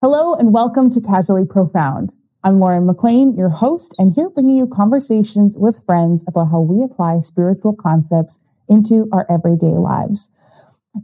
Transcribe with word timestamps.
Hello 0.00 0.36
and 0.36 0.54
welcome 0.54 0.92
to 0.92 1.00
Casually 1.00 1.44
Profound. 1.44 2.12
I'm 2.44 2.60
Lauren 2.60 2.86
McLean, 2.86 3.34
your 3.36 3.48
host, 3.48 3.96
and 3.98 4.14
here 4.14 4.30
bringing 4.30 4.56
you 4.56 4.68
conversations 4.68 5.56
with 5.56 5.84
friends 5.86 6.22
about 6.28 6.52
how 6.52 6.60
we 6.60 6.84
apply 6.84 7.18
spiritual 7.18 7.74
concepts 7.74 8.38
into 8.68 9.08
our 9.10 9.26
everyday 9.28 9.76
lives. 9.76 10.28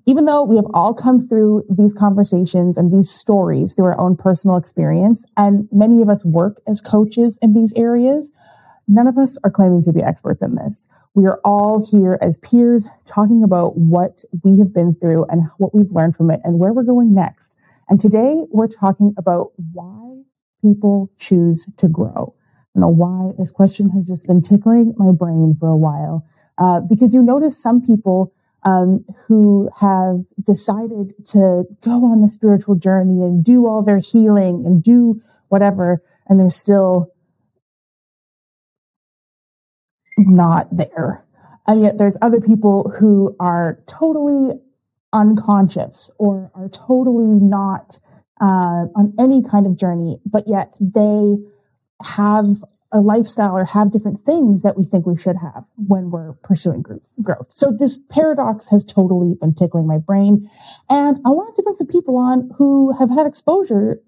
Even 0.06 0.26
though 0.26 0.44
we 0.44 0.54
have 0.54 0.68
all 0.74 0.94
come 0.94 1.26
through 1.26 1.64
these 1.68 1.92
conversations 1.92 2.78
and 2.78 2.92
these 2.92 3.10
stories 3.10 3.74
through 3.74 3.86
our 3.86 3.98
own 3.98 4.16
personal 4.16 4.56
experience, 4.56 5.24
and 5.36 5.68
many 5.72 6.00
of 6.00 6.08
us 6.08 6.24
work 6.24 6.62
as 6.68 6.80
coaches 6.80 7.36
in 7.42 7.52
these 7.52 7.72
areas, 7.74 8.28
none 8.86 9.08
of 9.08 9.18
us 9.18 9.40
are 9.42 9.50
claiming 9.50 9.82
to 9.82 9.92
be 9.92 10.04
experts 10.04 10.40
in 10.40 10.54
this. 10.54 10.86
We 11.14 11.26
are 11.26 11.40
all 11.44 11.84
here 11.84 12.16
as 12.22 12.38
peers 12.38 12.86
talking 13.06 13.42
about 13.42 13.76
what 13.76 14.22
we 14.44 14.60
have 14.60 14.72
been 14.72 14.94
through 14.94 15.24
and 15.24 15.50
what 15.58 15.74
we've 15.74 15.90
learned 15.90 16.14
from 16.14 16.30
it 16.30 16.40
and 16.44 16.60
where 16.60 16.72
we're 16.72 16.84
going 16.84 17.12
next. 17.12 17.53
And 17.88 18.00
today 18.00 18.44
we're 18.50 18.68
talking 18.68 19.14
about 19.18 19.52
why 19.72 20.22
people 20.62 21.10
choose 21.18 21.68
to 21.76 21.88
grow. 21.88 22.34
I 22.74 22.80
don't 22.80 22.82
know 22.82 22.94
why 22.94 23.32
this 23.38 23.50
question 23.50 23.90
has 23.90 24.06
just 24.06 24.26
been 24.26 24.40
tickling 24.40 24.94
my 24.96 25.12
brain 25.12 25.56
for 25.58 25.68
a 25.68 25.76
while. 25.76 26.26
Uh, 26.56 26.80
because 26.80 27.14
you 27.14 27.22
notice 27.22 27.60
some 27.60 27.82
people 27.82 28.32
um, 28.64 29.04
who 29.26 29.68
have 29.80 30.24
decided 30.42 31.14
to 31.26 31.64
go 31.82 32.04
on 32.04 32.22
the 32.22 32.28
spiritual 32.28 32.74
journey 32.74 33.22
and 33.22 33.44
do 33.44 33.66
all 33.66 33.82
their 33.82 33.98
healing 33.98 34.64
and 34.64 34.82
do 34.82 35.20
whatever, 35.48 36.02
and 36.26 36.40
they're 36.40 36.48
still 36.48 37.12
not 40.18 40.74
there. 40.74 41.24
And 41.66 41.82
yet 41.82 41.98
there's 41.98 42.16
other 42.22 42.40
people 42.40 42.92
who 42.98 43.36
are 43.40 43.78
totally 43.86 44.60
unconscious 45.14 46.10
or 46.18 46.50
are 46.54 46.68
totally 46.68 47.40
not 47.40 47.98
uh, 48.40 48.90
on 48.96 49.14
any 49.18 49.42
kind 49.42 49.66
of 49.66 49.76
journey, 49.76 50.18
but 50.26 50.46
yet 50.46 50.76
they 50.80 51.36
have 52.02 52.62
a 52.92 53.00
lifestyle 53.00 53.56
or 53.56 53.64
have 53.64 53.90
different 53.90 54.24
things 54.24 54.62
that 54.62 54.76
we 54.76 54.84
think 54.84 55.06
we 55.06 55.16
should 55.16 55.36
have 55.36 55.64
when 55.76 56.10
we're 56.10 56.32
pursuing 56.44 56.84
growth. 57.22 57.52
So 57.52 57.72
this 57.72 57.98
paradox 58.08 58.68
has 58.68 58.84
totally 58.84 59.34
been 59.34 59.54
tickling 59.54 59.86
my 59.86 59.98
brain. 59.98 60.50
And 60.90 61.20
I 61.24 61.30
wanted 61.30 61.56
to 61.56 61.62
bring 61.62 61.76
some 61.76 61.86
people 61.86 62.16
on 62.16 62.50
who 62.56 62.92
have 62.98 63.10
had 63.10 63.26
exposure 63.26 64.00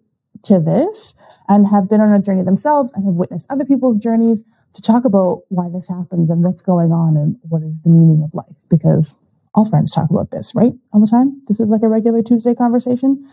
to 0.44 0.60
this 0.60 1.14
and 1.48 1.66
have 1.66 1.88
been 1.88 2.00
on 2.00 2.12
a 2.12 2.20
journey 2.20 2.42
themselves 2.42 2.92
and 2.92 3.04
have 3.04 3.14
witnessed 3.14 3.46
other 3.50 3.64
people's 3.64 3.96
journeys 3.96 4.44
to 4.74 4.82
talk 4.82 5.04
about 5.04 5.42
why 5.48 5.68
this 5.68 5.88
happens 5.88 6.30
and 6.30 6.44
what's 6.44 6.62
going 6.62 6.92
on 6.92 7.16
and 7.16 7.38
what 7.42 7.62
is 7.62 7.80
the 7.80 7.88
meaning 7.88 8.22
of 8.22 8.32
life. 8.34 8.54
Because 8.68 9.20
all 9.56 9.64
friends 9.64 9.90
talk 9.90 10.10
about 10.10 10.30
this, 10.30 10.54
right? 10.54 10.74
All 10.92 11.00
the 11.00 11.06
time. 11.06 11.42
This 11.48 11.58
is 11.58 11.68
like 11.68 11.82
a 11.82 11.88
regular 11.88 12.22
Tuesday 12.22 12.54
conversation. 12.54 13.28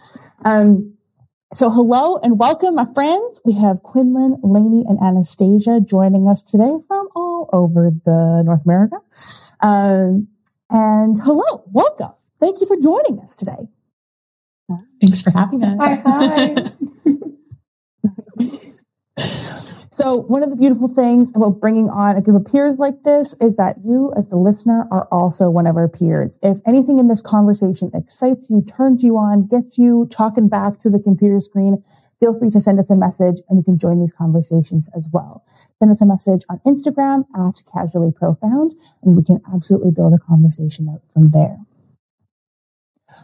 Um, 0.46 0.96
so 1.54 1.70
hello 1.70 2.18
and 2.18 2.40
welcome, 2.40 2.76
my 2.76 2.88
friends. 2.96 3.42
We 3.46 3.54
have 3.54 3.84
Quinlan, 3.84 4.40
Laney, 4.42 4.86
and 4.88 4.98
Anastasia 5.00 5.82
joining 5.82 6.28
us 6.28 6.42
today 6.42 6.72
from 6.88 7.10
all 7.16 7.50
over 7.54 7.92
the 8.06 8.42
North 8.44 8.64
America. 8.66 8.96
Um, 9.62 10.30
and 10.70 11.20
hello, 11.22 11.64
welcome. 11.68 12.14
Thank 12.40 12.62
you 12.62 12.68
for 12.68 12.78
joining 12.78 13.20
us 13.20 13.36
today. 13.36 13.68
Thanks 15.00 15.22
for 15.22 15.32
having 15.32 15.64
us. 15.64 16.00
Hi, 16.06 16.54
hi. 18.46 18.60
So 19.18 20.16
one 20.16 20.42
of 20.42 20.50
the 20.50 20.56
beautiful 20.56 20.88
things 20.88 21.30
about 21.36 21.60
bringing 21.60 21.88
on 21.88 22.18
a 22.18 22.22
group 22.22 22.46
of 22.46 22.52
peers 22.52 22.80
like 22.80 23.04
this 23.04 23.36
is 23.40 23.58
that 23.58 23.78
you 23.86 24.12
as 24.18 24.28
the 24.28 24.36
listener 24.36 24.88
are 24.90 25.08
also 25.12 25.52
one 25.52 25.68
of 25.68 25.78
our 25.78 25.88
peers. 25.88 26.40
If 26.42 26.58
anything 26.66 26.98
in 26.98 27.08
this 27.10 27.22
conversation 27.22 27.92
excites 27.94 28.50
you, 28.50 28.64
turns 28.64 29.04
you 29.04 29.18
on, 29.18 29.46
gets 29.46 29.78
you 29.78 30.08
talking 30.10 30.50
back 30.50 30.80
to 30.80 30.90
the 30.90 30.98
computer 30.98 31.40
screen, 31.40 31.84
feel 32.20 32.38
free 32.38 32.50
to 32.50 32.60
send 32.60 32.80
us 32.80 32.90
a 32.90 32.96
message 32.96 33.42
and 33.48 33.60
you 33.60 33.64
can 33.64 33.78
join 33.78 34.00
these 34.00 34.14
conversations 34.14 34.90
as 34.98 35.08
well. 35.14 35.46
Send 35.78 35.92
us 35.92 36.02
a 36.02 36.08
message 36.08 36.42
on 36.50 36.60
Instagram 36.66 37.26
at 37.38 37.62
casually 37.72 38.12
profound 38.12 38.74
and 39.04 39.16
we 39.16 39.24
can 39.24 39.42
absolutely 39.54 39.92
build 39.92 40.14
a 40.16 40.20
conversation 40.20 40.90
out 40.90 41.02
from 41.14 41.30
there. 41.30 41.60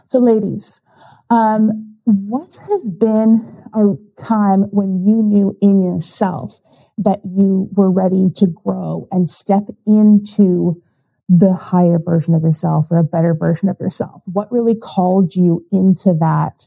So 0.08 0.20
ladies, 0.20 0.82
um, 1.30 1.89
what 2.04 2.56
has 2.68 2.90
been 2.90 3.64
a 3.74 3.94
time 4.22 4.62
when 4.70 5.04
you 5.06 5.22
knew 5.22 5.56
in 5.60 5.82
yourself 5.82 6.58
that 6.98 7.20
you 7.24 7.68
were 7.72 7.90
ready 7.90 8.28
to 8.36 8.46
grow 8.46 9.08
and 9.10 9.30
step 9.30 9.64
into 9.86 10.82
the 11.28 11.54
higher 11.54 11.98
version 11.98 12.34
of 12.34 12.42
yourself 12.42 12.90
or 12.90 12.98
a 12.98 13.04
better 13.04 13.34
version 13.34 13.68
of 13.68 13.78
yourself? 13.80 14.22
What 14.26 14.50
really 14.50 14.74
called 14.74 15.34
you 15.34 15.64
into 15.72 16.14
that 16.14 16.66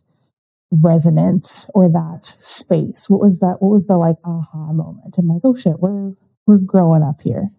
resonance 0.71 1.69
or 1.73 1.89
that 1.89 2.25
space? 2.25 3.09
What 3.09 3.21
was 3.21 3.39
that? 3.39 3.57
What 3.61 3.71
was 3.71 3.85
the 3.85 3.97
like 3.97 4.17
aha 4.23 4.73
moment? 4.73 5.17
I'm 5.17 5.27
like, 5.27 5.41
oh 5.43 5.55
shit, 5.55 5.79
we're 5.79 6.13
we're 6.47 6.57
growing 6.57 7.03
up 7.03 7.21
here. 7.21 7.49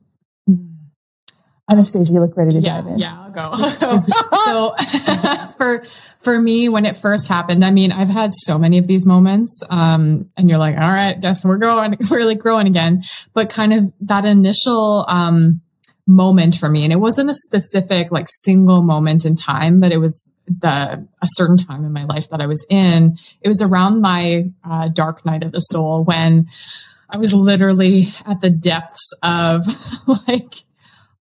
Anastasia, 1.71 2.13
you 2.13 2.21
look 2.21 2.37
ready 2.37 2.53
to 2.53 2.61
yeah, 2.61 2.81
dive 2.81 2.87
in. 2.89 2.99
Yeah, 2.99 3.19
I'll 3.19 3.31
go. 3.31 3.55
so 4.45 4.75
for 5.57 5.83
for 6.21 6.39
me, 6.39 6.69
when 6.69 6.85
it 6.85 6.99
first 6.99 7.27
happened, 7.27 7.65
I 7.65 7.71
mean, 7.71 7.91
I've 7.91 8.09
had 8.09 8.35
so 8.35 8.59
many 8.59 8.77
of 8.77 8.87
these 8.87 9.07
moments. 9.07 9.63
Um, 9.71 10.29
and 10.37 10.51
you're 10.51 10.59
like, 10.59 10.77
all 10.77 10.91
right, 10.91 11.19
guess 11.19 11.45
we're 11.45 11.57
going, 11.57 11.97
we're 12.11 12.19
really 12.19 12.35
growing 12.35 12.67
again. 12.67 13.03
But 13.33 13.49
kind 13.49 13.73
of 13.73 13.93
that 14.03 14.27
initial 14.27 15.07
um 15.09 15.63
moment 16.07 16.55
for 16.55 16.69
me, 16.69 16.85
and 16.85 16.93
it 16.93 17.01
wasn't 17.01 17.31
a 17.31 17.35
specific 17.35 18.13
like 18.13 18.27
single 18.29 18.83
moment 18.83 19.25
in 19.25 19.35
time, 19.35 19.81
but 19.81 19.91
it 19.91 19.99
was 19.99 20.29
the 20.47 21.09
a 21.23 21.27
certain 21.29 21.57
time 21.57 21.87
in 21.87 21.95
my 21.95 22.05
life 22.05 22.29
that 22.29 22.43
I 22.43 22.47
was 22.47 22.65
in. 22.69 23.17
It 23.41 23.49
was 23.49 23.63
around 23.63 24.03
my 24.03 24.51
uh, 24.63 24.89
dark 24.89 25.25
night 25.25 25.43
of 25.43 25.53
the 25.53 25.61
soul 25.61 26.05
when 26.05 26.49
I 27.09 27.17
was 27.17 27.33
literally 27.33 28.09
at 28.27 28.43
the 28.43 28.51
depths 28.51 29.15
of 29.23 29.63
like 30.29 30.65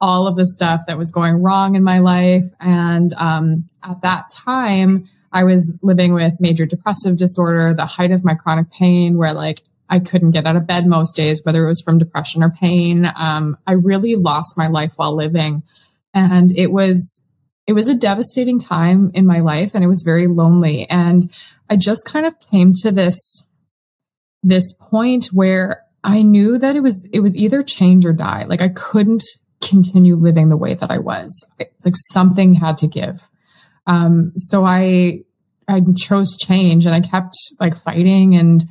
all 0.05 0.27
of 0.27 0.35
the 0.35 0.45
stuff 0.45 0.81
that 0.85 0.99
was 0.99 1.09
going 1.09 1.41
wrong 1.41 1.73
in 1.73 1.83
my 1.83 1.97
life. 1.97 2.45
And 2.59 3.11
um, 3.17 3.65
at 3.83 4.03
that 4.03 4.29
time, 4.29 5.05
I 5.33 5.43
was 5.43 5.79
living 5.81 6.13
with 6.13 6.39
major 6.39 6.67
depressive 6.67 7.17
disorder, 7.17 7.73
the 7.73 7.87
height 7.87 8.11
of 8.11 8.23
my 8.23 8.35
chronic 8.35 8.71
pain, 8.71 9.17
where 9.17 9.33
like 9.33 9.63
I 9.89 9.97
couldn't 9.97 10.31
get 10.31 10.45
out 10.45 10.57
of 10.57 10.67
bed 10.67 10.85
most 10.85 11.15
days, 11.15 11.41
whether 11.43 11.65
it 11.65 11.69
was 11.69 11.81
from 11.81 11.97
depression 11.97 12.43
or 12.43 12.51
pain. 12.51 13.11
Um, 13.15 13.57
I 13.65 13.71
really 13.71 14.15
lost 14.15 14.59
my 14.59 14.67
life 14.67 14.93
while 14.97 15.15
living. 15.15 15.63
And 16.13 16.55
it 16.55 16.71
was, 16.71 17.23
it 17.65 17.73
was 17.73 17.87
a 17.87 17.95
devastating 17.95 18.59
time 18.59 19.09
in 19.15 19.25
my 19.25 19.39
life 19.39 19.73
and 19.73 19.83
it 19.83 19.87
was 19.87 20.03
very 20.03 20.27
lonely. 20.27 20.87
And 20.87 21.35
I 21.67 21.77
just 21.77 22.05
kind 22.05 22.27
of 22.27 22.39
came 22.51 22.73
to 22.83 22.91
this, 22.91 23.43
this 24.43 24.71
point 24.71 25.29
where 25.33 25.81
I 26.03 26.21
knew 26.21 26.59
that 26.59 26.75
it 26.75 26.81
was, 26.81 27.07
it 27.11 27.21
was 27.21 27.35
either 27.35 27.63
change 27.63 28.05
or 28.05 28.13
die. 28.13 28.43
Like 28.43 28.61
I 28.61 28.69
couldn't 28.69 29.23
continue 29.61 30.15
living 30.15 30.49
the 30.49 30.57
way 30.57 30.73
that 30.73 30.91
I 30.91 30.97
was. 30.97 31.45
Like 31.59 31.95
something 32.11 32.53
had 32.53 32.77
to 32.77 32.87
give. 32.87 33.27
Um, 33.87 34.33
so 34.37 34.65
I, 34.65 35.23
I 35.67 35.81
chose 35.97 36.37
change 36.37 36.85
and 36.85 36.95
I 36.95 37.01
kept 37.01 37.35
like 37.59 37.75
fighting 37.75 38.35
and, 38.35 38.63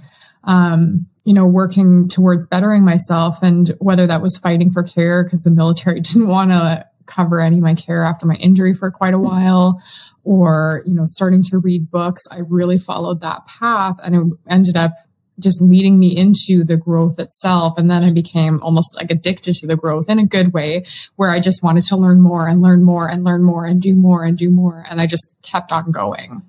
um, 0.45 1.07
you 1.25 1.35
know, 1.35 1.47
working 1.47 2.09
towards 2.09 2.47
bettering 2.47 2.85
myself. 2.85 3.43
And 3.43 3.69
whether 3.79 4.07
that 4.07 4.23
was 4.23 4.39
fighting 4.39 4.71
for 4.71 4.83
care 4.83 5.25
because 5.25 5.43
the 5.43 5.51
military 5.51 6.01
didn't 6.01 6.29
want 6.29 6.51
to 6.51 6.87
cover 7.07 7.41
any 7.41 7.59
of 7.59 7.63
my 7.63 7.75
care 7.75 8.03
after 8.03 8.27
my 8.27 8.35
injury 8.35 8.75
for 8.75 8.91
quite 8.91 9.15
a 9.15 9.19
while 9.19 9.81
or, 10.23 10.83
you 10.87 10.95
know, 10.95 11.05
starting 11.05 11.43
to 11.43 11.59
read 11.59 11.91
books, 11.91 12.23
I 12.31 12.39
really 12.39 12.79
followed 12.79 13.21
that 13.21 13.47
path 13.47 13.97
and 14.03 14.15
it 14.15 14.39
ended 14.49 14.77
up 14.77 14.97
just 15.39 15.61
leading 15.61 15.99
me 15.99 16.17
into 16.17 16.65
the 16.65 16.77
growth 16.77 17.19
itself. 17.19 17.77
And 17.79 17.91
then 17.91 18.05
I 18.05 18.13
became 18.13 18.63
almost 18.63 18.97
like 18.97 19.11
addicted 19.11 19.55
to 19.57 19.67
the 19.67 19.77
growth 19.77 20.09
in 20.09 20.19
a 20.19 20.27
good 20.27 20.53
way, 20.53 20.85
where 21.17 21.31
I 21.31 21.41
just 21.41 21.63
wanted 21.63 21.85
to 21.85 21.97
learn 21.97 22.21
more 22.21 22.47
and 22.49 22.63
learn 22.63 22.85
more 22.85 23.09
and 23.09 23.25
learn 23.25 23.43
more 23.43 23.65
and 23.65 23.81
do 23.81 23.95
more 23.95 24.25
and 24.25 24.37
do 24.37 24.51
more. 24.51 24.85
And 24.89 25.01
I 25.01 25.07
just 25.07 25.35
kept 25.43 25.73
on 25.73 25.91
going. 25.91 26.43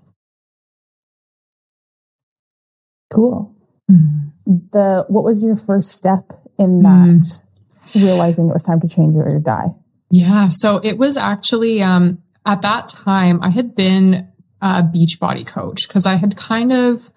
Cool. 3.13 3.55
Mm-hmm. 3.89 4.57
The 4.71 5.05
what 5.07 5.23
was 5.23 5.43
your 5.43 5.57
first 5.57 5.91
step 5.91 6.33
in 6.59 6.81
that 6.81 6.89
mm-hmm. 6.89 7.99
realizing 7.99 8.49
it 8.49 8.53
was 8.53 8.63
time 8.63 8.79
to 8.81 8.87
change 8.87 9.15
or 9.15 9.39
die? 9.39 9.73
Yeah. 10.11 10.49
So 10.49 10.79
it 10.83 10.97
was 10.97 11.17
actually 11.17 11.81
um 11.81 12.21
at 12.45 12.61
that 12.61 12.89
time 12.89 13.39
I 13.41 13.49
had 13.49 13.75
been 13.75 14.27
a 14.61 14.83
beach 14.83 15.19
body 15.19 15.43
coach 15.43 15.87
because 15.87 16.05
I 16.05 16.15
had 16.15 16.35
kind 16.35 16.71
of 16.71 17.11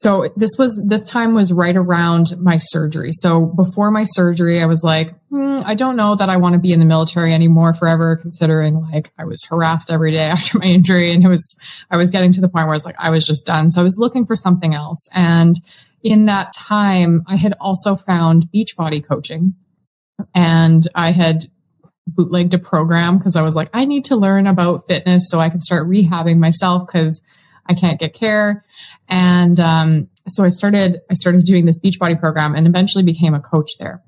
so 0.00 0.32
this 0.34 0.52
was, 0.56 0.80
this 0.82 1.04
time 1.04 1.34
was 1.34 1.52
right 1.52 1.76
around 1.76 2.32
my 2.38 2.56
surgery. 2.56 3.12
So 3.12 3.44
before 3.44 3.90
my 3.90 4.04
surgery, 4.04 4.62
I 4.62 4.64
was 4.64 4.82
like, 4.82 5.14
hmm, 5.28 5.58
I 5.62 5.74
don't 5.74 5.94
know 5.94 6.14
that 6.14 6.30
I 6.30 6.38
want 6.38 6.54
to 6.54 6.58
be 6.58 6.72
in 6.72 6.80
the 6.80 6.86
military 6.86 7.34
anymore 7.34 7.74
forever, 7.74 8.16
considering 8.16 8.80
like 8.80 9.12
I 9.18 9.26
was 9.26 9.44
harassed 9.44 9.90
every 9.90 10.12
day 10.12 10.24
after 10.24 10.58
my 10.58 10.64
injury. 10.64 11.12
And 11.12 11.22
it 11.22 11.28
was, 11.28 11.54
I 11.90 11.98
was 11.98 12.10
getting 12.10 12.32
to 12.32 12.40
the 12.40 12.48
point 12.48 12.64
where 12.64 12.72
I 12.72 12.76
was 12.76 12.86
like, 12.86 12.94
I 12.98 13.10
was 13.10 13.26
just 13.26 13.44
done. 13.44 13.70
So 13.70 13.82
I 13.82 13.84
was 13.84 13.98
looking 13.98 14.24
for 14.24 14.34
something 14.34 14.74
else. 14.74 15.06
And 15.12 15.54
in 16.02 16.24
that 16.24 16.54
time, 16.54 17.22
I 17.26 17.36
had 17.36 17.52
also 17.60 17.94
found 17.94 18.46
Beachbody 18.54 19.06
coaching 19.06 19.54
and 20.34 20.82
I 20.94 21.10
had 21.10 21.44
bootlegged 22.06 22.54
a 22.54 22.58
program 22.58 23.18
because 23.18 23.36
I 23.36 23.42
was 23.42 23.54
like, 23.54 23.68
I 23.74 23.84
need 23.84 24.06
to 24.06 24.16
learn 24.16 24.46
about 24.46 24.88
fitness 24.88 25.28
so 25.28 25.40
I 25.40 25.50
can 25.50 25.60
start 25.60 25.86
rehabbing 25.86 26.38
myself 26.38 26.86
because 26.86 27.20
I 27.70 27.74
can't 27.74 28.00
get 28.00 28.14
care. 28.14 28.64
And 29.08 29.60
um, 29.60 30.08
so 30.26 30.42
I 30.42 30.48
started 30.48 31.00
I 31.08 31.14
started 31.14 31.44
doing 31.44 31.66
this 31.66 31.78
Beachbody 31.78 32.18
program 32.18 32.54
and 32.54 32.66
eventually 32.66 33.04
became 33.04 33.32
a 33.32 33.40
coach 33.40 33.70
there. 33.78 34.02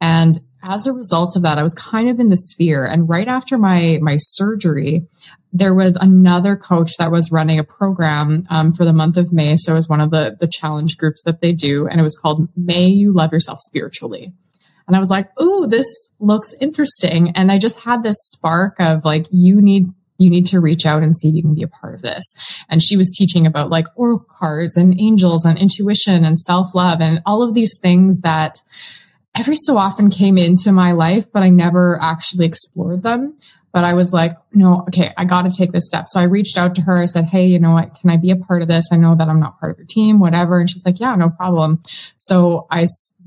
And 0.00 0.40
as 0.62 0.86
a 0.86 0.92
result 0.92 1.36
of 1.36 1.42
that, 1.42 1.58
I 1.58 1.62
was 1.62 1.74
kind 1.74 2.08
of 2.08 2.18
in 2.18 2.30
the 2.30 2.36
sphere. 2.36 2.84
And 2.84 3.08
right 3.08 3.28
after 3.28 3.56
my 3.56 3.98
my 4.02 4.16
surgery, 4.16 5.06
there 5.52 5.74
was 5.74 5.94
another 5.96 6.56
coach 6.56 6.96
that 6.98 7.12
was 7.12 7.30
running 7.30 7.60
a 7.60 7.64
program 7.64 8.42
um, 8.50 8.72
for 8.72 8.84
the 8.84 8.92
month 8.92 9.16
of 9.16 9.32
May. 9.32 9.54
So 9.56 9.72
it 9.72 9.76
was 9.76 9.88
one 9.88 10.00
of 10.00 10.10
the 10.10 10.36
the 10.38 10.48
challenge 10.48 10.98
groups 10.98 11.22
that 11.22 11.40
they 11.40 11.52
do, 11.52 11.86
and 11.86 12.00
it 12.00 12.02
was 12.02 12.18
called 12.18 12.48
May 12.56 12.88
You 12.88 13.12
Love 13.12 13.32
Yourself 13.32 13.60
Spiritually. 13.60 14.32
And 14.88 14.96
I 14.96 14.98
was 14.98 15.08
like, 15.08 15.28
"Ooh, 15.40 15.68
this 15.68 15.86
looks 16.18 16.52
interesting." 16.60 17.30
And 17.30 17.52
I 17.52 17.58
just 17.58 17.78
had 17.78 18.02
this 18.02 18.16
spark 18.32 18.80
of 18.80 19.04
like, 19.04 19.26
you 19.30 19.62
need 19.62 19.86
you 20.18 20.30
need 20.30 20.46
to 20.46 20.60
reach 20.60 20.86
out 20.86 21.02
and 21.02 21.14
see 21.14 21.28
if 21.28 21.34
you 21.34 21.42
can 21.42 21.54
be 21.54 21.62
a 21.62 21.68
part 21.68 21.94
of 21.94 22.02
this. 22.02 22.34
And 22.68 22.82
she 22.82 22.96
was 22.96 23.10
teaching 23.10 23.46
about 23.46 23.70
like 23.70 23.86
oracle 23.96 24.26
cards 24.30 24.76
and 24.76 24.98
angels 25.00 25.44
and 25.44 25.58
intuition 25.58 26.24
and 26.24 26.38
self 26.38 26.74
love 26.74 27.00
and 27.00 27.22
all 27.26 27.42
of 27.42 27.54
these 27.54 27.78
things 27.78 28.20
that 28.20 28.60
every 29.34 29.56
so 29.56 29.76
often 29.76 30.10
came 30.10 30.38
into 30.38 30.72
my 30.72 30.92
life, 30.92 31.30
but 31.32 31.42
I 31.42 31.48
never 31.48 31.98
actually 32.02 32.46
explored 32.46 33.02
them. 33.02 33.36
But 33.72 33.82
I 33.82 33.94
was 33.94 34.12
like, 34.12 34.36
no, 34.52 34.82
okay, 34.82 35.10
I 35.18 35.24
got 35.24 35.50
to 35.50 35.50
take 35.50 35.72
this 35.72 35.86
step. 35.86 36.06
So 36.06 36.20
I 36.20 36.24
reached 36.24 36.56
out 36.56 36.76
to 36.76 36.82
her. 36.82 36.96
I 36.96 37.06
said, 37.06 37.24
Hey, 37.24 37.46
you 37.46 37.58
know 37.58 37.72
what? 37.72 37.98
Can 37.98 38.08
I 38.08 38.16
be 38.16 38.30
a 38.30 38.36
part 38.36 38.62
of 38.62 38.68
this? 38.68 38.86
I 38.92 38.96
know 38.96 39.16
that 39.16 39.28
I'm 39.28 39.40
not 39.40 39.58
part 39.58 39.72
of 39.72 39.78
your 39.78 39.86
team, 39.86 40.20
whatever. 40.20 40.60
And 40.60 40.70
she's 40.70 40.84
like, 40.86 41.00
yeah, 41.00 41.16
no 41.16 41.28
problem. 41.28 41.80
So 42.16 42.68
I 42.70 42.86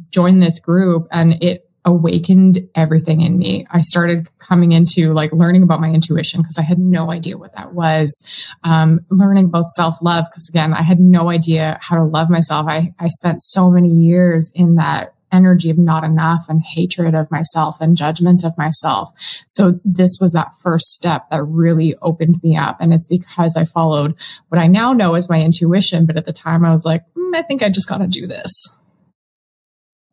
joined 0.10 0.42
this 0.42 0.62
group 0.62 1.10
and 1.12 1.44
it 1.44 1.67
awakened 1.88 2.60
everything 2.76 3.22
in 3.22 3.38
me. 3.38 3.66
I 3.72 3.80
started 3.80 4.30
coming 4.40 4.74
into 4.74 5.14
like 5.14 5.32
learning 5.32 5.64
about 5.64 5.80
my 5.80 5.90
intuition 5.90 6.42
because 6.42 6.60
I 6.60 6.64
had 6.64 6.78
no 6.78 7.12
idea 7.12 7.38
what 7.38 7.56
that 7.56 7.74
was. 7.74 8.24
Um, 8.66 9.00
learning 9.10 9.46
about 9.46 9.70
self 9.70 10.02
love 10.02 10.26
because 10.30 10.50
again, 10.50 10.74
I 10.74 10.82
had 10.82 11.00
no 11.00 11.30
idea 11.30 11.80
how 11.82 11.96
to 11.96 12.04
love 12.04 12.30
myself. 12.30 12.68
I, 12.68 12.94
I 13.00 13.08
spent 13.08 13.42
so 13.42 13.72
many 13.72 13.90
years 13.90 14.52
in 14.54 14.76
that 14.76 15.14
energy 15.32 15.70
of 15.70 15.78
not 15.78 16.04
enough 16.04 16.46
and 16.50 16.62
hatred 16.62 17.16
of 17.16 17.32
myself 17.32 17.80
and 17.80 17.96
judgment 17.96 18.44
of 18.44 18.58
myself. 18.58 19.14
So 19.48 19.80
this 19.84 20.18
was 20.20 20.34
that 20.34 20.52
first 20.62 20.88
step 20.88 21.30
that 21.30 21.44
really 21.44 21.96
opened 22.02 22.44
me 22.44 22.58
up. 22.58 22.78
And 22.82 22.94
it's 22.94 23.08
because 23.08 23.56
I 23.56 23.64
followed 23.64 24.20
what 24.50 24.60
I 24.60 24.68
now 24.68 24.92
know 24.92 25.16
is 25.16 25.30
my 25.30 25.42
intuition. 25.42 26.06
But 26.06 26.18
at 26.18 26.26
the 26.26 26.34
time 26.34 26.66
I 26.66 26.72
was 26.72 26.86
like, 26.86 27.04
mm, 27.18 27.36
I 27.36 27.42
think 27.42 27.64
I 27.64 27.70
just 27.70 27.88
got 27.88 28.00
to 28.00 28.08
do 28.08 28.28
this. 28.28 28.76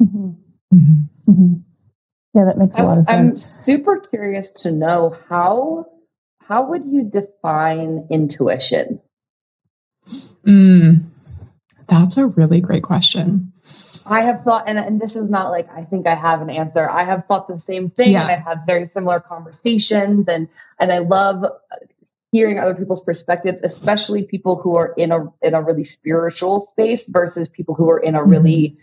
Mm-hmm. 0.02 0.43
Mm-hmm. 0.74 1.30
Mm-hmm. 1.30 1.54
Yeah, 2.34 2.46
that 2.46 2.58
makes 2.58 2.78
a 2.78 2.82
lot 2.82 2.98
of 2.98 3.06
sense. 3.06 3.56
I'm 3.58 3.64
super 3.64 4.00
curious 4.00 4.50
to 4.62 4.72
know 4.72 5.16
how 5.28 5.86
how 6.40 6.68
would 6.70 6.84
you 6.86 7.04
define 7.04 8.08
intuition? 8.10 9.00
Mm, 10.46 11.04
that's 11.88 12.16
a 12.16 12.26
really 12.26 12.60
great 12.60 12.82
question. 12.82 13.52
I 14.06 14.22
have 14.22 14.44
thought, 14.44 14.64
and, 14.66 14.78
and 14.78 15.00
this 15.00 15.16
is 15.16 15.30
not 15.30 15.50
like 15.50 15.70
I 15.70 15.84
think 15.84 16.06
I 16.06 16.14
have 16.14 16.42
an 16.42 16.50
answer. 16.50 16.90
I 16.90 17.04
have 17.04 17.24
thought 17.26 17.48
the 17.48 17.58
same 17.58 17.90
thing, 17.90 18.10
yeah. 18.10 18.22
and 18.22 18.32
I've 18.32 18.44
had 18.44 18.66
very 18.66 18.90
similar 18.92 19.20
conversations, 19.20 20.26
and 20.28 20.48
and 20.78 20.92
I 20.92 20.98
love 20.98 21.44
hearing 22.32 22.58
other 22.58 22.74
people's 22.74 23.00
perspectives, 23.00 23.60
especially 23.62 24.24
people 24.24 24.60
who 24.60 24.76
are 24.76 24.92
in 24.98 25.12
a 25.12 25.32
in 25.40 25.54
a 25.54 25.62
really 25.62 25.84
spiritual 25.84 26.68
space 26.72 27.04
versus 27.08 27.48
people 27.48 27.76
who 27.76 27.88
are 27.90 28.00
in 28.00 28.16
a 28.16 28.24
really 28.24 28.70
mm-hmm 28.70 28.80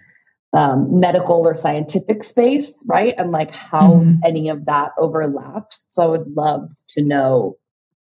um, 0.53 1.00
medical 1.00 1.48
or 1.48 1.56
scientific 1.56 2.24
space, 2.24 2.77
right? 2.86 3.13
And 3.18 3.31
like 3.31 3.51
how 3.53 3.94
mm-hmm. 3.94 4.19
any 4.25 4.50
of 4.50 4.65
that 4.65 4.92
overlaps. 4.98 5.83
So 5.88 6.03
I 6.03 6.07
would 6.07 6.27
love 6.36 6.69
to 6.89 7.03
know, 7.03 7.57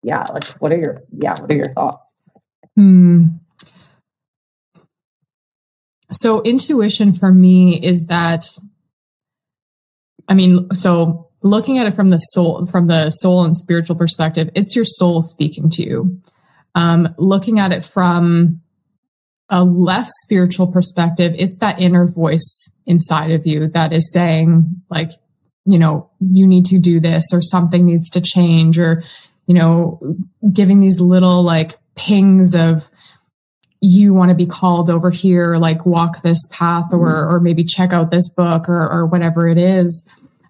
yeah, 0.03 0.25
like 0.33 0.45
what 0.61 0.73
are 0.73 0.79
your 0.79 1.03
yeah, 1.17 1.35
what 1.41 1.53
are 1.53 1.57
your 1.57 1.73
thoughts? 1.73 2.13
Hmm. 2.77 3.25
So 6.13 6.43
intuition 6.43 7.13
for 7.13 7.33
me 7.33 7.81
is 7.81 8.07
that 8.07 8.47
I 10.29 10.35
mean, 10.35 10.73
so 10.73 11.31
looking 11.43 11.79
at 11.79 11.87
it 11.87 11.95
from 11.95 12.11
the 12.11 12.19
soul 12.19 12.67
from 12.67 12.87
the 12.87 13.11
soul 13.11 13.45
and 13.45 13.57
spiritual 13.57 13.97
perspective, 13.97 14.51
it's 14.55 14.77
your 14.77 14.85
soul 14.85 15.23
speaking 15.23 15.69
to 15.71 15.83
you. 15.83 16.21
Um, 16.77 17.15
looking 17.19 17.59
at 17.59 17.73
it 17.73 17.83
from 17.83 18.61
a 19.49 19.65
less 19.65 20.11
spiritual 20.23 20.67
perspective, 20.67 21.35
it's 21.39 21.59
that 21.59 21.81
inner 21.81 22.07
voice 22.07 22.71
inside 22.85 23.31
of 23.31 23.47
you 23.47 23.69
that 23.69 23.93
is 23.93 24.13
saying, 24.13 24.83
like, 24.91 25.11
you 25.67 25.79
know, 25.79 26.11
you 26.21 26.47
need 26.47 26.65
to 26.67 26.79
do 26.79 27.01
this 27.01 27.25
or 27.33 27.41
something 27.41 27.85
needs 27.85 28.11
to 28.11 28.21
change 28.21 28.79
or, 28.79 29.03
you 29.47 29.55
know, 29.55 30.17
giving 30.53 30.81
these 30.81 31.01
little 31.01 31.43
like 31.43 31.77
pings 31.97 32.55
of, 32.55 32.91
you 33.81 34.15
want 34.15 34.31
to 34.31 34.35
be 34.35 34.47
called 34.47 34.91
over 34.91 35.11
here, 35.11 35.57
like 35.57 35.85
walk 35.85 36.23
this 36.23 36.47
path 36.51 36.87
or, 36.93 37.09
mm-hmm. 37.09 37.35
or 37.35 37.41
maybe 37.41 37.63
check 37.63 37.93
out 37.93 38.11
this 38.11 38.29
book 38.31 38.69
or, 38.69 38.91
or 38.91 39.07
whatever 39.07 39.49
it 39.49 39.59
is. 39.59 40.05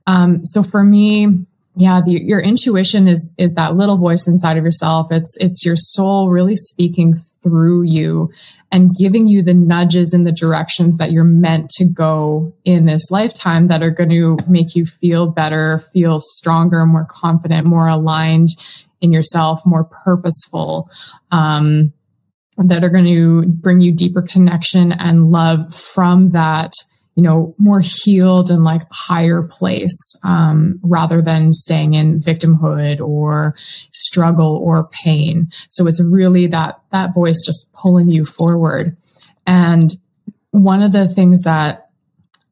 Um, 0.06 0.44
so 0.44 0.62
for 0.62 0.82
me, 0.82 1.44
yeah, 1.78 2.00
the, 2.04 2.12
your 2.12 2.40
intuition 2.40 3.06
is, 3.06 3.30
is 3.36 3.52
that 3.52 3.76
little 3.76 3.98
voice 3.98 4.26
inside 4.26 4.56
of 4.56 4.64
yourself. 4.64 5.08
It's, 5.10 5.36
it's 5.38 5.64
your 5.64 5.76
soul 5.76 6.30
really 6.30 6.56
speaking 6.56 7.14
through 7.42 7.82
you 7.82 8.32
and 8.72 8.96
giving 8.96 9.26
you 9.26 9.42
the 9.42 9.52
nudges 9.52 10.14
in 10.14 10.24
the 10.24 10.32
directions 10.32 10.96
that 10.96 11.12
you're 11.12 11.22
meant 11.22 11.68
to 11.70 11.86
go 11.86 12.54
in 12.64 12.86
this 12.86 13.10
lifetime 13.10 13.68
that 13.68 13.82
are 13.82 13.90
going 13.90 14.08
to 14.10 14.38
make 14.48 14.74
you 14.74 14.86
feel 14.86 15.26
better, 15.26 15.78
feel 15.92 16.18
stronger, 16.18 16.86
more 16.86 17.04
confident, 17.04 17.66
more 17.66 17.88
aligned 17.88 18.48
in 19.02 19.12
yourself, 19.12 19.60
more 19.66 19.84
purposeful. 19.84 20.90
Um, 21.30 21.92
that 22.58 22.82
are 22.82 22.88
going 22.88 23.04
to 23.04 23.44
bring 23.46 23.82
you 23.82 23.92
deeper 23.92 24.22
connection 24.22 24.90
and 24.92 25.30
love 25.30 25.74
from 25.74 26.30
that 26.30 26.72
you 27.16 27.22
know, 27.22 27.54
more 27.58 27.80
healed 27.80 28.50
and 28.50 28.62
like 28.62 28.82
higher 28.92 29.42
place, 29.42 30.16
um, 30.22 30.78
rather 30.82 31.22
than 31.22 31.50
staying 31.52 31.94
in 31.94 32.20
victimhood 32.20 33.00
or 33.00 33.56
struggle 33.90 34.60
or 34.62 34.88
pain. 35.02 35.50
So 35.70 35.86
it's 35.86 36.00
really 36.02 36.46
that, 36.48 36.78
that 36.92 37.14
voice 37.14 37.42
just 37.44 37.72
pulling 37.72 38.10
you 38.10 38.26
forward. 38.26 38.96
And 39.46 39.90
one 40.50 40.82
of 40.82 40.92
the 40.92 41.08
things 41.08 41.42
that 41.42 41.88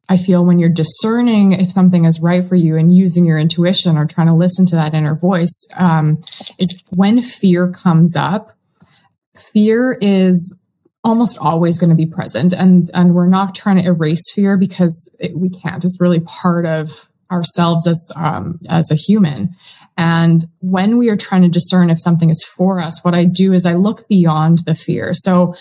I 0.09 0.17
feel 0.17 0.45
when 0.45 0.59
you're 0.59 0.69
discerning 0.69 1.53
if 1.53 1.71
something 1.71 2.05
is 2.05 2.21
right 2.21 2.47
for 2.47 2.57
you 2.57 2.77
and 2.77 2.95
using 2.95 3.25
your 3.25 3.39
intuition 3.39 3.97
or 3.97 4.07
trying 4.07 4.27
to 4.27 4.35
listen 4.35 4.67
to 4.67 4.77
that 4.77 4.95
inner 4.95 5.15
voice, 5.15 5.67
um, 5.75 6.21
is 6.59 6.83
when 6.97 7.21
fear 7.23 7.71
comes 7.71 8.17
up. 8.17 8.57
Fear 9.37 9.99
is 10.01 10.55
almost 11.05 11.39
always 11.39 11.79
going 11.79 11.91
to 11.91 11.97
be 11.97 12.07
present 12.07 12.53
and 12.53 12.91
and 12.95 13.15
we're 13.15 13.29
not 13.29 13.55
trying 13.55 13.77
to 13.77 13.85
erase 13.85 14.33
fear 14.33 14.57
because 14.57 15.09
it, 15.21 15.37
we 15.37 15.51
can't. 15.51 15.85
It's 15.85 16.01
really 16.01 16.21
part 16.21 16.67
of 16.67 17.09
ourselves 17.31 17.87
as 17.87 18.11
um, 18.17 18.59
as 18.69 18.91
a 18.91 18.95
human. 18.95 19.55
And 19.97 20.45
when 20.61 20.99
we 20.99 21.11
are 21.11 21.17
trying 21.17 21.43
to 21.43 21.49
discern 21.49 21.91
if 21.91 22.01
something 22.01 22.31
is 22.31 22.43
for 22.43 22.81
us 22.81 23.05
what 23.05 23.15
i 23.15 23.25
do 23.25 23.53
is 23.53 23.65
i 23.65 23.75
look 23.75 24.09
beyond 24.09 24.59
the 24.67 24.75
fear. 24.75 25.13
So 25.13 25.55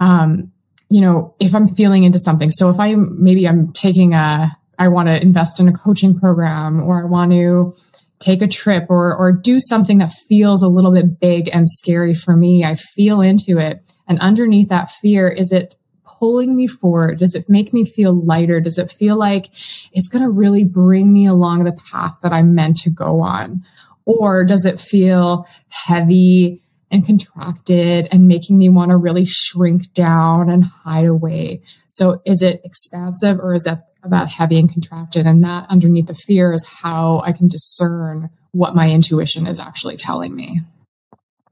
um, 0.00 0.52
you 0.88 1.00
know 1.00 1.34
if 1.38 1.54
i'm 1.54 1.68
feeling 1.68 2.04
into 2.04 2.18
something 2.18 2.50
so 2.50 2.70
if 2.70 2.80
i 2.80 2.94
maybe 2.94 3.46
i'm 3.46 3.72
taking 3.72 4.14
a 4.14 4.56
i 4.78 4.88
want 4.88 5.08
to 5.08 5.20
invest 5.20 5.60
in 5.60 5.68
a 5.68 5.72
coaching 5.72 6.18
program 6.18 6.82
or 6.82 7.02
i 7.02 7.04
want 7.04 7.30
to 7.32 7.74
take 8.18 8.42
a 8.42 8.48
trip 8.48 8.86
or 8.88 9.14
or 9.14 9.30
do 9.32 9.60
something 9.60 9.98
that 9.98 10.10
feels 10.28 10.62
a 10.62 10.68
little 10.68 10.92
bit 10.92 11.20
big 11.20 11.54
and 11.54 11.68
scary 11.68 12.14
for 12.14 12.36
me 12.36 12.64
i 12.64 12.74
feel 12.74 13.20
into 13.20 13.58
it 13.58 13.82
and 14.08 14.18
underneath 14.20 14.70
that 14.70 14.90
fear, 14.90 15.28
is 15.28 15.52
it 15.52 15.76
pulling 16.04 16.56
me 16.56 16.66
forward? 16.66 17.18
Does 17.18 17.34
it 17.34 17.48
make 17.48 17.72
me 17.72 17.84
feel 17.84 18.12
lighter? 18.12 18.60
Does 18.60 18.78
it 18.78 18.90
feel 18.90 19.16
like 19.16 19.46
it's 19.92 20.08
going 20.08 20.24
to 20.24 20.30
really 20.30 20.64
bring 20.64 21.12
me 21.12 21.26
along 21.26 21.64
the 21.64 21.78
path 21.92 22.18
that 22.22 22.32
I'm 22.32 22.54
meant 22.54 22.78
to 22.78 22.90
go 22.90 23.20
on? 23.20 23.64
Or 24.04 24.44
does 24.44 24.64
it 24.64 24.80
feel 24.80 25.46
heavy 25.86 26.62
and 26.90 27.04
contracted 27.04 28.08
and 28.10 28.26
making 28.26 28.56
me 28.56 28.70
want 28.70 28.90
to 28.90 28.96
really 28.96 29.26
shrink 29.26 29.92
down 29.92 30.48
and 30.48 30.64
hide 30.64 31.04
away? 31.04 31.62
So 31.88 32.22
is 32.24 32.42
it 32.42 32.62
expansive 32.64 33.38
or 33.38 33.52
is 33.52 33.66
it 33.66 33.78
that 34.04 34.30
heavy 34.30 34.58
and 34.58 34.72
contracted? 34.72 35.26
And 35.26 35.44
that 35.44 35.66
underneath 35.68 36.06
the 36.06 36.14
fear 36.14 36.52
is 36.52 36.66
how 36.82 37.20
I 37.24 37.32
can 37.32 37.48
discern 37.48 38.30
what 38.52 38.74
my 38.74 38.90
intuition 38.90 39.46
is 39.46 39.60
actually 39.60 39.96
telling 39.96 40.34
me. 40.34 40.62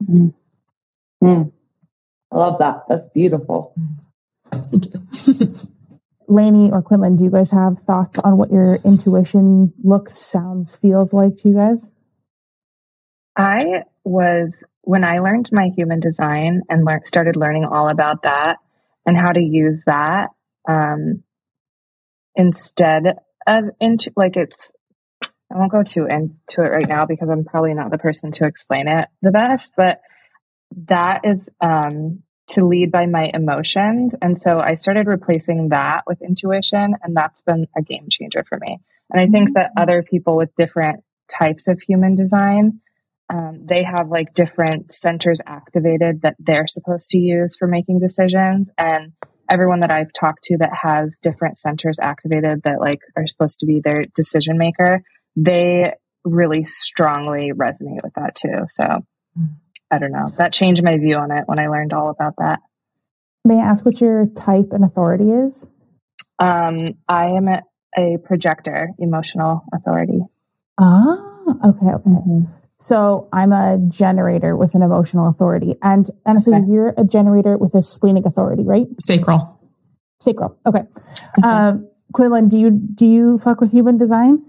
Mm-hmm. 0.03 0.27
Mm. 1.23 1.51
I 2.31 2.37
love 2.37 2.59
that. 2.59 2.83
That's 2.89 3.09
beautiful. 3.13 3.73
Thank 4.51 4.85
you. 4.85 5.53
Laney 6.27 6.69
or 6.71 6.81
Quinlan, 6.81 7.15
do 7.15 7.23
you 7.23 7.31
guys 7.31 7.51
have 7.51 7.79
thoughts 7.79 8.19
on 8.19 8.37
what 8.37 8.51
your 8.51 8.75
intuition 8.83 9.73
looks, 9.81 10.17
sounds, 10.17 10.77
feels 10.77 11.13
like 11.13 11.37
to 11.37 11.49
you 11.49 11.55
guys? 11.55 11.85
I 13.37 13.83
was, 14.03 14.53
when 14.81 15.05
I 15.05 15.19
learned 15.19 15.49
my 15.53 15.69
human 15.69 16.01
design 16.01 16.63
and 16.69 16.83
lear- 16.83 17.03
started 17.05 17.37
learning 17.37 17.65
all 17.65 17.87
about 17.87 18.23
that 18.23 18.57
and 19.05 19.17
how 19.17 19.31
to 19.31 19.41
use 19.41 19.83
that 19.85 20.31
um, 20.67 21.23
instead 22.35 23.19
of 23.45 23.65
into, 23.79 24.11
like 24.17 24.35
it's, 24.35 24.73
I 25.23 25.57
won't 25.57 25.71
go 25.71 25.83
too 25.83 26.07
into 26.07 26.57
it 26.57 26.71
right 26.71 26.89
now 26.89 27.05
because 27.05 27.29
I'm 27.29 27.45
probably 27.45 27.73
not 27.73 27.89
the 27.89 27.97
person 27.97 28.31
to 28.33 28.45
explain 28.45 28.89
it 28.89 29.07
the 29.21 29.31
best, 29.31 29.71
but 29.77 30.01
that 30.87 31.21
is 31.23 31.49
um, 31.61 32.23
to 32.49 32.65
lead 32.65 32.91
by 32.91 33.05
my 33.05 33.29
emotions. 33.33 34.15
And 34.21 34.41
so 34.41 34.59
I 34.59 34.75
started 34.75 35.07
replacing 35.07 35.69
that 35.69 36.03
with 36.07 36.21
intuition, 36.21 36.95
and 37.03 37.15
that's 37.15 37.41
been 37.41 37.67
a 37.77 37.81
game 37.81 38.07
changer 38.09 38.43
for 38.47 38.57
me. 38.59 38.79
And 39.11 39.21
I 39.21 39.27
think 39.27 39.53
that 39.55 39.71
mm-hmm. 39.71 39.81
other 39.81 40.03
people 40.03 40.37
with 40.37 40.55
different 40.55 41.03
types 41.29 41.67
of 41.67 41.81
human 41.81 42.15
design, 42.15 42.81
um, 43.29 43.65
they 43.65 43.83
have 43.83 44.09
like 44.09 44.33
different 44.33 44.93
centers 44.93 45.41
activated 45.45 46.21
that 46.21 46.35
they're 46.39 46.67
supposed 46.67 47.09
to 47.11 47.17
use 47.17 47.57
for 47.57 47.67
making 47.67 47.99
decisions. 47.99 48.69
And 48.77 49.13
everyone 49.49 49.81
that 49.81 49.91
I've 49.91 50.13
talked 50.13 50.43
to 50.45 50.57
that 50.59 50.73
has 50.73 51.19
different 51.21 51.57
centers 51.57 51.99
activated 52.01 52.63
that 52.63 52.79
like 52.79 52.99
are 53.15 53.27
supposed 53.27 53.59
to 53.59 53.65
be 53.65 53.81
their 53.81 54.01
decision 54.15 54.57
maker, 54.57 55.03
they 55.35 55.93
really 56.23 56.65
strongly 56.65 57.51
resonate 57.53 58.03
with 58.03 58.13
that 58.15 58.35
too. 58.35 58.65
So 58.69 58.83
mm-hmm. 58.83 59.43
I 59.91 59.99
don't 59.99 60.11
know. 60.11 60.25
That 60.37 60.53
changed 60.53 60.83
my 60.83 60.97
view 60.97 61.15
on 61.15 61.31
it 61.31 61.43
when 61.47 61.59
I 61.59 61.67
learned 61.67 61.93
all 61.93 62.09
about 62.09 62.35
that. 62.37 62.59
May 63.45 63.59
I 63.59 63.65
ask 63.65 63.85
what 63.85 64.01
your 64.01 64.27
type 64.27 64.69
and 64.71 64.83
authority 64.83 65.29
is? 65.29 65.65
Um, 66.39 66.97
I 67.07 67.27
am 67.27 67.47
a, 67.47 67.63
a 67.97 68.17
projector, 68.23 68.89
emotional 68.99 69.63
authority. 69.73 70.19
Ah, 70.79 71.17
okay, 71.65 71.87
okay. 71.87 72.09
Mm-hmm. 72.09 72.51
So 72.79 73.27
I'm 73.33 73.53
a 73.53 73.79
generator 73.87 74.55
with 74.55 74.75
an 74.75 74.83
emotional 74.83 75.29
authority, 75.29 75.75
and 75.81 76.07
and 76.25 76.41
so 76.41 76.53
okay. 76.53 76.63
you're 76.69 76.93
a 76.95 77.03
generator 77.03 77.57
with 77.57 77.73
a 77.73 77.81
splenic 77.81 78.25
authority, 78.25 78.63
right? 78.63 78.85
Sacral. 78.99 79.59
Sacral. 80.19 80.57
Okay. 80.65 80.81
okay. 81.39 81.47
Um, 81.47 81.89
Quinlan, 82.13 82.49
do 82.49 82.59
you 82.59 82.69
do 82.69 83.05
you 83.05 83.39
fuck 83.39 83.61
with 83.61 83.71
human 83.71 83.97
design? 83.97 84.43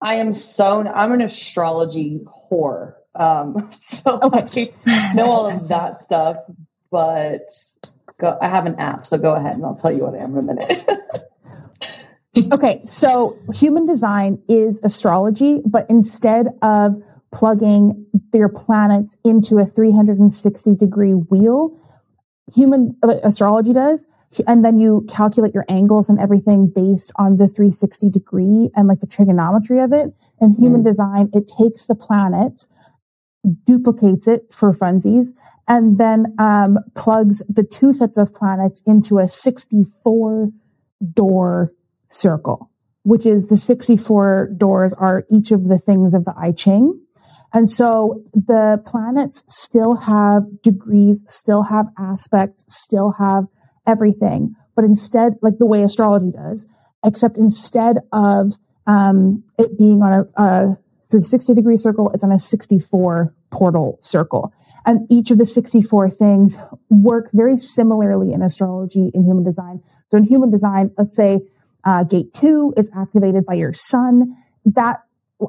I 0.00 0.16
am 0.16 0.32
so. 0.32 0.82
I'm 0.82 1.12
an 1.12 1.22
astrology 1.22 2.20
whore. 2.50 2.94
Um, 3.20 3.68
so 3.70 4.18
okay. 4.22 4.72
I 4.86 5.12
know 5.14 5.26
all 5.26 5.46
of 5.46 5.68
that 5.68 6.04
stuff, 6.04 6.38
but 6.90 7.52
go, 8.18 8.38
I 8.40 8.48
have 8.48 8.66
an 8.66 8.76
app, 8.80 9.06
so 9.06 9.18
go 9.18 9.34
ahead 9.34 9.54
and 9.54 9.64
I'll 9.64 9.76
tell 9.76 9.92
you 9.92 10.04
what 10.04 10.14
I 10.14 10.24
am 10.24 10.32
in 10.32 10.38
a 10.38 10.42
minute. 10.42 10.88
okay, 12.52 12.82
so 12.86 13.38
human 13.52 13.86
design 13.86 14.42
is 14.48 14.80
astrology, 14.82 15.60
but 15.64 15.86
instead 15.90 16.48
of 16.62 17.02
plugging 17.32 18.06
their 18.32 18.48
planets 18.48 19.16
into 19.24 19.58
a 19.58 19.66
360 19.66 20.74
degree 20.74 21.12
wheel, 21.12 21.78
human 22.52 22.96
uh, 23.02 23.16
astrology 23.22 23.72
does. 23.72 24.04
And 24.46 24.64
then 24.64 24.78
you 24.78 25.04
calculate 25.08 25.54
your 25.54 25.64
angles 25.68 26.08
and 26.08 26.20
everything 26.20 26.68
based 26.68 27.10
on 27.16 27.36
the 27.36 27.48
360 27.48 28.10
degree 28.10 28.70
and 28.76 28.86
like 28.86 29.00
the 29.00 29.06
trigonometry 29.06 29.80
of 29.80 29.92
it. 29.92 30.14
And 30.40 30.56
human 30.56 30.82
mm. 30.82 30.86
design, 30.86 31.30
it 31.32 31.48
takes 31.48 31.86
the 31.86 31.96
planets 31.96 32.68
duplicates 33.64 34.28
it 34.28 34.52
for 34.52 34.72
funsies, 34.72 35.26
and 35.68 35.98
then 35.98 36.34
um, 36.38 36.78
plugs 36.96 37.42
the 37.48 37.62
two 37.62 37.92
sets 37.92 38.18
of 38.18 38.34
planets 38.34 38.82
into 38.86 39.18
a 39.18 39.28
64 39.28 40.50
door 41.12 41.72
circle, 42.10 42.70
which 43.02 43.24
is 43.24 43.46
the 43.46 43.56
64 43.56 44.50
doors 44.56 44.92
are 44.92 45.24
each 45.30 45.52
of 45.52 45.68
the 45.68 45.78
things 45.78 46.12
of 46.12 46.24
the 46.24 46.34
I 46.36 46.52
Ching. 46.52 47.00
And 47.52 47.68
so 47.68 48.22
the 48.32 48.82
planets 48.86 49.44
still 49.48 49.96
have 49.96 50.62
degrees, 50.62 51.18
still 51.26 51.64
have 51.64 51.86
aspects, 51.98 52.64
still 52.68 53.12
have 53.18 53.46
everything, 53.86 54.54
but 54.76 54.84
instead, 54.84 55.34
like 55.42 55.58
the 55.58 55.66
way 55.66 55.82
astrology 55.82 56.30
does, 56.30 56.64
except 57.04 57.36
instead 57.36 57.98
of 58.12 58.54
um, 58.86 59.44
it 59.58 59.76
being 59.78 60.02
on 60.02 60.26
a, 60.36 60.42
a 60.42 60.78
360 61.10 61.54
degree 61.54 61.76
circle, 61.76 62.10
it's 62.14 62.24
on 62.24 62.32
a 62.32 62.38
64 62.38 63.34
portal 63.50 63.98
circle. 64.00 64.52
And 64.86 65.06
each 65.10 65.30
of 65.30 65.38
the 65.38 65.46
64 65.46 66.10
things 66.10 66.58
work 66.88 67.30
very 67.32 67.56
similarly 67.56 68.32
in 68.32 68.42
astrology 68.42 69.10
in 69.12 69.24
human 69.24 69.44
design. 69.44 69.82
So 70.10 70.18
in 70.18 70.24
human 70.24 70.50
design, 70.50 70.92
let's 70.96 71.16
say 71.16 71.40
uh, 71.84 72.04
gate 72.04 72.32
two 72.32 72.72
is 72.76 72.88
activated 72.96 73.44
by 73.44 73.54
your 73.54 73.72
sun. 73.72 74.36
That 74.64 75.02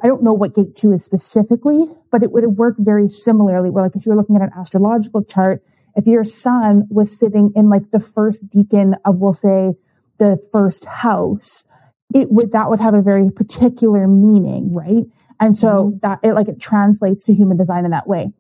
I 0.04 0.08
don't 0.08 0.24
know 0.24 0.34
what 0.34 0.56
gate 0.56 0.76
two 0.76 0.92
is 0.94 1.04
specifically, 1.04 1.86
but 2.12 2.24
it 2.24 2.32
would 2.32 2.46
work 2.58 2.76
very 2.78 3.10
similarly. 3.10 3.70
Where 3.70 3.84
like 3.84 3.96
if 3.96 4.06
you're 4.06 4.16
looking 4.16 4.36
at 4.36 4.42
an 4.42 4.52
astrological 4.58 5.24
chart, 5.24 5.64
if 5.96 6.08
your 6.08 6.24
sun 6.24 6.88
was 6.90 7.18
sitting 7.18 7.52
in 7.56 7.70
like 7.70 7.92
the 7.92 8.00
first 8.00 8.50
decan 8.50 8.96
of, 9.06 9.18
we'll 9.18 9.34
say, 9.34 9.74
the 10.18 10.40
first 10.52 10.86
house, 10.86 11.66
it 12.14 12.32
would 12.32 12.52
that 12.52 12.70
would 12.70 12.80
have 12.80 12.94
a 12.94 13.02
very 13.02 13.30
particular 13.32 14.08
meaning, 14.08 14.74
right? 14.74 15.06
And 15.42 15.58
so 15.58 15.86
mm-hmm. 15.86 15.98
that 16.04 16.20
it 16.24 16.34
like 16.34 16.48
it 16.48 16.62
translates 16.62 17.26
to 17.26 17.34
human 17.34 17.58
design 17.58 17.84
in 17.84 17.92
that 17.92 18.08
way. 18.08 18.32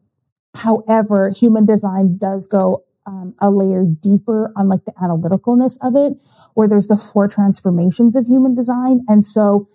However, 0.55 1.29
human 1.29 1.65
design 1.65 2.17
does 2.17 2.45
go 2.47 2.83
um, 3.05 3.33
a 3.39 3.49
layer 3.49 3.83
deeper 3.83 4.53
on 4.55 4.69
like 4.69 4.85
the 4.85 4.91
analyticalness 4.93 5.77
of 5.81 5.95
it, 5.95 6.17
where 6.53 6.67
there's 6.67 6.87
the 6.87 6.97
four 6.97 7.27
transformations 7.27 8.15
of 8.15 8.27
human 8.27 8.53
design. 8.53 9.03
And 9.07 9.25
so 9.25 9.67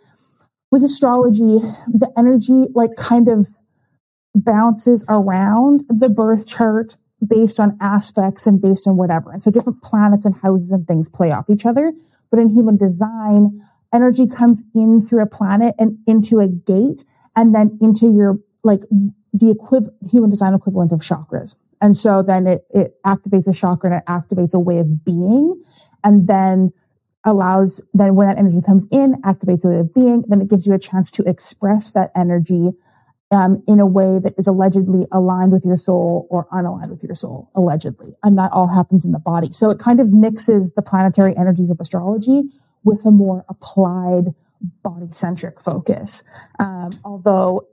with 0.71 0.85
astrology, 0.85 1.59
the 1.89 2.13
energy 2.17 2.67
like 2.75 2.95
kind 2.97 3.29
of 3.29 3.49
bounces 4.35 5.05
around 5.09 5.85
the 5.89 6.11
birth 6.11 6.47
chart 6.47 6.97
based 7.27 7.59
on 7.59 7.77
aspects 7.81 8.47
and 8.47 8.61
based 8.61 8.87
on 8.87 8.97
whatever. 8.97 9.33
And 9.33 9.43
so 9.43 9.51
different 9.51 9.83
planets 9.83 10.27
and 10.27 10.35
houses 10.37 10.71
and 10.71 10.87
things 10.87 11.09
play 11.09 11.33
off 11.33 11.51
each 11.51 11.67
other. 11.67 11.93
But 12.31 12.41
in 12.41 12.51
human 12.51 12.77
design, 12.77 13.63
energy 13.93 14.27
comes 14.27 14.63
in 14.75 15.07
through 15.07 15.23
a 15.23 15.27
planet 15.27 15.75
and 15.79 15.99
into 16.07 16.41
a 16.41 16.49
gate 16.49 17.05
and 17.37 17.55
then 17.55 17.79
into 17.81 18.13
your 18.13 18.39
like 18.65 18.81
the 19.33 19.91
human 20.11 20.31
design 20.31 20.55
equivalent 20.55 20.93
of 20.93 21.01
chakras. 21.01 21.59
And 21.81 21.97
so 21.97 22.23
then 22.23 22.47
it, 22.47 22.67
it 22.71 22.95
activates 23.05 23.47
a 23.47 23.53
chakra 23.53 23.91
and 23.91 24.01
it 24.01 24.07
activates 24.07 24.55
a 24.55 24.59
way 24.59 24.79
of 24.79 25.05
being 25.05 25.63
and 26.03 26.27
then 26.27 26.73
allows, 27.25 27.83
then 27.93 28.15
when 28.15 28.29
that 28.29 28.39
energy 28.39 28.63
comes 28.65 28.87
in, 28.91 29.21
activates 29.23 29.65
a 29.65 29.69
way 29.69 29.79
of 29.81 29.93
being, 29.93 30.25
then 30.29 30.41
it 30.41 30.49
gives 30.49 30.67
you 30.67 30.73
a 30.73 30.79
chance 30.79 31.11
to 31.11 31.23
express 31.25 31.93
that 31.93 32.11
energy 32.17 32.71
um, 33.33 33.63
in 33.67 33.81
a 33.81 33.87
way 33.87 34.21
that 34.21 34.35
is 34.39 34.47
allegedly 34.47 35.07
aligned 35.11 35.53
with 35.53 35.65
your 35.65 35.77
soul 35.77 36.29
or 36.31 36.47
unaligned 36.53 36.89
with 36.89 37.03
your 37.03 37.15
soul, 37.15 37.51
allegedly. 37.55 38.15
And 38.23 38.39
that 38.39 38.53
all 38.53 38.69
happens 38.69 39.05
in 39.05 39.11
the 39.13 39.19
body. 39.19 39.53
So 39.53 39.71
it 39.71 39.79
kind 39.79 40.01
of 40.01 40.13
mixes 40.13 40.73
the 40.73 40.83
planetary 40.83 41.37
energies 41.37 41.69
of 41.69 41.81
astrology 41.81 42.45
with 42.85 43.05
a 43.05 43.11
more 43.11 43.45
applied 43.49 44.33
body 44.83 45.11
centric 45.11 45.61
focus. 45.61 46.23
Um, 46.59 46.91
although 47.05 47.69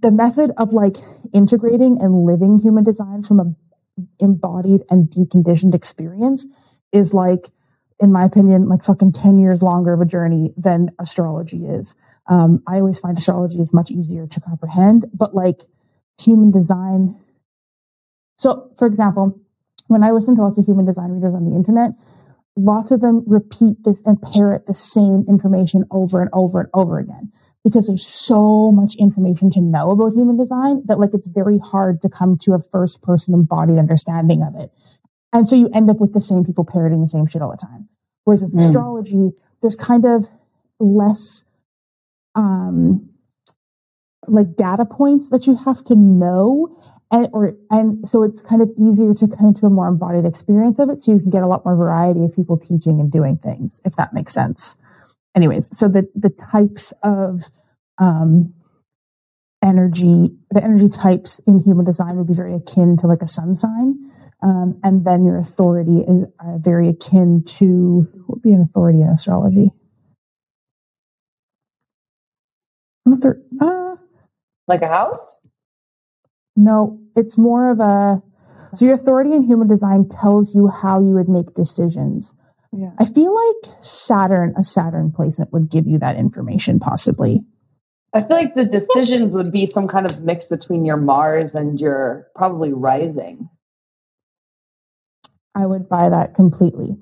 the 0.00 0.10
method 0.10 0.52
of 0.56 0.72
like 0.72 0.96
integrating 1.32 1.98
and 2.00 2.24
living 2.24 2.58
human 2.58 2.84
design 2.84 3.22
from 3.22 3.40
a 3.40 3.54
embodied 4.18 4.82
and 4.90 5.08
deconditioned 5.08 5.74
experience 5.74 6.46
is 6.92 7.14
like, 7.14 7.48
in 8.00 8.12
my 8.12 8.24
opinion, 8.24 8.68
like 8.68 8.82
fucking 8.82 9.12
10 9.12 9.38
years 9.38 9.62
longer 9.62 9.92
of 9.92 10.00
a 10.00 10.04
journey 10.04 10.52
than 10.56 10.90
astrology 10.98 11.64
is. 11.64 11.94
Um, 12.26 12.62
I 12.66 12.78
always 12.78 12.98
find 12.98 13.16
astrology 13.16 13.60
is 13.60 13.74
much 13.74 13.90
easier 13.90 14.26
to 14.26 14.40
comprehend, 14.40 15.06
but 15.12 15.34
like 15.34 15.62
human 16.20 16.50
design. 16.50 17.16
So, 18.38 18.70
for 18.78 18.86
example, 18.86 19.38
when 19.88 20.02
I 20.02 20.10
listen 20.10 20.34
to 20.36 20.42
lots 20.42 20.58
of 20.58 20.64
human 20.64 20.86
design 20.86 21.10
readers 21.10 21.34
on 21.34 21.44
the 21.44 21.54
internet, 21.54 21.92
lots 22.56 22.90
of 22.90 23.00
them 23.00 23.24
repeat 23.26 23.82
this 23.84 24.02
and 24.06 24.20
parrot 24.20 24.66
the 24.66 24.74
same 24.74 25.24
information 25.28 25.84
over 25.90 26.20
and 26.20 26.30
over 26.32 26.60
and 26.60 26.70
over 26.72 26.98
again 26.98 27.32
because 27.64 27.86
there's 27.86 28.06
so 28.06 28.70
much 28.70 28.94
information 28.96 29.50
to 29.50 29.60
know 29.60 29.90
about 29.90 30.12
human 30.12 30.36
design 30.36 30.82
that 30.86 31.00
like 31.00 31.10
it's 31.14 31.28
very 31.28 31.58
hard 31.58 32.02
to 32.02 32.08
come 32.08 32.36
to 32.38 32.52
a 32.52 32.62
first 32.70 33.02
person 33.02 33.34
embodied 33.34 33.78
understanding 33.78 34.42
of 34.42 34.54
it. 34.54 34.70
And 35.32 35.48
so 35.48 35.56
you 35.56 35.68
end 35.74 35.90
up 35.90 35.98
with 35.98 36.12
the 36.12 36.20
same 36.20 36.44
people 36.44 36.64
parroting 36.64 37.00
the 37.00 37.08
same 37.08 37.26
shit 37.26 37.42
all 37.42 37.50
the 37.50 37.56
time. 37.56 37.88
Whereas 38.24 38.42
with 38.42 38.54
mm. 38.54 38.64
astrology, 38.64 39.32
there's 39.62 39.76
kind 39.76 40.04
of 40.04 40.30
less 40.78 41.44
um 42.34 43.08
like 44.26 44.56
data 44.56 44.84
points 44.84 45.28
that 45.30 45.46
you 45.46 45.56
have 45.56 45.82
to 45.84 45.94
know 45.94 46.78
and 47.14 47.28
or 47.32 47.56
and 47.70 48.06
so 48.08 48.24
it's 48.24 48.42
kind 48.42 48.60
of 48.60 48.70
easier 48.76 49.14
to 49.14 49.28
come 49.28 49.54
to 49.54 49.66
a 49.66 49.70
more 49.70 49.86
embodied 49.86 50.26
experience 50.26 50.80
of 50.80 50.90
it 50.90 51.00
so 51.00 51.12
you 51.12 51.20
can 51.20 51.30
get 51.30 51.44
a 51.44 51.46
lot 51.46 51.64
more 51.64 51.76
variety 51.76 52.24
of 52.24 52.34
people 52.34 52.58
teaching 52.58 52.98
and 52.98 53.12
doing 53.12 53.38
things 53.38 53.80
if 53.84 53.94
that 53.94 54.12
makes 54.12 54.32
sense. 54.32 54.76
Anyways 55.34 55.76
so 55.76 55.88
the 55.88 56.10
the 56.14 56.30
types 56.30 56.92
of 57.02 57.42
um 57.98 58.52
energy 59.62 60.32
the 60.50 60.62
energy 60.62 60.88
types 60.88 61.40
in 61.46 61.62
human 61.62 61.84
design 61.84 62.16
would 62.16 62.26
be 62.26 62.34
very 62.34 62.54
akin 62.54 62.96
to 62.98 63.06
like 63.06 63.22
a 63.22 63.26
sun 63.26 63.54
sign. 63.54 64.10
Um, 64.42 64.78
and 64.82 65.06
then 65.06 65.24
your 65.24 65.38
authority 65.38 66.00
is 66.00 66.24
uh, 66.38 66.58
very 66.58 66.90
akin 66.90 67.44
to 67.58 68.06
what 68.26 68.36
would 68.36 68.42
be 68.42 68.52
an 68.52 68.60
authority 68.60 69.00
in 69.00 69.08
astrology? 69.08 69.70
Uh, 73.60 73.96
like 74.66 74.82
a 74.82 74.88
house 74.88 75.36
no, 76.56 77.00
it's 77.16 77.36
more 77.36 77.70
of 77.70 77.80
a 77.80 78.22
so 78.76 78.84
your 78.84 78.94
authority 78.94 79.32
in 79.32 79.44
human 79.44 79.68
design 79.68 80.08
tells 80.08 80.54
you 80.54 80.68
how 80.68 81.00
you 81.00 81.14
would 81.14 81.28
make 81.28 81.54
decisions. 81.54 82.32
Yeah. 82.72 82.90
I 82.98 83.04
feel 83.04 83.32
like 83.32 83.74
Saturn, 83.82 84.54
a 84.58 84.64
Saturn 84.64 85.12
placement 85.12 85.52
would 85.52 85.70
give 85.70 85.86
you 85.86 85.98
that 85.98 86.16
information 86.16 86.80
possibly. 86.80 87.44
I 88.12 88.20
feel 88.20 88.36
like 88.36 88.54
the 88.54 88.64
decisions 88.64 89.34
would 89.34 89.52
be 89.52 89.68
some 89.68 89.88
kind 89.88 90.10
of 90.10 90.22
mix 90.22 90.46
between 90.46 90.84
your 90.84 90.96
Mars 90.96 91.54
and 91.54 91.80
your 91.80 92.28
probably 92.34 92.72
rising. 92.72 93.48
I 95.54 95.66
would 95.66 95.88
buy 95.88 96.08
that 96.08 96.34
completely. 96.34 96.96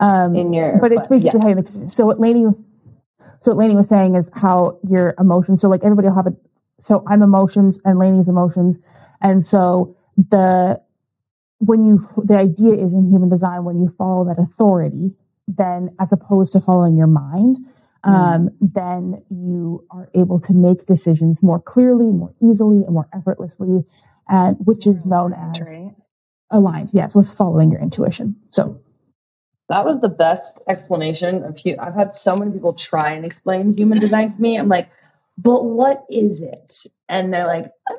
Um, 0.00 0.34
in 0.36 0.52
your, 0.52 0.78
but 0.78 0.92
it's 0.92 1.08
basically 1.08 1.40
yeah. 1.40 1.54
how 1.54 1.58
you 1.58 1.88
So 1.88 2.06
what 2.06 2.20
Laney, 2.20 2.46
so 3.42 3.50
what 3.50 3.56
Laney 3.56 3.76
was 3.76 3.88
saying 3.88 4.14
is 4.14 4.28
how 4.32 4.78
your 4.88 5.14
emotions. 5.18 5.60
So 5.60 5.68
like 5.68 5.82
everybody 5.82 6.08
will 6.08 6.14
have 6.14 6.26
a. 6.26 6.36
So 6.80 7.02
I'm 7.08 7.22
emotions 7.22 7.80
and 7.84 7.98
Laney's 7.98 8.28
emotions, 8.28 8.78
and 9.20 9.44
so 9.44 9.96
the 10.16 10.80
when 11.58 11.84
you 11.84 12.00
the 12.24 12.36
idea 12.36 12.74
is 12.74 12.92
in 12.92 13.10
human 13.10 13.28
design 13.28 13.64
when 13.64 13.80
you 13.80 13.88
follow 13.88 14.24
that 14.24 14.38
authority, 14.38 15.12
then 15.46 15.94
as 16.00 16.12
opposed 16.12 16.52
to 16.52 16.60
following 16.60 16.96
your 16.96 17.06
mind, 17.06 17.58
mm. 18.06 18.10
um, 18.10 18.50
then 18.60 19.22
you 19.28 19.84
are 19.90 20.08
able 20.14 20.40
to 20.40 20.52
make 20.52 20.86
decisions 20.86 21.42
more 21.42 21.60
clearly, 21.60 22.06
more 22.06 22.34
easily, 22.42 22.84
and 22.84 22.94
more 22.94 23.08
effortlessly, 23.12 23.84
and 24.28 24.56
which 24.64 24.86
is 24.86 25.04
known 25.04 25.32
as 25.32 25.60
right. 25.60 25.94
aligned. 26.50 26.90
Yes, 26.94 27.14
with 27.14 27.28
following 27.28 27.72
your 27.72 27.80
intuition. 27.80 28.36
So 28.50 28.80
that 29.68 29.84
was 29.84 30.00
the 30.00 30.08
best 30.08 30.58
explanation 30.68 31.42
of. 31.42 31.60
I've 31.78 31.94
had 31.94 32.18
so 32.18 32.36
many 32.36 32.52
people 32.52 32.74
try 32.74 33.12
and 33.12 33.24
explain 33.24 33.76
human 33.76 33.98
design 33.98 34.32
to 34.32 34.40
me. 34.40 34.56
I'm 34.56 34.68
like, 34.68 34.90
but 35.38 35.64
what 35.64 36.04
is 36.10 36.40
it? 36.40 36.74
And 37.08 37.32
they're 37.32 37.46
like, 37.46 37.70
ah. 37.88 37.94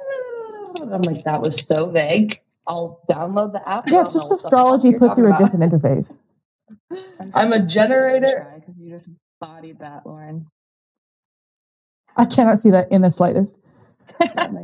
I'm 0.76 1.02
like, 1.02 1.26
that 1.26 1.42
was 1.42 1.66
so 1.66 1.90
vague. 1.90 2.40
I'll 2.68 3.02
download 3.10 3.54
the 3.54 3.68
app. 3.68 3.86
Yeah, 3.88 4.04
it's 4.04 4.14
just 4.14 4.32
astrology 4.32 4.94
put 4.94 5.16
through 5.16 5.28
about. 5.28 5.42
a 5.42 5.46
different 5.46 5.72
interface. 5.72 6.18
I'm 7.34 7.52
a 7.52 7.66
generator. 7.66 8.54
Because 8.60 8.76
you 8.78 8.92
just 8.92 9.10
bodied 9.40 9.80
that, 9.80 10.06
Lauren. 10.06 10.48
I 12.16 12.26
cannot 12.26 12.60
see 12.60 12.72
that 12.72 12.92
in 12.92 13.02
the 13.02 13.12
slightest. 13.12 13.56
I'm 14.20 14.58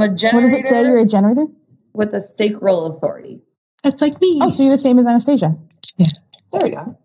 a 0.00 0.14
generator. 0.14 0.36
What 0.36 0.40
does 0.40 0.52
it 0.52 0.68
say? 0.68 0.82
You're 0.82 0.98
a 0.98 1.06
generator 1.06 1.46
with 1.92 2.14
a 2.14 2.22
sacral 2.22 2.96
authority. 2.96 3.42
It's 3.84 4.00
like 4.00 4.20
me. 4.20 4.38
Oh, 4.42 4.50
so 4.50 4.62
you're 4.62 4.72
the 4.72 4.78
same 4.78 4.98
as 4.98 5.06
Anastasia. 5.06 5.56
Yeah. 5.96 6.06
There 6.50 6.62
we 6.62 6.70
go. 6.70 6.98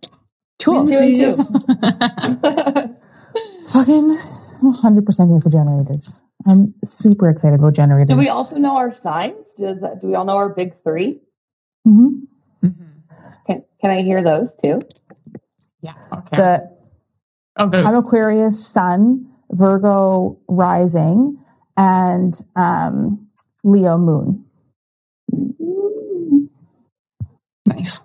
Cool. 0.63 0.87
Fucking 3.67 4.17
100% 4.61 5.31
here 5.31 5.41
for 5.41 5.49
generators. 5.49 6.21
I'm 6.47 6.73
super 6.85 7.29
excited 7.29 7.59
about 7.59 7.75
generators. 7.75 8.09
Do 8.09 8.17
we 8.17 8.29
also 8.29 8.57
know 8.57 8.77
our 8.77 8.93
signs? 8.93 9.35
Does 9.57 9.77
do 10.01 10.07
we 10.07 10.15
all 10.15 10.25
know 10.25 10.37
our 10.37 10.49
big 10.49 10.81
3 10.83 11.19
mm-hmm. 11.87 12.07
mm-hmm. 12.65 12.83
Can, 13.45 13.63
can 13.81 13.91
I 13.91 14.01
hear 14.01 14.23
those 14.23 14.49
too? 14.63 14.81
Yeah. 15.81 15.93
Okay. 16.13 16.37
The, 16.37 16.77
oh, 17.57 17.67
good. 17.67 17.85
I'm 17.85 17.95
Aquarius 17.95 18.65
Sun, 18.65 19.29
Virgo 19.51 20.39
Rising, 20.47 21.37
and 21.77 22.39
um, 22.55 23.27
Leo 23.63 23.97
Moon. 23.97 24.45
Nice. 27.65 28.01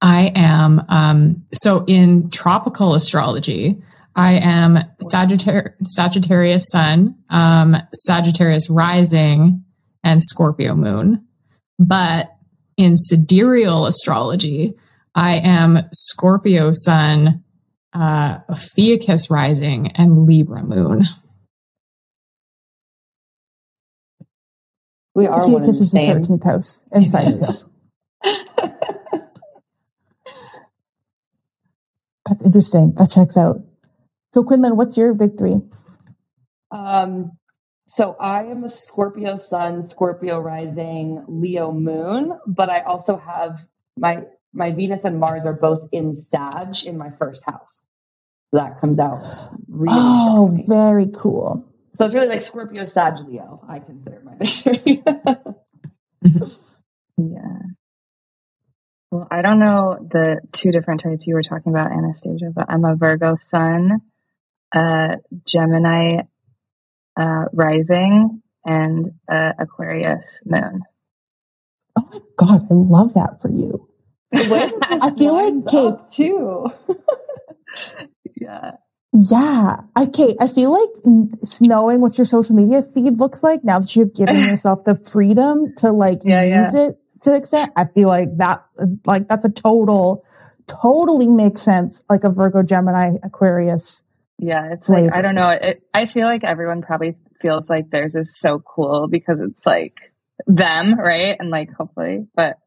I 0.00 0.32
am, 0.34 0.84
um, 0.88 1.44
so 1.52 1.84
in 1.86 2.30
tropical 2.30 2.94
astrology, 2.94 3.82
I 4.16 4.32
am 4.42 4.78
Sagittar- 5.12 5.74
Sagittarius 5.84 6.66
Sun, 6.70 7.16
um, 7.28 7.76
Sagittarius 7.92 8.70
Rising, 8.70 9.62
and 10.02 10.22
Scorpio 10.22 10.74
Moon. 10.74 11.26
But 11.78 12.34
in 12.78 12.96
sidereal 12.96 13.84
astrology, 13.84 14.74
I 15.14 15.34
am 15.44 15.80
Scorpio 15.92 16.70
Sun, 16.72 17.44
uh, 17.92 18.38
Ophiuchus 18.48 19.30
Rising, 19.30 19.88
and 19.92 20.26
Libra 20.26 20.64
Moon. 20.64 21.04
We 25.14 25.26
are 25.26 25.42
Ophiuchus 25.42 25.80
is 25.80 25.92
the 25.92 25.98
13th 25.98 26.44
house 26.44 26.80
inside 26.92 27.40
That's 32.26 32.42
interesting. 32.42 32.92
That 32.96 33.10
checks 33.10 33.36
out. 33.36 33.60
So, 34.32 34.44
Quinlan, 34.44 34.76
what's 34.76 34.96
your 34.98 35.14
big 35.14 35.38
three? 35.38 35.60
Um, 36.70 37.32
so 37.86 38.16
I 38.18 38.44
am 38.44 38.64
a 38.64 38.68
Scorpio 38.68 39.36
Sun, 39.36 39.88
Scorpio 39.88 40.40
Rising, 40.40 41.24
Leo 41.28 41.72
Moon, 41.72 42.38
but 42.46 42.68
I 42.68 42.80
also 42.80 43.16
have 43.16 43.60
my 43.96 44.24
my 44.52 44.72
Venus 44.72 45.00
and 45.04 45.20
Mars 45.20 45.42
are 45.44 45.52
both 45.52 45.88
in 45.92 46.20
Sag 46.20 46.84
in 46.84 46.98
my 46.98 47.10
first 47.18 47.44
house. 47.44 47.84
So 48.50 48.60
that 48.60 48.80
comes 48.80 48.98
out 48.98 49.24
really. 49.68 49.92
Oh, 49.92 50.64
very 50.66 51.08
cool. 51.14 51.64
So 51.94 52.04
it's 52.04 52.14
really 52.14 52.28
like 52.28 52.42
Scorpio, 52.42 52.86
Sag, 52.86 53.20
Leo. 53.20 53.64
I 53.68 53.78
consider 53.78 54.20
my 54.24 54.34
big 54.34 54.48
three. 54.50 55.02
yeah. 57.16 57.58
Well, 59.10 59.28
I 59.30 59.42
don't 59.42 59.60
know 59.60 59.96
the 60.00 60.40
two 60.52 60.72
different 60.72 61.00
types 61.00 61.26
you 61.26 61.34
were 61.34 61.42
talking 61.42 61.72
about, 61.72 61.92
Anastasia, 61.92 62.50
but 62.52 62.66
I'm 62.68 62.84
a 62.84 62.96
Virgo 62.96 63.36
Sun, 63.40 64.00
uh, 64.76 65.16
Gemini 65.46 66.18
uh, 67.16 67.44
Rising, 67.52 68.42
and 68.64 69.12
uh, 69.30 69.52
Aquarius 69.58 70.40
Moon. 70.44 70.82
Oh 71.98 72.08
my 72.12 72.20
god, 72.36 72.66
I 72.70 72.74
love 72.74 73.14
that 73.14 73.40
for 73.40 73.50
you. 73.50 73.88
I 74.34 75.10
feel 75.16 75.32
like 75.32 75.66
Kate 75.66 76.10
too. 76.10 76.66
yeah. 78.36 78.72
Yeah. 79.12 79.76
Okay. 79.96 80.36
I 80.38 80.46
feel 80.46 80.72
like 80.72 81.40
knowing 81.62 82.02
what 82.02 82.18
your 82.18 82.26
social 82.26 82.54
media 82.54 82.82
feed 82.82 83.18
looks 83.18 83.42
like 83.42 83.64
now 83.64 83.78
that 83.78 83.96
you've 83.96 84.14
given 84.14 84.36
yourself 84.44 84.84
the 84.84 84.94
freedom 84.94 85.72
to 85.78 85.90
like 85.90 86.18
yeah, 86.22 86.42
use 86.42 86.74
yeah. 86.74 86.88
it 86.88 86.98
to 87.22 87.34
extent, 87.34 87.72
I 87.76 87.86
feel 87.86 88.08
like 88.08 88.36
that, 88.38 88.64
like 89.06 89.28
that's 89.28 89.44
a 89.44 89.48
total, 89.48 90.24
totally 90.66 91.28
makes 91.28 91.62
sense. 91.62 92.02
Like 92.10 92.24
a 92.24 92.30
Virgo, 92.30 92.62
Gemini, 92.62 93.16
Aquarius. 93.22 94.02
Yeah. 94.38 94.72
It's 94.72 94.88
like, 94.88 95.12
I 95.12 95.22
don't 95.22 95.34
know. 95.34 95.48
It, 95.50 95.82
I 95.94 96.06
feel 96.06 96.26
like 96.26 96.44
everyone 96.44 96.82
probably 96.82 97.16
feels 97.40 97.70
like 97.70 97.90
theirs 97.90 98.14
is 98.14 98.38
so 98.38 98.58
cool 98.58 99.08
because 99.08 99.38
it's 99.40 99.64
like 99.64 99.94
them, 100.46 100.98
right? 100.98 101.36
And 101.38 101.50
like, 101.50 101.70
hopefully, 101.72 102.26
but 102.34 102.58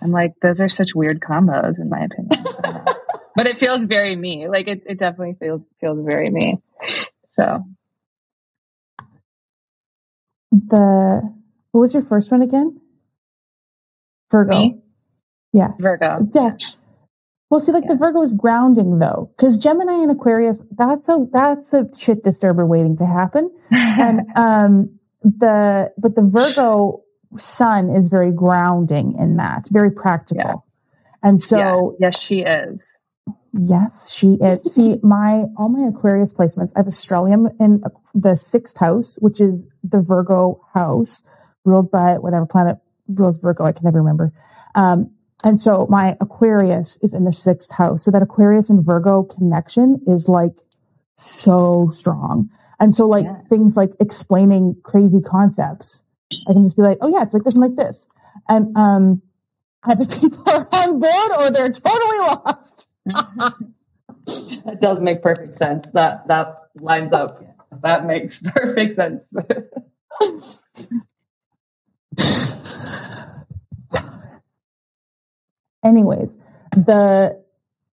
I'm 0.00 0.10
like, 0.10 0.32
those 0.42 0.60
are 0.60 0.68
such 0.68 0.94
weird 0.94 1.20
combos 1.20 1.78
in 1.78 1.88
my 1.88 2.00
opinion. 2.00 2.30
but 3.36 3.46
it 3.46 3.58
feels 3.58 3.84
very 3.84 4.16
me. 4.16 4.48
Like 4.48 4.68
it, 4.68 4.82
it 4.86 4.98
definitely 4.98 5.36
feels, 5.38 5.62
feels 5.80 5.98
very 6.04 6.30
me. 6.30 6.58
So. 7.32 7.64
The, 10.52 11.34
what 11.70 11.80
was 11.80 11.94
your 11.94 12.02
first 12.02 12.32
one 12.32 12.42
again? 12.42 12.80
Virgo. 14.30 14.58
Me? 14.58 14.80
Yeah. 15.52 15.72
Virgo. 15.78 16.28
Yeah. 16.34 16.56
Well, 17.50 17.58
see, 17.58 17.72
like 17.72 17.84
yeah. 17.84 17.94
the 17.94 17.98
Virgo 17.98 18.22
is 18.22 18.32
grounding 18.32 19.00
though, 19.00 19.30
because 19.36 19.58
Gemini 19.58 20.02
and 20.02 20.12
Aquarius, 20.12 20.62
that's 20.70 21.08
a 21.08 21.26
that's 21.32 21.72
a 21.72 21.88
shit 21.98 22.22
disturber 22.22 22.64
waiting 22.64 22.96
to 22.98 23.06
happen. 23.06 23.50
and 23.70 24.20
um 24.36 24.98
the 25.22 25.92
but 25.98 26.14
the 26.14 26.22
Virgo 26.22 27.02
sun 27.36 27.90
is 27.90 28.08
very 28.08 28.30
grounding 28.30 29.16
in 29.18 29.36
that, 29.36 29.68
very 29.68 29.90
practical. 29.90 30.64
Yeah. 31.22 31.28
And 31.28 31.40
so 31.40 31.96
yeah. 31.98 32.06
yes, 32.06 32.22
she 32.22 32.40
is. 32.42 32.80
Yes, 33.52 34.12
she 34.12 34.34
is. 34.34 34.60
see, 34.72 34.98
my 35.02 35.46
all 35.56 35.68
my 35.68 35.88
Aquarius 35.88 36.32
placements, 36.32 36.72
I 36.76 36.80
have 36.80 36.86
Stellium 36.86 37.52
in 37.58 37.82
the 38.14 38.36
sixth 38.36 38.78
house, 38.78 39.16
which 39.20 39.40
is 39.40 39.60
the 39.82 40.00
Virgo 40.00 40.64
house, 40.72 41.24
ruled 41.64 41.90
by 41.90 42.18
whatever 42.18 42.46
planet 42.46 42.78
rules 43.08 43.38
Virgo. 43.38 43.64
I 43.64 43.72
can 43.72 43.84
never 43.84 43.98
remember. 43.98 44.32
Um, 44.76 45.10
and 45.44 45.58
so 45.58 45.86
my 45.88 46.16
Aquarius 46.20 46.98
is 47.02 47.12
in 47.12 47.24
the 47.24 47.32
sixth 47.32 47.72
house. 47.72 48.04
So 48.04 48.10
that 48.10 48.22
Aquarius 48.22 48.70
and 48.70 48.84
Virgo 48.84 49.22
connection 49.22 50.00
is 50.06 50.28
like 50.28 50.60
so 51.16 51.88
strong. 51.92 52.50
And 52.78 52.94
so 52.94 53.06
like 53.06 53.24
yeah. 53.24 53.40
things 53.48 53.76
like 53.76 53.90
explaining 54.00 54.76
crazy 54.82 55.20
concepts, 55.20 56.02
I 56.48 56.52
can 56.52 56.64
just 56.64 56.76
be 56.76 56.82
like, 56.82 56.98
oh 57.00 57.08
yeah, 57.08 57.22
it's 57.22 57.34
like 57.34 57.44
this 57.44 57.54
and 57.54 57.62
like 57.62 57.76
this. 57.76 58.06
And, 58.48 58.76
um, 58.76 59.22
either 59.84 60.04
people 60.20 60.44
are 60.48 60.68
on 60.72 61.00
board 61.00 61.32
or 61.38 61.50
they're 61.50 61.70
totally 61.70 62.18
lost. 62.18 62.88
that 64.64 64.78
does 64.80 65.00
make 65.00 65.22
perfect 65.22 65.58
sense. 65.58 65.86
That, 65.92 66.26
that 66.28 66.68
lines 66.74 67.12
up. 67.12 67.42
That 67.82 68.06
makes 68.06 68.42
perfect 68.54 68.96
sense. 68.96 69.22
Anyways, 75.84 76.28
the 76.72 77.42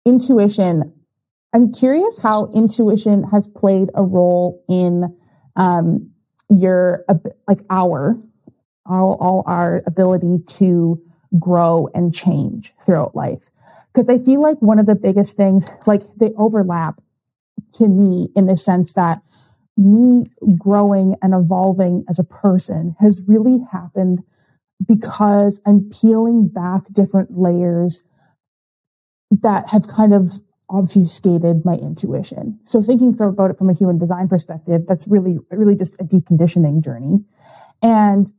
intuition, 0.04 0.92
I'm 1.52 1.72
curious 1.72 2.22
how 2.22 2.48
intuition 2.54 3.24
has 3.24 3.48
played 3.48 3.90
a 3.94 4.02
role 4.02 4.64
in 4.68 5.16
um, 5.56 6.10
your, 6.48 7.04
like 7.48 7.60
our, 7.70 8.18
all, 8.86 9.16
all 9.20 9.42
our 9.46 9.82
ability 9.86 10.38
to 10.58 11.00
grow 11.38 11.88
and 11.94 12.14
change 12.14 12.72
throughout 12.84 13.14
life. 13.14 13.44
Because 13.92 14.08
I 14.08 14.18
feel 14.18 14.40
like 14.40 14.60
one 14.60 14.78
of 14.78 14.86
the 14.86 14.94
biggest 14.94 15.36
things, 15.36 15.68
like 15.86 16.02
they 16.16 16.30
overlap 16.36 17.00
to 17.74 17.88
me 17.88 18.30
in 18.36 18.46
the 18.46 18.56
sense 18.56 18.92
that 18.94 19.22
me 19.76 20.30
growing 20.58 21.16
and 21.22 21.34
evolving 21.34 22.04
as 22.08 22.18
a 22.18 22.24
person 22.24 22.96
has 23.00 23.22
really 23.26 23.58
happened 23.72 24.22
because 24.86 25.60
I'm 25.66 25.90
peeling 25.90 26.48
back 26.48 26.82
different 26.92 27.36
layers 27.36 28.04
that 29.30 29.70
have 29.70 29.86
kind 29.88 30.14
of 30.14 30.38
obfuscated 30.68 31.64
my 31.64 31.74
intuition. 31.74 32.60
So 32.64 32.82
thinking 32.82 33.16
about 33.18 33.50
it 33.50 33.58
from 33.58 33.70
a 33.70 33.74
human 33.74 33.98
design 33.98 34.28
perspective, 34.28 34.82
that's 34.86 35.08
really, 35.08 35.38
really 35.50 35.74
just 35.74 35.94
a 36.00 36.04
deconditioning 36.04 36.82
journey. 36.82 37.24
And 37.82 38.32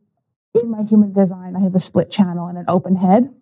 in 0.54 0.70
my 0.70 0.84
human 0.84 1.14
design, 1.14 1.56
I 1.56 1.60
have 1.60 1.76
a 1.76 1.80
split 1.80 2.10
channel 2.10 2.48
and 2.48 2.58
an 2.58 2.66
open 2.68 2.96
head. 2.96 3.34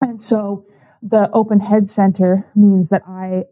And 0.00 0.20
so 0.20 0.66
the 1.02 1.30
open 1.32 1.60
head 1.60 1.88
center 1.88 2.50
means 2.54 2.90
that 2.90 3.02
I 3.06 3.44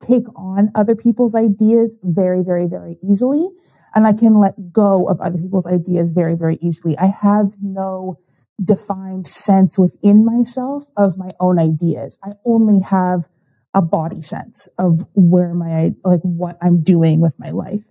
take 0.00 0.26
on 0.36 0.70
other 0.74 0.96
people's 0.96 1.34
ideas 1.34 1.90
very, 2.02 2.42
very, 2.42 2.66
very 2.66 2.98
easily. 3.08 3.48
And 3.94 4.06
I 4.06 4.12
can 4.12 4.38
let 4.38 4.72
go 4.72 5.06
of 5.08 5.20
other 5.20 5.38
people's 5.38 5.66
ideas 5.66 6.12
very, 6.12 6.34
very 6.34 6.58
easily. 6.62 6.96
I 6.98 7.06
have 7.06 7.52
no 7.60 8.18
defined 8.62 9.26
sense 9.26 9.78
within 9.78 10.24
myself 10.24 10.84
of 10.96 11.18
my 11.18 11.30
own 11.40 11.58
ideas. 11.58 12.18
I 12.22 12.32
only 12.44 12.82
have 12.82 13.28
a 13.74 13.82
body 13.82 14.20
sense 14.20 14.68
of 14.78 15.06
where 15.14 15.54
my, 15.54 15.94
like 16.04 16.20
what 16.20 16.58
I'm 16.62 16.82
doing 16.82 17.20
with 17.20 17.38
my 17.38 17.50
life. 17.50 17.84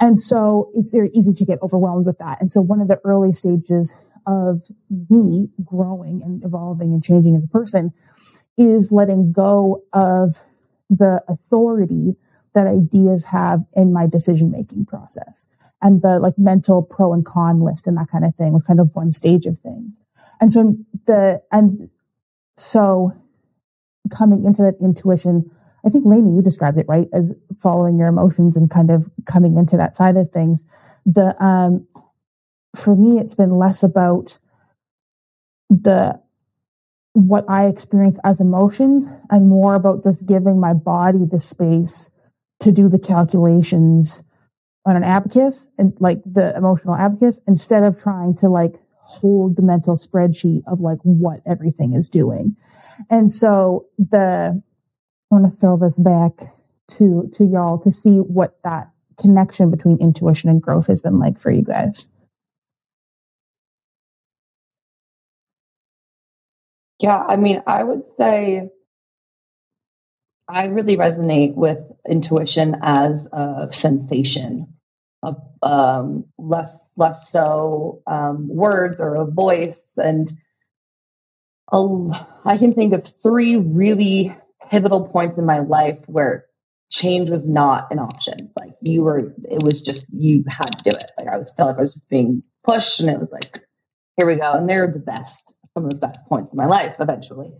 And 0.00 0.20
so 0.20 0.70
it's 0.74 0.90
very 0.90 1.10
easy 1.14 1.32
to 1.32 1.44
get 1.44 1.62
overwhelmed 1.62 2.06
with 2.06 2.18
that. 2.18 2.40
And 2.40 2.52
so 2.52 2.60
one 2.60 2.80
of 2.80 2.88
the 2.88 3.00
early 3.04 3.32
stages 3.32 3.94
of 4.26 4.62
me 5.08 5.48
growing 5.64 6.22
and 6.22 6.44
evolving 6.44 6.92
and 6.92 7.02
changing 7.02 7.36
as 7.36 7.44
a 7.44 7.48
person 7.48 7.92
is 8.58 8.90
letting 8.90 9.32
go 9.32 9.84
of 9.92 10.42
the 10.90 11.22
authority 11.28 12.16
that 12.56 12.66
ideas 12.66 13.26
have 13.26 13.64
in 13.74 13.92
my 13.92 14.06
decision 14.06 14.50
making 14.50 14.86
process. 14.86 15.46
And 15.82 16.00
the 16.00 16.18
like 16.18 16.38
mental 16.38 16.82
pro 16.82 17.12
and 17.12 17.24
con 17.24 17.62
list 17.62 17.86
and 17.86 17.96
that 17.98 18.08
kind 18.10 18.24
of 18.24 18.34
thing 18.34 18.52
was 18.52 18.62
kind 18.62 18.80
of 18.80 18.90
one 18.94 19.12
stage 19.12 19.44
of 19.44 19.60
things. 19.60 19.98
And 20.40 20.52
so 20.52 20.74
the, 21.06 21.42
and 21.52 21.90
so 22.56 23.12
coming 24.10 24.46
into 24.46 24.62
that 24.62 24.76
intuition, 24.80 25.50
I 25.84 25.90
think 25.90 26.06
Laney, 26.06 26.34
you 26.34 26.40
described 26.40 26.78
it 26.78 26.86
right 26.88 27.08
as 27.12 27.30
following 27.60 27.98
your 27.98 28.08
emotions 28.08 28.56
and 28.56 28.70
kind 28.70 28.90
of 28.90 29.08
coming 29.26 29.58
into 29.58 29.76
that 29.76 29.96
side 29.96 30.16
of 30.16 30.32
things. 30.32 30.64
The, 31.04 31.40
um, 31.44 31.86
for 32.74 32.96
me, 32.96 33.20
it's 33.20 33.34
been 33.34 33.54
less 33.54 33.82
about 33.82 34.38
the 35.68 36.20
what 37.12 37.44
I 37.48 37.66
experience 37.66 38.18
as 38.24 38.40
emotions 38.40 39.06
and 39.30 39.48
more 39.48 39.74
about 39.74 40.04
just 40.04 40.26
giving 40.26 40.60
my 40.60 40.74
body 40.74 41.20
the 41.30 41.38
space 41.38 42.10
to 42.60 42.72
do 42.72 42.88
the 42.88 42.98
calculations 42.98 44.22
on 44.84 44.96
an 44.96 45.04
abacus 45.04 45.66
and 45.78 45.94
like 46.00 46.22
the 46.24 46.56
emotional 46.56 46.94
abacus 46.94 47.40
instead 47.46 47.82
of 47.82 48.00
trying 48.00 48.34
to 48.36 48.48
like 48.48 48.74
hold 48.92 49.56
the 49.56 49.62
mental 49.62 49.96
spreadsheet 49.96 50.62
of 50.66 50.80
like 50.80 50.98
what 51.02 51.40
everything 51.46 51.94
is 51.94 52.08
doing. 52.08 52.56
And 53.10 53.32
so 53.32 53.86
the, 53.98 54.62
I 55.30 55.34
want 55.34 55.50
to 55.52 55.58
throw 55.58 55.76
this 55.76 55.96
back 55.96 56.52
to, 56.92 57.30
to 57.34 57.44
y'all 57.44 57.78
to 57.80 57.90
see 57.90 58.16
what 58.18 58.58
that 58.64 58.90
connection 59.20 59.70
between 59.70 59.98
intuition 60.00 60.50
and 60.50 60.62
growth 60.62 60.86
has 60.88 61.00
been 61.00 61.18
like 61.18 61.40
for 61.40 61.50
you 61.50 61.62
guys. 61.62 62.06
Yeah, 66.98 67.18
I 67.18 67.36
mean, 67.36 67.62
I 67.66 67.84
would 67.84 68.02
say 68.18 68.70
I 70.48 70.66
really 70.66 70.96
resonate 70.96 71.54
with 71.54 71.78
intuition 72.08 72.76
as 72.82 73.12
a 73.32 73.68
sensation, 73.72 74.74
of 75.22 75.36
um, 75.62 76.26
less 76.38 76.70
less 76.96 77.30
so 77.30 78.02
um, 78.06 78.48
words 78.48 78.96
or 79.00 79.16
a 79.16 79.26
voice. 79.26 79.78
And 79.96 80.32
a, 81.70 82.26
I 82.44 82.58
can 82.58 82.74
think 82.74 82.94
of 82.94 83.04
three 83.22 83.56
really 83.56 84.34
pivotal 84.70 85.08
points 85.08 85.38
in 85.38 85.44
my 85.44 85.58
life 85.58 85.98
where 86.06 86.46
change 86.90 87.28
was 87.28 87.46
not 87.46 87.88
an 87.90 87.98
option. 87.98 88.50
Like 88.56 88.74
you 88.80 89.02
were, 89.02 89.34
it 89.44 89.62
was 89.62 89.82
just 89.82 90.06
you 90.12 90.44
had 90.48 90.78
to 90.78 90.90
do 90.90 90.96
it. 90.96 91.10
Like 91.18 91.28
I 91.28 91.38
was 91.38 91.52
felt 91.56 91.70
like 91.70 91.78
I 91.78 91.82
was 91.82 91.94
just 91.94 92.08
being 92.08 92.42
pushed, 92.64 93.00
and 93.00 93.10
it 93.10 93.18
was 93.18 93.30
like, 93.30 93.60
here 94.16 94.26
we 94.26 94.36
go. 94.36 94.52
And 94.52 94.68
they're 94.68 94.90
the 94.90 94.98
best 94.98 95.52
some 95.74 95.84
of 95.84 95.90
the 95.90 95.96
best 95.96 96.24
points 96.26 96.52
in 96.52 96.56
my 96.56 96.66
life 96.66 96.96
eventually. 97.00 97.52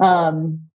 Um, 0.00 0.70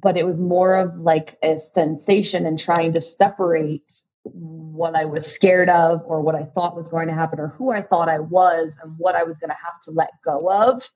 but 0.00 0.16
it 0.16 0.26
was 0.26 0.36
more 0.36 0.76
of 0.76 0.96
like 0.98 1.38
a 1.42 1.58
sensation 1.60 2.46
and 2.46 2.58
trying 2.58 2.92
to 2.94 3.00
separate 3.00 4.04
what 4.24 4.98
I 4.98 5.04
was 5.04 5.32
scared 5.32 5.68
of 5.68 6.02
or 6.04 6.20
what 6.20 6.34
I 6.34 6.44
thought 6.44 6.76
was 6.76 6.88
going 6.88 7.08
to 7.08 7.14
happen 7.14 7.38
or 7.38 7.48
who 7.48 7.70
I 7.70 7.82
thought 7.82 8.08
I 8.08 8.18
was 8.18 8.72
and 8.82 8.94
what 8.98 9.14
I 9.14 9.22
was 9.22 9.36
going 9.38 9.50
to 9.50 9.56
have 9.56 9.80
to 9.84 9.90
let 9.92 10.10
go 10.24 10.50
of. 10.50 10.88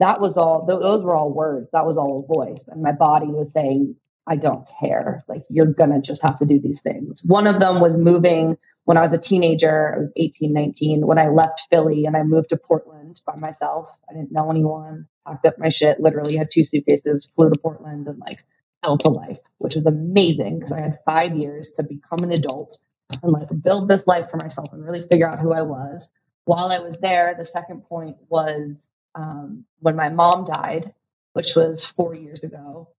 That 0.00 0.20
was 0.20 0.36
all, 0.36 0.64
those 0.66 1.02
were 1.02 1.16
all 1.16 1.32
words. 1.32 1.68
That 1.72 1.84
was 1.84 1.96
all 1.96 2.24
a 2.24 2.32
voice. 2.32 2.64
And 2.68 2.82
my 2.82 2.92
body 2.92 3.26
was 3.26 3.48
saying, 3.52 3.96
I 4.28 4.36
don't 4.36 4.64
care. 4.80 5.24
Like, 5.26 5.42
you're 5.50 5.66
going 5.66 5.90
to 5.90 6.00
just 6.00 6.22
have 6.22 6.38
to 6.38 6.46
do 6.46 6.60
these 6.60 6.80
things. 6.80 7.22
One 7.24 7.46
of 7.48 7.58
them 7.58 7.80
was 7.80 7.92
moving 7.92 8.56
when 8.84 8.96
I 8.96 9.02
was 9.06 9.12
a 9.12 9.20
teenager, 9.20 9.94
I 9.94 9.98
was 10.00 10.10
18, 10.16 10.52
19, 10.52 11.06
when 11.06 11.18
I 11.18 11.28
left 11.28 11.60
Philly 11.70 12.06
and 12.06 12.16
I 12.16 12.22
moved 12.22 12.50
to 12.50 12.56
Portland 12.56 13.20
by 13.26 13.36
myself. 13.36 13.90
I 14.08 14.14
didn't 14.14 14.32
know 14.32 14.50
anyone, 14.50 15.06
packed 15.28 15.46
up 15.46 15.58
my 15.58 15.70
shit, 15.70 16.00
literally 16.00 16.36
had 16.36 16.50
two 16.50 16.64
suitcases, 16.64 17.28
flew 17.36 17.50
to 17.50 17.60
Portland 17.60 18.08
and 18.08 18.18
like 18.18 18.38
built 18.82 19.04
a 19.04 19.08
life, 19.10 19.38
which 19.58 19.76
was 19.76 19.86
amazing 19.86 20.60
because 20.60 20.72
I 20.72 20.80
had 20.80 20.98
five 21.04 21.36
years 21.36 21.72
to 21.76 21.82
become 21.82 22.24
an 22.24 22.32
adult 22.32 22.78
and 23.22 23.32
like 23.32 23.48
build 23.62 23.88
this 23.88 24.06
life 24.06 24.30
for 24.30 24.36
myself 24.38 24.72
and 24.72 24.84
really 24.84 25.06
figure 25.08 25.28
out 25.28 25.40
who 25.40 25.52
I 25.52 25.62
was. 25.62 26.10
While 26.44 26.68
I 26.70 26.80
was 26.80 26.98
there, 27.00 27.34
the 27.38 27.44
second 27.46 27.82
point 27.88 28.16
was 28.28 28.72
um, 29.14 29.64
when 29.80 29.96
my 29.96 30.08
mom 30.10 30.46
died, 30.46 30.94
which 31.34 31.54
was 31.56 31.84
four 31.84 32.14
years 32.14 32.42
ago. 32.42 32.90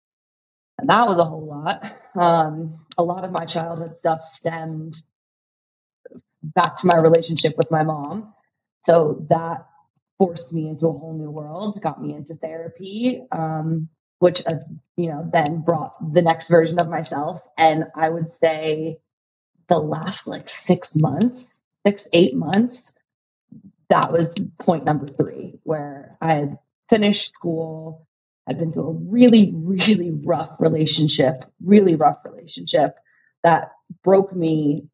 And 0.79 0.89
that 0.89 1.07
was 1.07 1.19
a 1.19 1.25
whole 1.25 1.45
lot. 1.45 1.83
Um, 2.15 2.85
a 2.97 3.03
lot 3.03 3.25
of 3.25 3.31
my 3.31 3.45
childhood 3.45 3.97
stuff 3.99 4.25
stemmed 4.25 4.95
back 6.43 6.77
to 6.77 6.87
my 6.87 6.97
relationship 6.97 7.57
with 7.57 7.71
my 7.71 7.83
mom. 7.83 8.33
So 8.81 9.25
that 9.29 9.67
forced 10.19 10.51
me 10.51 10.67
into 10.67 10.87
a 10.87 10.93
whole 10.93 11.17
new 11.17 11.31
world, 11.31 11.81
got 11.81 12.01
me 12.01 12.13
into 12.13 12.35
therapy, 12.35 13.23
um, 13.31 13.89
which, 14.19 14.45
uh, 14.45 14.55
you 14.97 15.07
know, 15.07 15.27
then 15.31 15.61
brought 15.61 16.13
the 16.13 16.21
next 16.21 16.49
version 16.49 16.77
of 16.77 16.89
myself. 16.89 17.41
And 17.57 17.85
I 17.95 18.09
would 18.09 18.31
say 18.43 18.99
the 19.69 19.79
last 19.79 20.27
like 20.27 20.49
six 20.49 20.95
months, 20.95 21.61
six, 21.87 22.07
eight 22.13 22.35
months, 22.35 22.93
that 23.89 24.11
was 24.11 24.33
point 24.59 24.83
number 24.85 25.07
three, 25.07 25.59
where 25.63 26.17
I 26.21 26.33
had 26.33 26.59
finished 26.89 27.33
school, 27.33 28.05
I'd 28.47 28.59
been 28.59 28.73
through 28.73 28.87
a 28.87 28.93
really, 28.93 29.53
really 29.55 30.11
rough 30.11 30.55
relationship, 30.59 31.45
really 31.63 31.95
rough 31.95 32.19
relationship 32.25 32.95
that 33.43 33.71
broke 34.03 34.35
me 34.35 34.89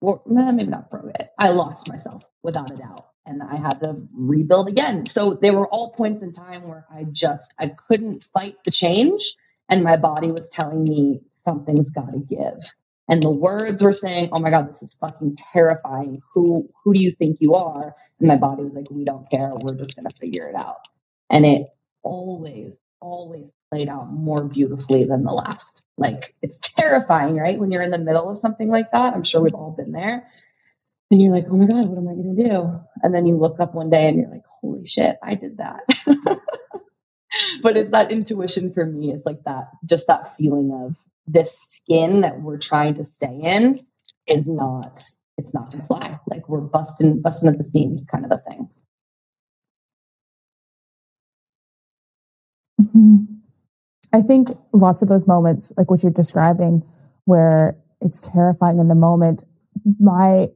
or 0.00 0.22
maybe 0.26 0.70
not 0.70 0.90
broke 0.90 1.14
it. 1.14 1.30
I 1.38 1.50
lost 1.50 1.88
myself 1.88 2.24
without 2.42 2.72
a 2.72 2.76
doubt. 2.76 3.06
And 3.26 3.42
I 3.42 3.56
had 3.56 3.80
to 3.80 3.96
rebuild 4.14 4.68
again. 4.68 5.06
So 5.06 5.34
there 5.34 5.54
were 5.54 5.68
all 5.68 5.92
points 5.92 6.22
in 6.22 6.32
time 6.32 6.68
where 6.68 6.86
I 6.92 7.04
just 7.04 7.52
I 7.58 7.68
couldn't 7.68 8.24
fight 8.34 8.56
the 8.64 8.70
change. 8.70 9.36
And 9.68 9.84
my 9.84 9.96
body 9.96 10.32
was 10.32 10.44
telling 10.50 10.82
me 10.84 11.20
something's 11.44 11.90
gotta 11.90 12.18
give. 12.18 12.60
And 13.08 13.22
the 13.22 13.30
words 13.30 13.82
were 13.82 13.92
saying, 13.92 14.30
Oh 14.32 14.40
my 14.40 14.50
God, 14.50 14.74
this 14.80 14.90
is 14.90 14.96
fucking 15.00 15.36
terrifying. 15.52 16.22
Who 16.34 16.68
who 16.84 16.94
do 16.94 17.00
you 17.02 17.12
think 17.12 17.38
you 17.40 17.54
are? 17.54 17.94
And 18.18 18.28
my 18.28 18.36
body 18.36 18.64
was 18.64 18.72
like, 18.74 18.90
We 18.90 19.04
don't 19.04 19.30
care, 19.30 19.52
we're 19.54 19.74
just 19.76 19.96
gonna 19.96 20.10
figure 20.20 20.48
it 20.48 20.56
out. 20.56 20.80
And 21.30 21.46
it 21.46 21.66
always, 22.02 22.72
always 23.00 23.46
played 23.70 23.88
out 23.88 24.12
more 24.12 24.44
beautifully 24.44 25.04
than 25.04 25.24
the 25.24 25.32
last. 25.32 25.84
Like 25.96 26.34
it's 26.42 26.58
terrifying, 26.58 27.36
right? 27.36 27.58
When 27.58 27.70
you're 27.72 27.82
in 27.82 27.90
the 27.92 27.98
middle 27.98 28.30
of 28.30 28.38
something 28.38 28.68
like 28.68 28.90
that. 28.92 29.14
I'm 29.14 29.24
sure 29.24 29.42
we've 29.42 29.54
all 29.54 29.72
been 29.76 29.92
there. 29.92 30.28
And 31.12 31.20
you're 31.20 31.30
like, 31.30 31.44
oh 31.50 31.56
my 31.58 31.66
God, 31.66 31.88
what 31.88 31.98
am 31.98 32.08
I 32.08 32.14
going 32.14 32.36
to 32.36 32.42
do? 32.42 32.80
And 33.02 33.14
then 33.14 33.26
you 33.26 33.36
look 33.36 33.60
up 33.60 33.74
one 33.74 33.90
day 33.90 34.08
and 34.08 34.16
you're 34.16 34.30
like, 34.30 34.46
holy 34.46 34.88
shit, 34.88 35.18
I 35.22 35.34
did 35.34 35.58
that. 35.58 35.82
but 37.62 37.76
it's 37.76 37.90
that 37.90 38.10
intuition 38.10 38.72
for 38.72 38.86
me. 38.86 39.12
It's 39.12 39.26
like 39.26 39.44
that, 39.44 39.68
just 39.84 40.06
that 40.06 40.38
feeling 40.38 40.72
of 40.72 40.96
this 41.26 41.54
skin 41.68 42.22
that 42.22 42.40
we're 42.40 42.56
trying 42.56 42.94
to 42.94 43.04
stay 43.04 43.40
in 43.42 43.84
is 44.26 44.46
not, 44.46 45.04
it's 45.36 45.52
not 45.52 45.70
going 45.70 45.82
to 45.82 45.86
fly. 45.86 46.18
Like 46.26 46.48
we're 46.48 46.62
busting, 46.62 47.20
busting 47.20 47.50
at 47.50 47.58
the 47.58 47.70
seams 47.70 48.04
kind 48.10 48.24
of 48.24 48.30
a 48.30 48.38
thing. 48.38 48.70
Mm-hmm. 52.80 53.16
I 54.14 54.22
think 54.22 54.48
lots 54.72 55.02
of 55.02 55.08
those 55.08 55.26
moments, 55.26 55.72
like 55.76 55.90
what 55.90 56.02
you're 56.02 56.10
describing, 56.10 56.84
where 57.26 57.76
it's 58.00 58.22
terrifying 58.22 58.78
in 58.78 58.88
the 58.88 58.94
moment, 58.94 59.44
my, 60.00 60.48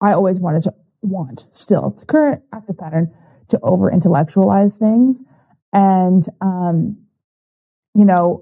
I 0.00 0.12
always 0.12 0.40
wanted 0.40 0.62
to 0.62 0.74
want 1.02 1.46
still 1.50 1.92
to 1.92 2.06
current 2.06 2.42
active 2.52 2.78
pattern 2.78 3.14
to 3.48 3.58
over 3.62 3.90
intellectualize 3.90 4.76
things. 4.76 5.18
And, 5.72 6.24
um, 6.40 6.98
you 7.94 8.04
know, 8.04 8.40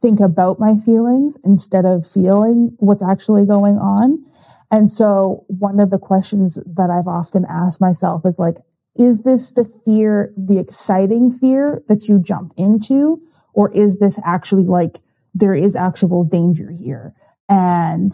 think 0.00 0.20
about 0.20 0.60
my 0.60 0.78
feelings 0.78 1.38
instead 1.44 1.84
of 1.84 2.06
feeling 2.06 2.76
what's 2.78 3.02
actually 3.02 3.46
going 3.46 3.78
on. 3.78 4.24
And 4.70 4.90
so 4.90 5.44
one 5.48 5.80
of 5.80 5.90
the 5.90 5.98
questions 5.98 6.58
that 6.66 6.90
I've 6.90 7.08
often 7.08 7.44
asked 7.48 7.80
myself 7.80 8.22
is 8.24 8.38
like, 8.38 8.56
is 8.96 9.22
this 9.22 9.52
the 9.52 9.70
fear, 9.84 10.32
the 10.36 10.58
exciting 10.58 11.30
fear 11.30 11.82
that 11.88 12.08
you 12.08 12.18
jump 12.18 12.52
into? 12.56 13.20
Or 13.54 13.72
is 13.72 13.98
this 13.98 14.18
actually 14.24 14.64
like 14.64 14.98
there 15.34 15.54
is 15.54 15.76
actual 15.76 16.24
danger 16.24 16.70
here? 16.70 17.14
And 17.48 18.12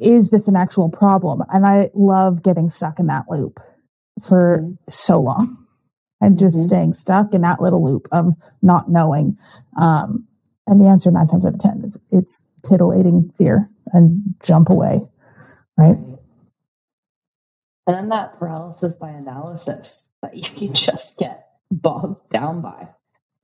is 0.00 0.30
this 0.30 0.48
an 0.48 0.56
actual 0.56 0.88
problem? 0.88 1.42
And 1.52 1.66
I 1.66 1.90
love 1.94 2.42
getting 2.42 2.68
stuck 2.68 2.98
in 2.98 3.06
that 3.06 3.26
loop 3.28 3.60
for 4.26 4.58
mm-hmm. 4.58 4.72
so 4.88 5.20
long 5.20 5.66
and 6.20 6.38
just 6.38 6.56
mm-hmm. 6.56 6.66
staying 6.66 6.94
stuck 6.94 7.34
in 7.34 7.42
that 7.42 7.60
little 7.60 7.84
loop 7.84 8.08
of 8.12 8.34
not 8.62 8.90
knowing. 8.90 9.38
Um, 9.80 10.26
and 10.66 10.80
the 10.80 10.86
answer 10.86 11.10
nine 11.10 11.28
times 11.28 11.46
out 11.46 11.54
of 11.54 11.60
10 11.60 11.82
is 11.84 11.98
it's 12.10 12.42
titillating 12.64 13.32
fear 13.38 13.70
and 13.92 14.34
jump 14.42 14.70
away. 14.70 15.02
Right. 15.76 15.98
And 17.86 17.96
then 17.96 18.08
that 18.08 18.38
paralysis 18.38 18.94
by 18.94 19.10
analysis 19.10 20.04
that 20.22 20.36
you 20.36 20.42
can 20.42 20.74
just 20.74 21.18
get 21.18 21.46
bogged 21.70 22.30
down 22.30 22.62
by. 22.62 22.88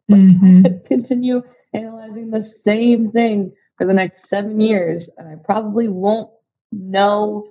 Like, 0.08 0.20
mm-hmm. 0.20 0.86
continue 0.86 1.42
analyzing 1.72 2.30
the 2.30 2.44
same 2.44 3.12
thing 3.12 3.52
for 3.82 3.86
the 3.88 3.94
next 3.94 4.28
seven 4.28 4.60
years, 4.60 5.10
and 5.16 5.26
I 5.26 5.34
probably 5.42 5.88
won't 5.88 6.30
know 6.70 7.48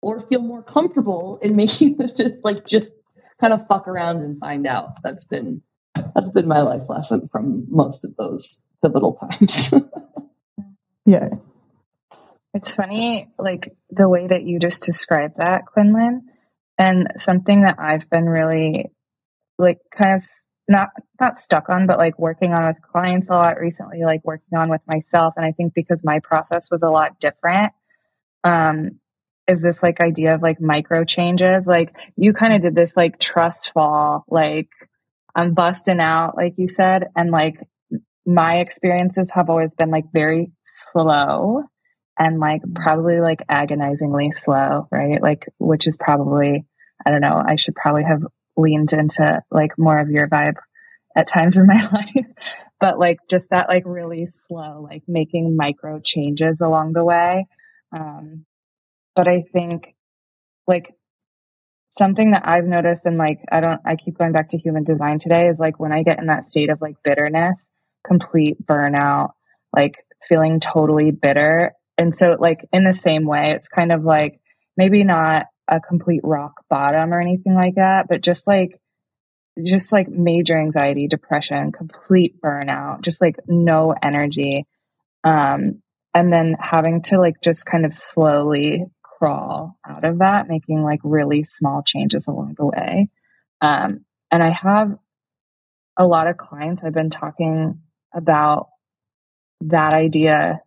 or 0.00 0.26
feel 0.26 0.40
more 0.40 0.62
comfortable 0.62 1.38
in 1.42 1.54
making 1.56 1.98
this 1.98 2.12
just 2.12 2.36
like 2.42 2.66
just 2.66 2.92
kind 3.38 3.52
of 3.52 3.66
fuck 3.68 3.86
around 3.86 4.22
and 4.22 4.40
find 4.40 4.66
out. 4.66 5.02
That's 5.04 5.26
been 5.26 5.60
that's 5.94 6.30
been 6.30 6.48
my 6.48 6.62
life 6.62 6.88
lesson 6.88 7.28
from 7.30 7.66
most 7.68 8.04
of 8.04 8.16
those 8.16 8.62
pivotal 8.82 9.18
times. 9.20 9.74
yeah. 11.04 11.28
It's 12.54 12.74
funny, 12.74 13.28
like 13.38 13.76
the 13.90 14.08
way 14.08 14.26
that 14.28 14.44
you 14.44 14.58
just 14.58 14.82
described 14.82 15.36
that, 15.36 15.66
Quinlan, 15.66 16.22
and 16.78 17.08
something 17.18 17.62
that 17.62 17.76
I've 17.78 18.08
been 18.08 18.24
really 18.24 18.92
like 19.58 19.80
kind 19.94 20.16
of 20.16 20.26
not 20.68 20.88
not 21.20 21.38
stuck 21.38 21.68
on, 21.68 21.86
but 21.86 21.98
like 21.98 22.18
working 22.18 22.52
on 22.52 22.66
with 22.66 22.82
clients 22.82 23.28
a 23.28 23.32
lot 23.32 23.60
recently, 23.60 24.02
like 24.04 24.24
working 24.24 24.58
on 24.58 24.68
with 24.68 24.80
myself. 24.86 25.34
And 25.36 25.46
I 25.46 25.52
think 25.52 25.74
because 25.74 26.00
my 26.02 26.20
process 26.20 26.70
was 26.70 26.82
a 26.82 26.88
lot 26.88 27.20
different, 27.20 27.72
um, 28.44 28.98
is 29.48 29.62
this 29.62 29.82
like 29.82 30.00
idea 30.00 30.34
of 30.34 30.42
like 30.42 30.60
micro 30.60 31.04
changes. 31.04 31.66
Like 31.66 31.94
you 32.16 32.32
kind 32.32 32.54
of 32.54 32.62
did 32.62 32.74
this 32.74 32.96
like 32.96 33.20
trust 33.20 33.72
fall, 33.72 34.24
like 34.28 34.68
I'm 35.34 35.54
busting 35.54 36.00
out, 36.00 36.36
like 36.36 36.54
you 36.56 36.68
said, 36.68 37.04
and 37.14 37.30
like 37.30 37.56
my 38.24 38.56
experiences 38.56 39.30
have 39.32 39.48
always 39.50 39.72
been 39.72 39.90
like 39.90 40.06
very 40.12 40.50
slow 40.64 41.62
and 42.18 42.40
like 42.40 42.62
probably 42.74 43.20
like 43.20 43.42
agonizingly 43.48 44.32
slow, 44.32 44.88
right? 44.90 45.20
Like, 45.20 45.46
which 45.58 45.86
is 45.86 45.96
probably, 45.96 46.66
I 47.04 47.10
don't 47.10 47.20
know, 47.20 47.42
I 47.44 47.56
should 47.56 47.74
probably 47.74 48.04
have 48.04 48.22
leaned 48.56 48.92
into 48.92 49.42
like 49.50 49.78
more 49.78 49.98
of 49.98 50.10
your 50.10 50.28
vibe 50.28 50.56
at 51.16 51.26
times 51.26 51.56
in 51.56 51.66
my 51.66 51.74
life. 51.92 52.26
but 52.80 52.98
like 52.98 53.18
just 53.28 53.50
that 53.50 53.68
like 53.68 53.84
really 53.86 54.26
slow, 54.26 54.80
like 54.82 55.02
making 55.08 55.56
micro 55.56 56.00
changes 56.02 56.60
along 56.60 56.92
the 56.92 57.04
way. 57.04 57.46
Um, 57.96 58.44
but 59.14 59.28
I 59.28 59.44
think 59.52 59.94
like 60.66 60.94
something 61.90 62.32
that 62.32 62.42
I've 62.44 62.66
noticed 62.66 63.06
and 63.06 63.16
like 63.16 63.40
I 63.50 63.60
don't 63.60 63.80
I 63.84 63.96
keep 63.96 64.18
going 64.18 64.32
back 64.32 64.50
to 64.50 64.58
human 64.58 64.84
design 64.84 65.18
today 65.18 65.48
is 65.48 65.58
like 65.58 65.80
when 65.80 65.92
I 65.92 66.02
get 66.02 66.18
in 66.18 66.26
that 66.26 66.44
state 66.50 66.70
of 66.70 66.80
like 66.80 66.96
bitterness, 67.02 67.58
complete 68.06 68.64
burnout, 68.64 69.30
like 69.74 70.04
feeling 70.28 70.60
totally 70.60 71.10
bitter. 71.10 71.72
And 71.96 72.14
so 72.14 72.36
like 72.38 72.66
in 72.72 72.84
the 72.84 72.94
same 72.94 73.24
way, 73.24 73.44
it's 73.48 73.68
kind 73.68 73.92
of 73.92 74.04
like 74.04 74.40
maybe 74.76 75.04
not 75.04 75.46
a 75.68 75.80
complete 75.80 76.22
rock 76.22 76.64
bottom 76.68 77.12
or 77.12 77.20
anything 77.20 77.54
like 77.54 77.74
that, 77.76 78.06
but 78.08 78.22
just 78.22 78.46
like 78.46 78.80
just 79.64 79.92
like 79.92 80.08
major 80.08 80.58
anxiety, 80.58 81.08
depression, 81.08 81.72
complete 81.72 82.40
burnout, 82.40 83.00
just 83.00 83.20
like 83.20 83.36
no 83.46 83.94
energy. 84.02 84.66
Um, 85.24 85.82
and 86.14 86.32
then 86.32 86.56
having 86.60 87.02
to 87.02 87.18
like 87.18 87.40
just 87.42 87.64
kind 87.64 87.86
of 87.86 87.94
slowly 87.94 88.84
crawl 89.02 89.78
out 89.88 90.04
of 90.04 90.18
that, 90.18 90.48
making 90.48 90.82
like 90.82 91.00
really 91.02 91.44
small 91.44 91.82
changes 91.82 92.26
along 92.26 92.54
the 92.56 92.66
way. 92.66 93.08
Um, 93.60 94.04
and 94.30 94.42
I 94.42 94.50
have 94.50 94.96
a 95.96 96.06
lot 96.06 96.28
of 96.28 96.36
clients 96.36 96.84
I've 96.84 96.92
been 96.92 97.10
talking 97.10 97.80
about 98.14 98.68
that 99.62 99.94
idea 99.94 100.60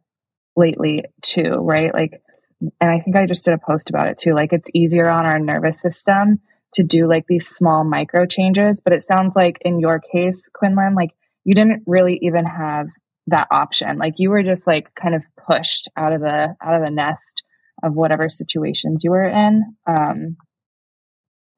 lately 0.56 1.06
too, 1.22 1.52
right? 1.52 1.94
Like, 1.94 2.22
and 2.62 2.92
I 2.92 3.00
think 3.00 3.16
I 3.16 3.26
just 3.26 3.46
did 3.46 3.54
a 3.54 3.58
post 3.58 3.90
about 3.90 4.08
it 4.08 4.18
too. 4.18 4.34
Like, 4.34 4.54
it's 4.54 4.70
easier 4.74 5.10
on 5.10 5.26
our 5.26 5.40
nervous 5.40 5.82
system 5.82 6.42
to 6.74 6.84
do 6.84 7.08
like 7.08 7.26
these 7.28 7.48
small 7.48 7.84
micro 7.84 8.26
changes. 8.26 8.82
But 8.84 8.94
it 8.94 9.02
sounds 9.02 9.36
like 9.36 9.58
in 9.62 9.80
your 9.80 10.00
case, 10.00 10.48
Quinlan, 10.54 10.96
like 10.96 11.12
you 11.44 11.54
didn't 11.54 11.84
really 11.86 12.20
even 12.22 12.46
have 12.46 12.88
that 13.28 13.48
option. 13.52 13.98
Like 13.98 14.16
you 14.18 14.30
were 14.30 14.44
just 14.44 14.68
like 14.68 14.94
kind 14.96 15.16
of 15.16 15.24
pushed 15.48 15.90
out 15.96 16.14
of 16.14 16.22
the 16.22 16.56
out 16.62 16.76
of 16.76 16.84
the 16.84 16.92
nest 16.92 17.44
of 17.82 17.94
whatever 17.94 18.28
situations 18.30 19.04
you 19.04 19.12
were 19.12 19.28
in. 19.28 19.76
Um, 19.88 20.38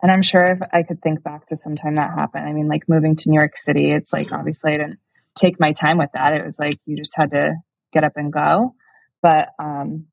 and 0.02 0.12
I'm 0.12 0.22
sure 0.22 0.46
if 0.46 0.60
I 0.74 0.84
could 0.84 1.02
think 1.02 1.24
back 1.24 1.48
to 1.48 1.58
some 1.58 1.76
time 1.76 1.96
that 1.96 2.12
happened, 2.18 2.48
I 2.48 2.54
mean, 2.54 2.68
like 2.68 2.90
moving 2.90 3.16
to 3.18 3.30
New 3.30 3.38
York 3.38 3.58
City, 3.58 3.90
it's 3.90 4.12
like 4.12 4.32
obviously 4.32 4.74
I 4.74 4.78
didn't 4.78 5.00
take 5.36 5.60
my 5.60 5.72
time 5.72 5.98
with 5.98 6.10
that. 6.14 6.34
It 6.34 6.46
was 6.46 6.58
like 6.58 6.78
you 6.86 6.98
just 6.98 7.14
had 7.16 7.32
to 7.32 7.56
get 7.94 8.04
up 8.04 8.14
and 8.16 8.34
go. 8.34 8.76
But 9.22 9.50
um, 9.60 10.08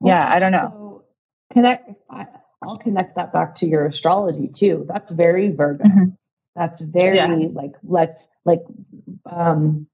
yeah, 0.00 0.26
I 0.28 0.38
don't 0.38 0.52
know. 0.52 0.72
So 0.72 1.04
connect. 1.52 1.90
I, 2.10 2.26
will 2.62 2.78
connect 2.78 3.16
that 3.16 3.32
back 3.32 3.56
to 3.56 3.66
your 3.66 3.86
astrology 3.86 4.48
too. 4.48 4.86
That's 4.88 5.12
very 5.12 5.50
Virgo. 5.50 5.84
Mm-hmm. 5.84 6.04
That's 6.54 6.82
very 6.82 7.16
yeah. 7.16 7.48
like 7.52 7.74
let's 7.84 8.28
like 8.44 8.62
um 9.24 9.86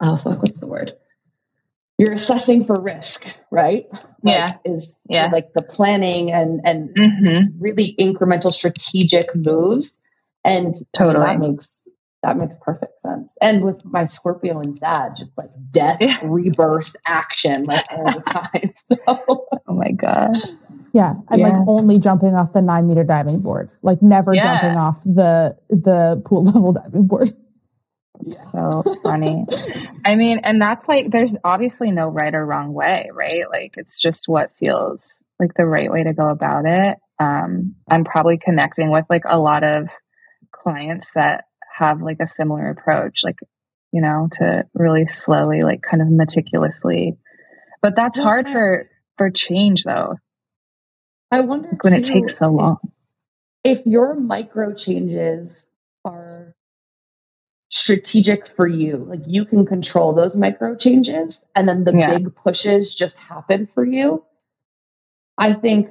oh 0.00 0.16
fuck 0.16 0.42
what's 0.42 0.58
the 0.58 0.66
word? 0.66 0.92
you're 2.00 2.14
assessing 2.14 2.64
for 2.64 2.80
risk, 2.80 3.26
right? 3.50 3.86
Like, 3.92 4.02
yeah. 4.24 4.52
Is 4.64 4.96
yeah. 5.06 5.28
like 5.30 5.52
the 5.52 5.60
planning 5.60 6.32
and 6.32 6.62
and 6.64 6.96
mm-hmm. 6.96 7.62
really 7.62 7.94
incremental 8.00 8.54
strategic 8.54 9.36
moves. 9.36 9.94
And 10.42 10.74
totally 10.96 11.26
that 11.26 11.38
makes 11.38 11.82
that 12.22 12.36
makes 12.36 12.54
perfect 12.60 13.00
sense. 13.00 13.36
And 13.40 13.64
with 13.64 13.84
my 13.84 14.04
Scorpio 14.06 14.60
and 14.60 14.78
Sag, 14.78 15.12
it's 15.20 15.36
like 15.36 15.50
death, 15.70 15.98
yeah. 16.00 16.18
rebirth, 16.22 16.94
action, 17.06 17.64
like 17.64 17.84
all 17.90 18.04
the 18.04 18.20
time. 18.26 18.74
So. 18.88 19.46
Oh 19.66 19.74
my 19.74 19.90
god. 19.90 20.36
Yeah, 20.92 21.14
I'm 21.28 21.38
yeah. 21.38 21.48
like 21.48 21.68
only 21.68 21.98
jumping 21.98 22.34
off 22.34 22.52
the 22.52 22.62
nine 22.62 22.88
meter 22.88 23.04
diving 23.04 23.40
board, 23.40 23.70
like 23.82 24.02
never 24.02 24.34
yeah. 24.34 24.58
jumping 24.60 24.76
off 24.76 25.02
the 25.04 25.56
the 25.68 26.20
pool 26.24 26.44
level 26.52 26.72
diving 26.72 27.06
board. 27.06 27.30
So 28.52 28.82
funny. 29.02 29.46
I 30.04 30.16
mean, 30.16 30.40
and 30.44 30.60
that's 30.60 30.86
like, 30.88 31.10
there's 31.10 31.36
obviously 31.42 31.90
no 31.90 32.06
right 32.08 32.34
or 32.34 32.44
wrong 32.44 32.74
way, 32.74 33.08
right? 33.14 33.44
Like, 33.50 33.76
it's 33.78 33.98
just 33.98 34.28
what 34.28 34.50
feels 34.58 35.16
like 35.38 35.54
the 35.54 35.64
right 35.64 35.90
way 35.90 36.02
to 36.04 36.12
go 36.12 36.28
about 36.28 36.66
it. 36.66 36.98
Um, 37.18 37.76
I'm 37.88 38.04
probably 38.04 38.38
connecting 38.38 38.90
with 38.90 39.06
like 39.08 39.22
a 39.24 39.38
lot 39.38 39.64
of 39.64 39.88
clients 40.52 41.10
that 41.14 41.44
have 41.80 42.00
like 42.00 42.18
a 42.20 42.28
similar 42.28 42.70
approach, 42.70 43.24
like, 43.24 43.40
you 43.92 44.00
know, 44.00 44.28
to 44.32 44.66
really 44.74 45.06
slowly, 45.08 45.62
like 45.62 45.82
kind 45.82 46.02
of 46.02 46.08
meticulously. 46.08 47.16
But 47.82 47.96
that's 47.96 48.18
yeah. 48.18 48.24
hard 48.24 48.48
for 48.48 48.88
for 49.18 49.30
change 49.30 49.82
though. 49.84 50.16
I 51.30 51.40
wonder 51.40 51.70
like 51.72 51.82
when 51.82 51.94
too, 51.94 51.98
it 51.98 52.04
takes 52.04 52.38
so 52.38 52.48
long. 52.48 52.78
If 53.64 53.80
your 53.86 54.14
micro 54.14 54.74
changes 54.74 55.66
are 56.04 56.54
strategic 57.70 58.48
for 58.56 58.66
you. 58.66 58.96
Like 59.08 59.20
you 59.26 59.44
can 59.44 59.64
control 59.64 60.12
those 60.12 60.36
micro 60.36 60.76
changes 60.76 61.44
and 61.54 61.68
then 61.68 61.84
the 61.84 61.94
yeah. 61.96 62.18
big 62.18 62.34
pushes 62.34 62.94
just 62.94 63.16
happen 63.18 63.68
for 63.74 63.84
you. 63.84 64.24
I 65.38 65.54
think 65.54 65.88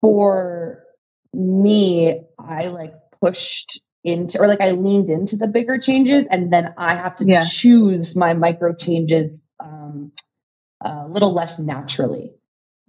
for 0.00 0.84
me, 1.32 2.20
I 2.38 2.66
like 2.68 2.94
pushed 3.22 3.80
into 4.04 4.38
or 4.38 4.46
like 4.46 4.60
I 4.60 4.72
leaned 4.72 5.08
into 5.08 5.36
the 5.36 5.48
bigger 5.48 5.78
changes 5.78 6.26
and 6.30 6.52
then 6.52 6.74
I 6.76 6.94
have 6.94 7.16
to 7.16 7.26
yeah. 7.26 7.40
choose 7.40 8.14
my 8.14 8.34
micro 8.34 8.74
changes 8.74 9.42
um, 9.58 10.12
a 10.82 11.08
little 11.08 11.32
less 11.32 11.58
naturally. 11.58 12.32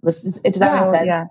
Does 0.04 0.24
that 0.24 0.82
oh, 0.84 0.90
make 0.92 1.00
sense? 1.00 1.06
Yeah. 1.06 1.24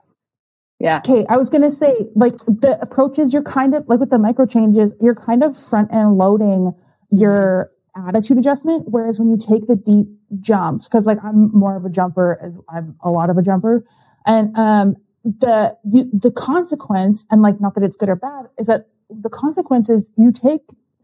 Yeah. 0.79 0.97
Okay. 0.97 1.25
I 1.29 1.37
was 1.37 1.49
going 1.49 1.61
to 1.61 1.71
say, 1.71 1.93
like, 2.15 2.35
the 2.39 2.77
approaches, 2.81 3.31
you're 3.31 3.43
kind 3.43 3.73
of, 3.73 3.87
like, 3.87 4.01
with 4.01 4.09
the 4.09 4.19
micro 4.19 4.45
changes, 4.45 4.91
you're 4.99 5.15
kind 5.15 5.41
of 5.41 5.57
front 5.57 5.93
end 5.93 6.17
loading 6.17 6.73
your 7.11 7.71
attitude 7.95 8.37
adjustment. 8.37 8.83
Whereas 8.89 9.17
when 9.17 9.29
you 9.29 9.37
take 9.37 9.67
the 9.67 9.77
deep 9.77 10.07
jumps, 10.41 10.89
cause 10.89 11.05
like 11.05 11.23
I'm 11.23 11.49
more 11.57 11.77
of 11.77 11.85
a 11.85 11.89
jumper 11.89 12.37
as 12.43 12.57
I'm 12.67 12.97
a 13.01 13.09
lot 13.09 13.29
of 13.29 13.37
a 13.37 13.41
jumper. 13.41 13.85
And, 14.25 14.57
um, 14.57 14.97
the, 15.23 15.77
you, 15.85 16.09
the 16.11 16.31
consequence, 16.31 17.23
and 17.31 17.41
like, 17.41 17.61
not 17.61 17.75
that 17.75 17.83
it's 17.83 17.95
good 17.95 18.09
or 18.09 18.17
bad, 18.17 18.47
is 18.59 18.67
that 18.67 18.89
the 19.21 19.29
consequence 19.29 19.89
is 19.89 20.03
you 20.17 20.31
take 20.31 20.61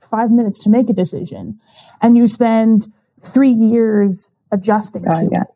five 0.10 0.32
minutes 0.32 0.60
to 0.60 0.69
make 0.69 0.89
a 0.89 0.93
decision 0.93 1.60
and 2.02 2.17
you 2.17 2.28
spend 2.28 2.88
three 3.21 3.52
years 3.52 4.30
adjusting 4.52 5.06
oh, 5.08 5.19
to 5.19 5.30
yeah. 5.32 5.41
it. 5.41 5.47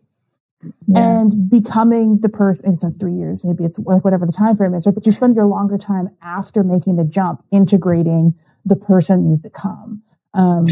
Yeah. 0.87 1.19
and 1.19 1.49
becoming 1.49 2.19
the 2.21 2.29
person. 2.29 2.71
It's 2.71 2.83
not 2.83 2.93
three 2.99 3.13
years, 3.13 3.43
maybe 3.43 3.65
it's 3.65 3.77
like 3.77 4.03
whatever 4.03 4.25
the 4.25 4.31
time 4.31 4.57
frame 4.57 4.73
is, 4.73 4.87
right? 4.87 4.95
But 4.95 5.05
you 5.05 5.11
spend 5.11 5.35
your 5.35 5.45
longer 5.45 5.77
time 5.77 6.09
after 6.23 6.63
making 6.63 6.95
the 6.95 7.03
jump 7.03 7.43
integrating 7.51 8.33
the 8.65 8.75
person 8.75 9.29
you've 9.29 9.43
become. 9.43 10.01
Um, 10.33 10.63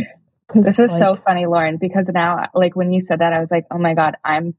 this 0.53 0.79
is 0.79 0.91
like, 0.91 0.99
so 0.99 1.13
funny, 1.13 1.45
Lauren, 1.45 1.77
because 1.77 2.07
now, 2.11 2.47
like 2.55 2.75
when 2.75 2.91
you 2.91 3.01
said 3.01 3.19
that, 3.19 3.33
I 3.33 3.39
was 3.39 3.49
like, 3.51 3.65
oh 3.69 3.77
my 3.77 3.93
God, 3.93 4.15
I'm 4.23 4.55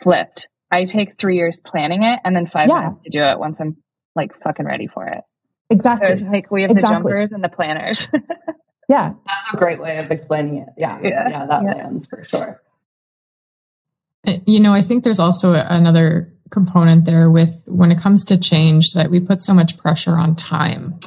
flipped. 0.00 0.48
I 0.70 0.84
take 0.84 1.18
three 1.18 1.36
years 1.36 1.60
planning 1.64 2.02
it 2.02 2.20
and 2.24 2.34
then 2.34 2.46
five 2.46 2.68
yeah. 2.68 2.80
minutes 2.80 3.04
to 3.04 3.10
do 3.10 3.22
it 3.22 3.38
once 3.38 3.60
I'm 3.60 3.76
like 4.16 4.32
fucking 4.42 4.66
ready 4.66 4.86
for 4.86 5.06
it. 5.06 5.20
Exactly. 5.70 6.08
So 6.08 6.12
it's 6.12 6.22
like 6.22 6.50
we 6.50 6.62
have 6.62 6.70
exactly. 6.70 6.88
the 6.88 6.94
jumpers 6.94 7.32
and 7.32 7.42
the 7.42 7.48
planners. 7.48 8.08
yeah. 8.88 9.14
That's 9.26 9.54
a 9.54 9.56
great 9.56 9.80
way 9.80 9.98
of 9.98 10.10
explaining 10.10 10.58
it. 10.58 10.68
Yeah. 10.76 10.98
Yeah. 11.02 11.28
yeah 11.28 11.46
that 11.46 11.62
yeah. 11.64 11.74
lands 11.74 12.08
for 12.08 12.24
sure. 12.24 12.62
Uh, 14.26 14.32
you 14.46 14.60
know, 14.60 14.72
I 14.72 14.82
think 14.82 15.04
there's 15.04 15.20
also 15.20 15.52
another 15.54 16.32
component 16.50 17.04
there 17.04 17.30
with 17.30 17.62
when 17.66 17.90
it 17.90 17.98
comes 17.98 18.24
to 18.24 18.38
change 18.38 18.92
that 18.92 19.10
we 19.10 19.20
put 19.20 19.42
so 19.42 19.54
much 19.54 19.76
pressure 19.76 20.16
on 20.16 20.36
time. 20.36 20.98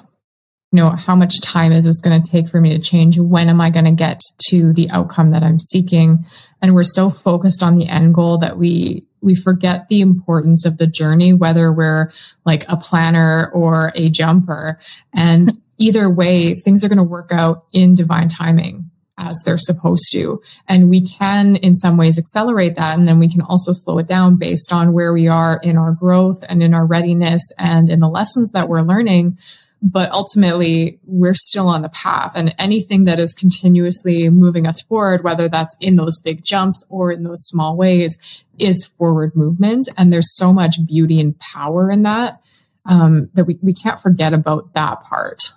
You 0.73 0.81
know, 0.81 0.89
how 0.89 1.15
much 1.15 1.39
time 1.41 1.71
is 1.71 1.85
this 1.85 2.01
going 2.01 2.21
to 2.21 2.31
take 2.31 2.49
for 2.49 2.59
me 2.59 2.71
to 2.71 2.79
change? 2.79 3.17
When 3.17 3.47
am 3.47 3.61
I 3.61 3.69
going 3.69 3.85
to 3.85 3.91
get 3.91 4.21
to 4.49 4.73
the 4.73 4.89
outcome 4.91 5.31
that 5.31 5.41
I'm 5.41 5.59
seeking? 5.59 6.25
And 6.61 6.75
we're 6.75 6.83
so 6.83 7.09
focused 7.09 7.63
on 7.63 7.77
the 7.77 7.87
end 7.87 8.13
goal 8.13 8.37
that 8.39 8.57
we 8.57 9.06
we 9.21 9.35
forget 9.35 9.87
the 9.87 10.01
importance 10.01 10.65
of 10.65 10.77
the 10.77 10.87
journey, 10.87 11.33
whether 11.33 11.71
we're 11.71 12.11
like 12.45 12.65
a 12.69 12.77
planner 12.77 13.51
or 13.53 13.91
a 13.95 14.09
jumper. 14.09 14.79
And 15.13 15.51
either 15.77 16.09
way, 16.09 16.55
things 16.55 16.83
are 16.83 16.89
going 16.89 16.97
to 16.97 17.03
work 17.03 17.31
out 17.31 17.65
in 17.71 17.93
divine 17.93 18.27
timing 18.27 18.89
as 19.19 19.41
they're 19.43 19.57
supposed 19.57 20.11
to. 20.11 20.41
And 20.67 20.89
we 20.89 21.01
can, 21.01 21.55
in 21.57 21.75
some 21.75 21.97
ways, 21.97 22.19
accelerate 22.19 22.75
that. 22.75 22.97
And 22.97 23.07
then 23.07 23.19
we 23.19 23.27
can 23.27 23.41
also 23.41 23.71
slow 23.71 23.97
it 23.97 24.07
down 24.07 24.37
based 24.37 24.71
on 24.71 24.93
where 24.93 25.11
we 25.11 25.27
are 25.27 25.59
in 25.63 25.77
our 25.77 25.91
growth 25.91 26.43
and 26.47 26.61
in 26.61 26.73
our 26.73 26.85
readiness 26.85 27.51
and 27.57 27.89
in 27.89 27.99
the 27.99 28.09
lessons 28.09 28.51
that 28.51 28.69
we're 28.69 28.81
learning. 28.81 29.39
But 29.81 30.11
ultimately, 30.11 30.99
we're 31.05 31.35
still 31.35 31.67
on 31.67 31.83
the 31.83 31.89
path 31.89 32.35
and 32.35 32.55
anything 32.57 33.03
that 33.05 33.19
is 33.19 33.33
continuously 33.33 34.27
moving 34.29 34.65
us 34.65 34.81
forward, 34.81 35.23
whether 35.23 35.47
that's 35.47 35.75
in 35.79 35.97
those 35.97 36.19
big 36.19 36.43
jumps 36.43 36.83
or 36.89 37.11
in 37.11 37.23
those 37.23 37.45
small 37.45 37.77
ways 37.77 38.17
is 38.57 38.85
forward 38.97 39.35
movement. 39.35 39.87
And 39.95 40.11
there's 40.11 40.35
so 40.35 40.51
much 40.51 40.77
beauty 40.85 41.21
and 41.21 41.37
power 41.39 41.91
in 41.91 42.01
that, 42.03 42.41
um, 42.89 43.29
that 43.35 43.45
we, 43.45 43.59
we 43.61 43.73
can't 43.73 44.01
forget 44.01 44.33
about 44.33 44.73
that 44.73 45.01
part. 45.01 45.53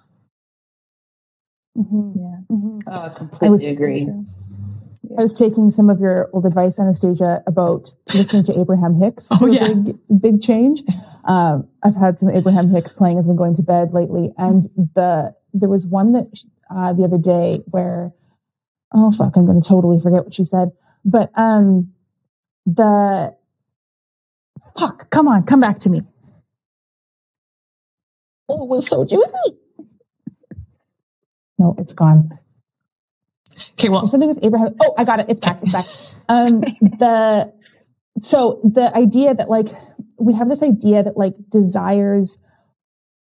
Mm-hmm. 1.78 2.18
Yeah. 2.18 2.56
Mm-hmm. 2.56 2.78
Oh, 2.88 3.02
I 3.02 3.08
completely 3.08 3.48
I 3.48 3.50
was, 3.50 3.64
agree. 3.64 4.08
I 5.18 5.22
was 5.22 5.34
taking 5.34 5.70
some 5.70 5.88
of 5.88 5.98
your 5.98 6.28
old 6.32 6.44
advice, 6.46 6.78
Anastasia, 6.78 7.42
about 7.46 7.92
listening 8.14 8.44
to 8.44 8.60
Abraham 8.60 9.00
Hicks. 9.00 9.26
oh, 9.30 9.46
yeah. 9.46 9.72
Big, 9.72 9.98
big 10.20 10.42
change. 10.42 10.82
Um, 11.24 11.68
I've 11.82 11.96
had 11.96 12.18
some 12.18 12.28
Abraham 12.30 12.70
Hicks 12.70 12.92
playing 12.92 13.18
as 13.18 13.26
I'm 13.26 13.36
going 13.36 13.56
to 13.56 13.62
bed 13.62 13.92
lately. 13.92 14.32
And 14.36 14.64
the, 14.94 15.34
there 15.54 15.68
was 15.68 15.86
one 15.86 16.12
that, 16.12 16.26
uh, 16.74 16.92
the 16.92 17.04
other 17.04 17.18
day 17.18 17.62
where, 17.66 18.12
oh, 18.94 19.10
fuck, 19.10 19.36
I'm 19.36 19.46
going 19.46 19.60
to 19.60 19.68
totally 19.68 20.00
forget 20.00 20.24
what 20.24 20.34
she 20.34 20.44
said. 20.44 20.70
But, 21.04 21.30
um, 21.34 21.92
the, 22.66 23.34
fuck, 24.78 25.10
come 25.10 25.28
on, 25.28 25.44
come 25.44 25.60
back 25.60 25.78
to 25.80 25.90
me. 25.90 26.02
Oh, 28.48 28.64
it 28.64 28.68
was 28.68 28.86
so 28.86 29.04
juicy. 29.04 29.58
No, 31.58 31.74
it's 31.78 31.92
gone. 31.94 32.38
Okay, 33.72 33.88
well, 33.88 34.06
something 34.06 34.28
with 34.28 34.44
Abraham. 34.44 34.74
Oh, 34.80 34.94
I 34.96 35.04
got 35.04 35.20
it. 35.20 35.26
It's 35.28 35.40
back. 35.40 35.58
It's 35.62 35.72
back. 35.72 35.86
Um, 36.28 36.60
the 36.60 37.52
so 38.20 38.60
the 38.64 38.94
idea 38.96 39.34
that 39.34 39.48
like 39.48 39.68
we 40.18 40.34
have 40.34 40.48
this 40.48 40.62
idea 40.62 41.02
that 41.02 41.16
like 41.16 41.34
desires 41.50 42.38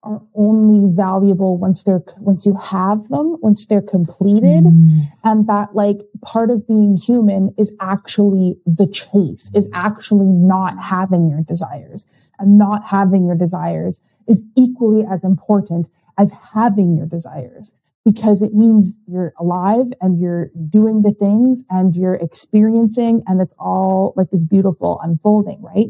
are 0.03 0.22
only 0.35 0.94
valuable 0.94 1.59
once 1.59 1.83
they're 1.83 2.03
once 2.18 2.46
you 2.46 2.57
have 2.57 3.09
them, 3.09 3.37
once 3.42 3.66
they're 3.66 3.83
completed, 3.83 4.64
mm. 4.64 5.09
and 5.25 5.46
that 5.49 5.75
like 5.75 5.99
part 6.22 6.51
of 6.51 6.66
being 6.66 6.96
human 6.96 7.55
is 7.59 7.72
actually 7.81 8.57
the 8.64 8.87
chase, 8.87 9.51
is 9.55 9.68
actually 9.72 10.27
not 10.27 10.81
having 10.81 11.29
your 11.29 11.42
desires, 11.42 12.05
and 12.38 12.57
not 12.57 12.87
having 12.87 13.27
your 13.27 13.37
desires 13.37 14.01
is 14.29 14.42
equally 14.57 15.05
as 15.09 15.22
important 15.22 15.88
as 16.18 16.33
having 16.55 16.96
your 16.96 17.07
desires 17.07 17.72
because 18.06 18.40
it 18.40 18.54
means 18.54 18.92
you're 19.08 19.34
alive 19.36 19.86
and 20.00 20.20
you're 20.20 20.48
doing 20.70 21.02
the 21.02 21.10
things 21.10 21.64
and 21.68 21.96
you're 21.96 22.14
experiencing 22.14 23.24
and 23.26 23.40
it's 23.40 23.54
all 23.58 24.14
like 24.16 24.30
this 24.30 24.44
beautiful 24.44 25.00
unfolding, 25.02 25.60
right? 25.60 25.88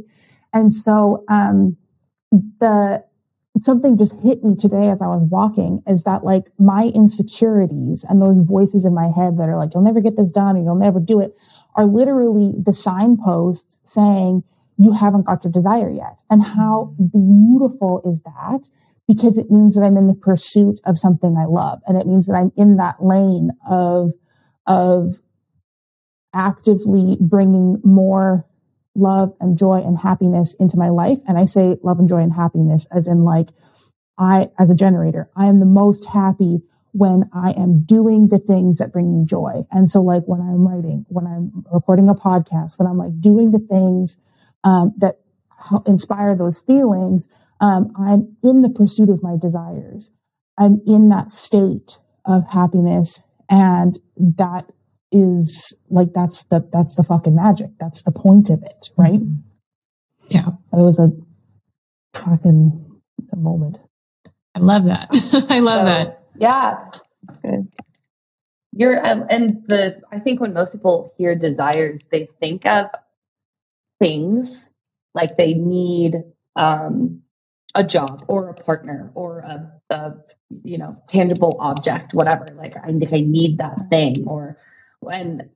And 0.50 0.72
so, 0.72 1.24
um, 1.28 1.76
the, 2.32 3.04
something 3.60 3.98
just 3.98 4.14
hit 4.22 4.42
me 4.42 4.56
today 4.56 4.88
as 4.88 5.02
I 5.02 5.08
was 5.08 5.28
walking 5.30 5.82
is 5.86 6.04
that 6.04 6.24
like 6.24 6.46
my 6.58 6.90
insecurities 6.94 8.02
and 8.08 8.22
those 8.22 8.40
voices 8.40 8.86
in 8.86 8.94
my 8.94 9.10
head 9.14 9.36
that 9.36 9.50
are 9.50 9.58
like, 9.58 9.74
you'll 9.74 9.84
never 9.84 10.00
get 10.00 10.16
this 10.16 10.32
done 10.32 10.56
or 10.56 10.62
you'll 10.62 10.74
never 10.74 11.00
do 11.00 11.20
it 11.20 11.36
are 11.74 11.84
literally 11.84 12.52
the 12.58 12.72
signposts 12.72 13.76
saying 13.84 14.42
you 14.78 14.92
haven't 14.92 15.26
got 15.26 15.44
your 15.44 15.52
desire 15.52 15.90
yet. 15.90 16.20
And 16.30 16.42
how 16.42 16.94
beautiful 16.98 18.00
is 18.06 18.22
that? 18.22 18.70
Because 19.06 19.38
it 19.38 19.50
means 19.50 19.76
that 19.76 19.84
I'm 19.84 19.96
in 19.96 20.08
the 20.08 20.14
pursuit 20.14 20.80
of 20.84 20.98
something 20.98 21.36
I 21.36 21.44
love. 21.44 21.80
And 21.86 21.96
it 21.96 22.06
means 22.06 22.26
that 22.26 22.34
I'm 22.34 22.52
in 22.56 22.76
that 22.76 23.02
lane 23.02 23.50
of, 23.68 24.12
of 24.66 25.20
actively 26.34 27.16
bringing 27.20 27.80
more 27.84 28.46
love 28.94 29.34
and 29.40 29.56
joy 29.56 29.82
and 29.84 29.98
happiness 29.98 30.54
into 30.58 30.78
my 30.78 30.88
life. 30.88 31.18
And 31.28 31.38
I 31.38 31.44
say 31.44 31.76
love 31.82 31.98
and 31.98 32.08
joy 32.08 32.20
and 32.20 32.32
happiness 32.32 32.86
as 32.90 33.06
in 33.06 33.24
like, 33.24 33.48
I, 34.18 34.50
as 34.58 34.70
a 34.70 34.74
generator, 34.74 35.30
I 35.36 35.46
am 35.46 35.60
the 35.60 35.66
most 35.66 36.06
happy 36.06 36.62
when 36.92 37.28
I 37.32 37.50
am 37.50 37.82
doing 37.84 38.28
the 38.28 38.38
things 38.38 38.78
that 38.78 38.90
bring 38.90 39.18
me 39.18 39.26
joy. 39.26 39.66
And 39.70 39.90
so 39.90 40.00
like 40.00 40.24
when 40.24 40.40
I'm 40.40 40.66
writing, 40.66 41.04
when 41.08 41.26
I'm 41.26 41.64
recording 41.70 42.08
a 42.08 42.14
podcast, 42.14 42.78
when 42.78 42.88
I'm 42.88 42.96
like 42.96 43.20
doing 43.20 43.50
the 43.50 43.58
things, 43.58 44.16
um, 44.64 44.94
that 44.96 45.20
inspire 45.86 46.34
those 46.34 46.60
feelings, 46.60 47.28
um, 47.60 47.92
I'm 47.98 48.36
in 48.42 48.62
the 48.62 48.70
pursuit 48.70 49.08
of 49.08 49.22
my 49.22 49.36
desires. 49.40 50.10
I'm 50.58 50.80
in 50.86 51.08
that 51.10 51.32
state 51.32 51.98
of 52.24 52.50
happiness. 52.50 53.20
And 53.48 53.98
that 54.16 54.66
is 55.12 55.74
like, 55.88 56.12
that's 56.14 56.44
the, 56.44 56.68
that's 56.72 56.96
the 56.96 57.04
fucking 57.04 57.34
magic. 57.34 57.70
That's 57.78 58.02
the 58.02 58.12
point 58.12 58.50
of 58.50 58.62
it. 58.62 58.90
Right. 58.96 59.20
Yeah. 60.28 60.48
It 60.48 60.82
was 60.82 60.98
a 60.98 61.10
fucking 62.16 63.00
moment. 63.36 63.78
I 64.54 64.60
love 64.60 64.84
that. 64.86 65.08
I 65.50 65.60
love 65.60 65.80
so, 65.80 65.84
that. 65.84 66.22
Yeah. 66.38 66.90
Good. 67.44 67.68
You're, 68.72 69.00
and 69.02 69.62
the, 69.68 70.02
I 70.12 70.18
think 70.18 70.40
when 70.40 70.52
most 70.52 70.72
people 70.72 71.14
hear 71.16 71.34
desires, 71.34 72.00
they 72.10 72.28
think 72.42 72.66
of 72.66 72.86
things 74.00 74.68
like 75.14 75.38
they 75.38 75.54
need, 75.54 76.24
um, 76.56 77.22
a 77.76 77.84
job 77.84 78.24
or 78.26 78.48
a 78.48 78.54
partner 78.54 79.10
or 79.14 79.40
a, 79.40 79.72
a 79.90 80.14
you 80.62 80.78
know 80.78 80.96
tangible 81.08 81.56
object 81.60 82.14
whatever 82.14 82.50
like 82.56 82.76
I, 82.76 82.88
if 83.00 83.12
i 83.12 83.20
need 83.20 83.58
that 83.58 83.88
thing 83.90 84.24
or 84.26 84.58
and 85.02 85.50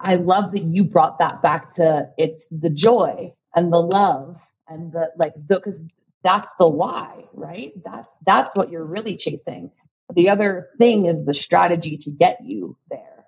i 0.00 0.16
love 0.16 0.52
that 0.52 0.64
you 0.64 0.84
brought 0.84 1.18
that 1.20 1.42
back 1.42 1.74
to 1.74 2.10
it's 2.18 2.48
the 2.48 2.70
joy 2.70 3.32
and 3.54 3.72
the 3.72 3.80
love 3.80 4.36
and 4.68 4.92
the 4.92 5.12
like 5.16 5.34
because 5.48 5.78
that's 6.22 6.48
the 6.58 6.68
why 6.68 7.18
right? 7.38 7.72
That's 7.84 8.08
that's 8.26 8.54
what 8.54 8.70
you're 8.70 8.84
really 8.84 9.16
chasing. 9.16 9.70
The 10.14 10.30
other 10.30 10.68
thing 10.78 11.06
is 11.06 11.24
the 11.24 11.34
strategy 11.34 11.98
to 11.98 12.10
get 12.10 12.38
you 12.44 12.76
there. 12.90 13.26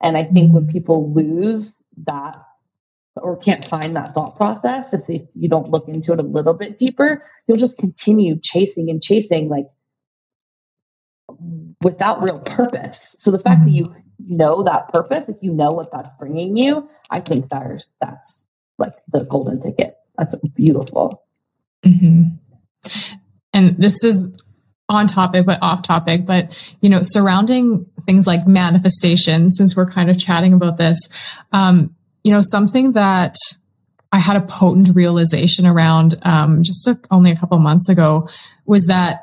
And 0.00 0.16
i 0.16 0.24
think 0.24 0.52
when 0.52 0.64
mm-hmm. 0.64 0.72
people 0.72 1.12
lose 1.12 1.74
that 2.06 2.36
or 3.22 3.36
can't 3.36 3.64
find 3.64 3.96
that 3.96 4.14
thought 4.14 4.36
process, 4.36 4.92
if 4.92 5.02
you 5.08 5.48
don't 5.48 5.70
look 5.70 5.88
into 5.88 6.12
it 6.12 6.18
a 6.18 6.22
little 6.22 6.54
bit 6.54 6.78
deeper, 6.78 7.24
you'll 7.46 7.56
just 7.56 7.78
continue 7.78 8.38
chasing 8.40 8.90
and 8.90 9.02
chasing 9.02 9.48
like 9.48 9.66
without 11.82 12.22
real 12.22 12.40
purpose. 12.40 13.16
So 13.18 13.30
the 13.30 13.38
fact 13.38 13.64
that 13.64 13.70
you 13.70 13.94
know 14.18 14.62
that 14.64 14.92
purpose, 14.92 15.28
if 15.28 15.36
you 15.40 15.52
know 15.52 15.72
what 15.72 15.90
that's 15.92 16.10
bringing 16.18 16.56
you, 16.56 16.88
I 17.10 17.20
think 17.20 17.48
there's 17.50 17.88
that's 18.00 18.46
like 18.78 18.94
the 19.10 19.24
golden 19.24 19.62
ticket. 19.62 19.96
That's 20.16 20.34
beautiful. 20.54 21.22
Mm-hmm. 21.84 22.22
And 23.52 23.76
this 23.78 24.04
is 24.04 24.26
on 24.88 25.06
topic, 25.06 25.44
but 25.44 25.62
off 25.62 25.82
topic, 25.82 26.24
but 26.24 26.76
you 26.80 26.88
know, 26.88 27.00
surrounding 27.02 27.86
things 28.02 28.26
like 28.26 28.46
manifestation, 28.46 29.50
since 29.50 29.76
we're 29.76 29.90
kind 29.90 30.10
of 30.10 30.18
chatting 30.18 30.52
about 30.52 30.76
this, 30.76 30.98
um, 31.52 31.94
you 32.28 32.34
know, 32.34 32.42
something 32.42 32.92
that 32.92 33.36
I 34.12 34.18
had 34.18 34.36
a 34.36 34.42
potent 34.42 34.94
realization 34.94 35.64
around 35.64 36.14
um, 36.24 36.62
just 36.62 36.86
a, 36.86 37.00
only 37.10 37.30
a 37.30 37.36
couple 37.36 37.58
months 37.58 37.88
ago 37.88 38.28
was 38.66 38.84
that, 38.84 39.20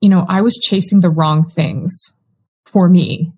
you 0.00 0.08
know, 0.08 0.26
I 0.28 0.40
was 0.40 0.58
chasing 0.58 0.98
the 0.98 1.08
wrong 1.08 1.44
things 1.44 1.92
for 2.66 2.88
me. 2.88 3.32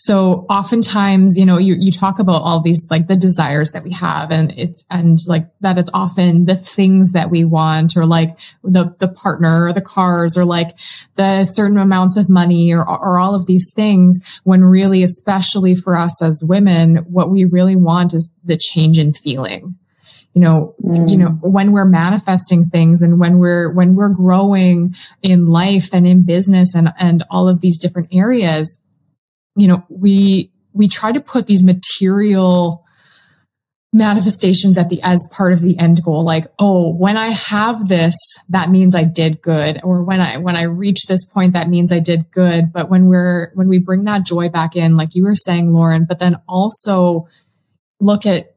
So 0.00 0.46
oftentimes, 0.48 1.36
you 1.36 1.44
know, 1.44 1.58
you, 1.58 1.76
you 1.76 1.90
talk 1.90 2.20
about 2.20 2.42
all 2.42 2.62
these, 2.62 2.86
like 2.88 3.08
the 3.08 3.16
desires 3.16 3.72
that 3.72 3.82
we 3.82 3.90
have 3.94 4.30
and 4.30 4.56
it's, 4.56 4.84
and 4.88 5.18
like 5.26 5.48
that 5.60 5.76
it's 5.76 5.90
often 5.92 6.44
the 6.44 6.54
things 6.54 7.12
that 7.12 7.32
we 7.32 7.44
want 7.44 7.96
or 7.96 8.06
like 8.06 8.38
the, 8.62 8.94
the 9.00 9.08
partner 9.08 9.64
or 9.64 9.72
the 9.72 9.80
cars 9.80 10.38
or 10.38 10.44
like 10.44 10.68
the 11.16 11.44
certain 11.44 11.78
amounts 11.78 12.16
of 12.16 12.28
money 12.28 12.72
or, 12.72 12.88
or 12.88 13.18
all 13.18 13.34
of 13.34 13.46
these 13.46 13.72
things 13.72 14.20
when 14.44 14.62
really, 14.62 15.02
especially 15.02 15.74
for 15.74 15.96
us 15.96 16.22
as 16.22 16.44
women, 16.44 16.98
what 16.98 17.30
we 17.30 17.44
really 17.44 17.74
want 17.74 18.14
is 18.14 18.28
the 18.44 18.56
change 18.56 19.00
in 19.00 19.12
feeling 19.12 19.76
you 20.34 20.42
know 20.42 20.74
mm. 20.84 21.10
you 21.10 21.16
know 21.16 21.30
mm. 21.30 21.40
when 21.40 21.72
we're 21.72 21.86
manifesting 21.86 22.66
things 22.66 23.00
and 23.02 23.18
when 23.18 23.38
we're 23.38 23.72
when 23.72 23.94
we're 23.94 24.10
growing 24.10 24.94
in 25.22 25.48
life 25.48 25.92
and 25.92 26.06
in 26.06 26.22
business 26.22 26.74
and 26.74 26.92
and 26.98 27.22
all 27.30 27.48
of 27.48 27.62
these 27.62 27.78
different 27.78 28.08
areas 28.12 28.78
you 29.58 29.66
know, 29.66 29.84
we, 29.88 30.52
we 30.72 30.86
try 30.86 31.10
to 31.10 31.20
put 31.20 31.48
these 31.48 31.64
material 31.64 32.84
manifestations 33.92 34.78
at 34.78 34.88
the, 34.88 35.00
as 35.02 35.26
part 35.32 35.52
of 35.52 35.60
the 35.62 35.76
end 35.80 36.00
goal. 36.04 36.22
Like, 36.24 36.46
oh, 36.60 36.92
when 36.94 37.16
I 37.16 37.28
have 37.28 37.88
this, 37.88 38.14
that 38.50 38.70
means 38.70 38.94
I 38.94 39.02
did 39.02 39.42
good. 39.42 39.80
Or 39.82 40.04
when 40.04 40.20
I, 40.20 40.36
when 40.36 40.54
I 40.54 40.62
reach 40.62 41.06
this 41.06 41.28
point, 41.28 41.54
that 41.54 41.68
means 41.68 41.90
I 41.90 41.98
did 41.98 42.30
good. 42.30 42.72
But 42.72 42.88
when 42.88 43.06
we're, 43.06 43.50
when 43.54 43.66
we 43.68 43.78
bring 43.78 44.04
that 44.04 44.24
joy 44.24 44.48
back 44.48 44.76
in, 44.76 44.96
like 44.96 45.16
you 45.16 45.24
were 45.24 45.34
saying, 45.34 45.72
Lauren, 45.72 46.04
but 46.04 46.20
then 46.20 46.36
also 46.46 47.26
look 47.98 48.26
at 48.26 48.54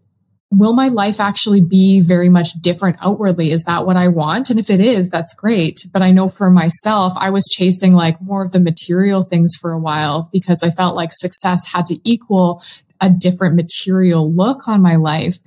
will 0.52 0.74
my 0.74 0.90
life 0.90 1.20
actually 1.20 1.62
be 1.62 2.02
very 2.02 2.30
much 2.30 2.54
different 2.62 2.98
outwardly? 3.02 3.52
Is 3.52 3.64
that 3.64 3.86
what 3.86 3.96
I 3.96 4.10
want? 4.10 4.50
And 4.50 4.60
if 4.60 4.70
it 4.70 4.82
is, 4.82 5.10
that's 5.10 5.34
great. 5.34 5.88
But 5.92 6.02
I 6.02 6.12
know 6.12 6.28
for 6.28 6.52
myself, 6.52 7.14
I 7.18 7.30
was 7.30 7.46
chasing 7.46 7.94
like 7.94 8.22
more 8.22 8.44
of 8.44 8.52
the 8.52 8.60
material 8.60 9.24
things 9.24 9.56
for 9.60 9.72
a 9.72 9.80
while 9.80 10.30
because 10.34 10.62
I 10.62 10.70
felt 10.70 10.96
like 10.96 11.12
success 11.14 11.72
had 11.72 11.86
to 11.88 12.00
equal 12.04 12.62
a 13.00 13.10
different 13.10 13.56
material 13.56 14.32
look 14.32 14.68
on 14.68 14.82
my 14.82 14.98
life. 14.98 15.38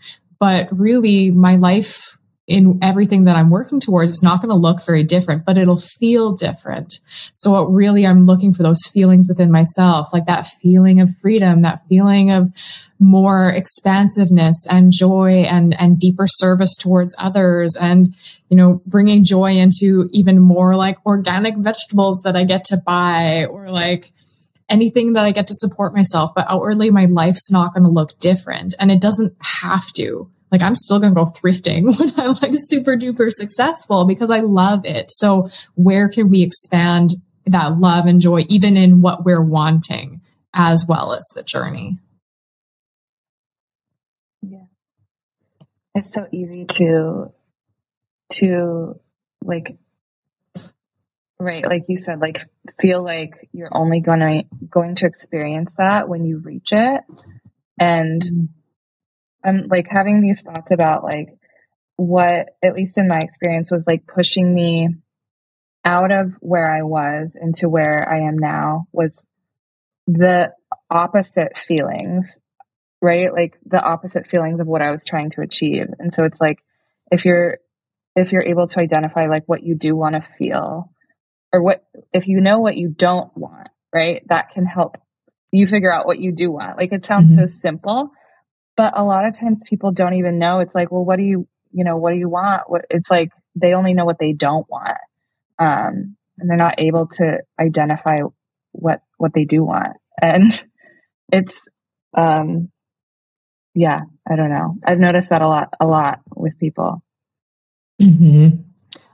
But 0.40 0.68
really, 0.72 1.30
my 1.30 1.56
life 1.56 2.18
in 2.46 2.78
everything 2.82 3.24
that 3.24 3.36
I'm 3.36 3.48
working 3.48 3.80
towards 3.80 4.10
it's 4.10 4.22
not 4.22 4.42
going 4.42 4.50
to 4.50 4.56
look 4.56 4.84
very 4.84 5.02
different, 5.02 5.46
but 5.46 5.56
it'll 5.56 5.78
feel 5.78 6.32
different. 6.32 7.00
So 7.32 7.52
what 7.52 7.72
really, 7.72 8.06
I'm 8.06 8.26
looking 8.26 8.52
for 8.52 8.62
those 8.62 8.82
feelings 8.92 9.26
within 9.26 9.50
myself, 9.50 10.12
like 10.12 10.26
that 10.26 10.46
feeling 10.60 11.00
of 11.00 11.08
freedom, 11.22 11.62
that 11.62 11.82
feeling 11.88 12.30
of 12.30 12.52
more 12.98 13.48
expansiveness 13.48 14.66
and 14.70 14.92
joy 14.92 15.44
and, 15.48 15.78
and 15.80 15.98
deeper 15.98 16.26
service 16.26 16.76
towards 16.76 17.14
others. 17.18 17.76
And, 17.80 18.14
you 18.50 18.56
know, 18.58 18.82
bringing 18.84 19.24
joy 19.24 19.52
into 19.52 20.10
even 20.12 20.38
more 20.38 20.76
like 20.76 20.98
organic 21.06 21.56
vegetables 21.56 22.20
that 22.24 22.36
I 22.36 22.44
get 22.44 22.64
to 22.64 22.76
buy 22.76 23.46
or 23.46 23.70
like, 23.70 24.04
anything 24.70 25.12
that 25.12 25.24
I 25.24 25.30
get 25.30 25.46
to 25.48 25.54
support 25.54 25.94
myself, 25.94 26.30
but 26.34 26.46
outwardly 26.48 26.90
my 26.90 27.04
life's 27.04 27.50
not 27.50 27.74
going 27.74 27.84
to 27.84 27.90
look 27.90 28.18
different 28.18 28.74
and 28.78 28.90
it 28.90 28.98
doesn't 29.00 29.34
have 29.62 29.92
to 29.92 30.30
like 30.50 30.62
I'm 30.62 30.74
still 30.74 31.00
going 31.00 31.14
to 31.14 31.18
go 31.18 31.26
thrifting 31.26 31.84
when 31.98 32.12
I'm 32.16 32.34
like 32.42 32.52
super 32.54 32.96
duper 32.96 33.30
successful 33.30 34.04
because 34.04 34.30
I 34.30 34.40
love 34.40 34.84
it. 34.84 35.10
So 35.10 35.48
where 35.74 36.08
can 36.08 36.30
we 36.30 36.42
expand 36.42 37.14
that 37.46 37.78
love 37.78 38.06
and 38.06 38.20
joy 38.20 38.44
even 38.48 38.76
in 38.76 39.00
what 39.00 39.24
we're 39.24 39.42
wanting 39.42 40.20
as 40.54 40.86
well 40.86 41.12
as 41.12 41.26
the 41.34 41.42
journey? 41.42 41.98
Yeah. 44.42 44.64
It's 45.94 46.12
so 46.12 46.28
easy 46.30 46.66
to 46.66 47.32
to 48.32 49.00
like 49.44 49.76
right 51.38 51.66
like 51.66 51.84
you 51.88 51.96
said 51.96 52.20
like 52.20 52.40
feel 52.80 53.04
like 53.04 53.48
you're 53.52 53.68
only 53.70 54.00
going 54.00 54.20
to 54.20 54.44
going 54.70 54.94
to 54.94 55.06
experience 55.06 55.72
that 55.76 56.08
when 56.08 56.24
you 56.24 56.38
reach 56.38 56.72
it 56.72 57.02
and 57.78 58.22
mm-hmm 58.22 58.44
I'm 59.44 59.66
like 59.68 59.86
having 59.88 60.20
these 60.20 60.42
thoughts 60.42 60.70
about 60.70 61.04
like 61.04 61.36
what, 61.96 62.50
at 62.62 62.74
least 62.74 62.98
in 62.98 63.08
my 63.08 63.18
experience, 63.18 63.70
was 63.70 63.86
like 63.86 64.06
pushing 64.06 64.52
me 64.54 64.88
out 65.84 66.10
of 66.10 66.32
where 66.40 66.70
I 66.70 66.82
was 66.82 67.36
into 67.40 67.68
where 67.68 68.08
I 68.08 68.22
am 68.22 68.38
now 68.38 68.86
was 68.92 69.22
the 70.06 70.52
opposite 70.90 71.58
feelings, 71.58 72.36
right? 73.02 73.32
Like 73.32 73.58
the 73.66 73.82
opposite 73.82 74.26
feelings 74.28 74.60
of 74.60 74.66
what 74.66 74.82
I 74.82 74.90
was 74.90 75.04
trying 75.04 75.30
to 75.32 75.42
achieve. 75.42 75.86
And 75.98 76.12
so 76.12 76.24
it's 76.24 76.40
like 76.40 76.58
if 77.10 77.24
you're 77.24 77.58
if 78.16 78.32
you're 78.32 78.44
able 78.44 78.66
to 78.68 78.80
identify 78.80 79.26
like 79.26 79.44
what 79.46 79.62
you 79.62 79.74
do 79.74 79.96
want 79.96 80.14
to 80.14 80.26
feel 80.38 80.90
or 81.52 81.62
what 81.62 81.84
if 82.12 82.26
you 82.28 82.40
know 82.40 82.60
what 82.60 82.76
you 82.76 82.88
don't 82.88 83.36
want, 83.36 83.68
right? 83.92 84.22
That 84.28 84.50
can 84.50 84.64
help 84.64 84.96
you 85.52 85.66
figure 85.66 85.92
out 85.92 86.06
what 86.06 86.18
you 86.18 86.32
do 86.32 86.50
want. 86.50 86.78
Like 86.78 86.92
it 86.92 87.04
sounds 87.04 87.32
mm-hmm. 87.32 87.42
so 87.42 87.46
simple, 87.46 88.10
but 88.76 88.92
a 88.96 89.04
lot 89.04 89.26
of 89.26 89.38
times 89.38 89.60
people 89.68 89.92
don't 89.92 90.14
even 90.14 90.38
know. 90.38 90.60
It's 90.60 90.74
like, 90.74 90.90
well, 90.90 91.04
what 91.04 91.16
do 91.16 91.22
you, 91.22 91.46
you 91.72 91.84
know, 91.84 91.96
what 91.96 92.12
do 92.12 92.18
you 92.18 92.28
want? 92.28 92.62
What 92.68 92.86
it's 92.90 93.10
like 93.10 93.30
they 93.54 93.74
only 93.74 93.94
know 93.94 94.04
what 94.04 94.18
they 94.18 94.32
don't 94.32 94.68
want. 94.68 94.98
Um, 95.58 96.16
and 96.38 96.50
they're 96.50 96.56
not 96.56 96.74
able 96.78 97.06
to 97.06 97.38
identify 97.58 98.20
what 98.72 99.02
what 99.18 99.32
they 99.34 99.44
do 99.44 99.64
want. 99.64 99.96
And 100.20 100.52
it's 101.32 101.66
um 102.16 102.70
yeah, 103.74 104.00
I 104.28 104.36
don't 104.36 104.50
know. 104.50 104.76
I've 104.84 104.98
noticed 104.98 105.30
that 105.30 105.42
a 105.42 105.48
lot 105.48 105.74
a 105.80 105.86
lot 105.86 106.20
with 106.34 106.58
people. 106.58 107.02
Mm-hmm. 108.00 108.60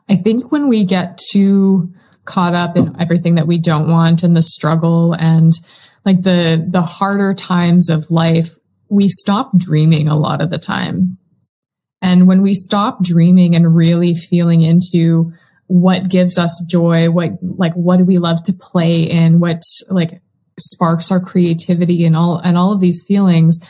I 0.09 0.17
think 0.17 0.51
when 0.51 0.69
we 0.69 0.85
get 0.85 1.19
too 1.31 1.93
caught 2.25 2.55
up 2.55 2.77
in 2.77 2.95
everything 3.01 3.37
that 3.37 3.47
we 3.47 3.59
don't 3.59 3.91
want 3.91 4.23
and 4.23 4.37
the 4.37 4.43
struggle 4.43 5.15
and 5.15 5.53
like 6.05 6.23
the 6.23 6.65
the 6.69 6.83
harder 6.83 7.35
times 7.35 7.89
of 7.89 8.11
life 8.11 8.57
we 8.91 9.09
stop 9.09 9.57
dreaming 9.57 10.09
a 10.09 10.17
lot 10.17 10.43
of 10.43 10.51
the 10.51 10.59
time. 10.59 11.17
And 12.03 12.27
when 12.27 12.43
we 12.43 12.55
stop 12.55 13.03
dreaming 13.03 13.55
and 13.55 13.75
really 13.75 14.15
feeling 14.15 14.63
into 14.63 15.33
what 15.67 16.09
gives 16.09 16.39
us 16.39 16.63
joy, 16.67 17.11
what, 17.11 17.31
like, 17.41 17.75
what 17.75 17.99
do 17.99 18.05
we 18.05 18.19
love 18.19 18.43
to 18.45 18.53
play 18.53 19.03
in? 19.03 19.39
What, 19.39 19.63
like, 19.89 20.21
sparks 20.59 21.13
our 21.13 21.21
creativity 21.21 22.05
and 22.05 22.17
all, 22.17 22.39
and 22.39 22.59
all 22.59 22.73
of 22.73 22.81
these 22.81 23.05
feelings, 23.07 23.61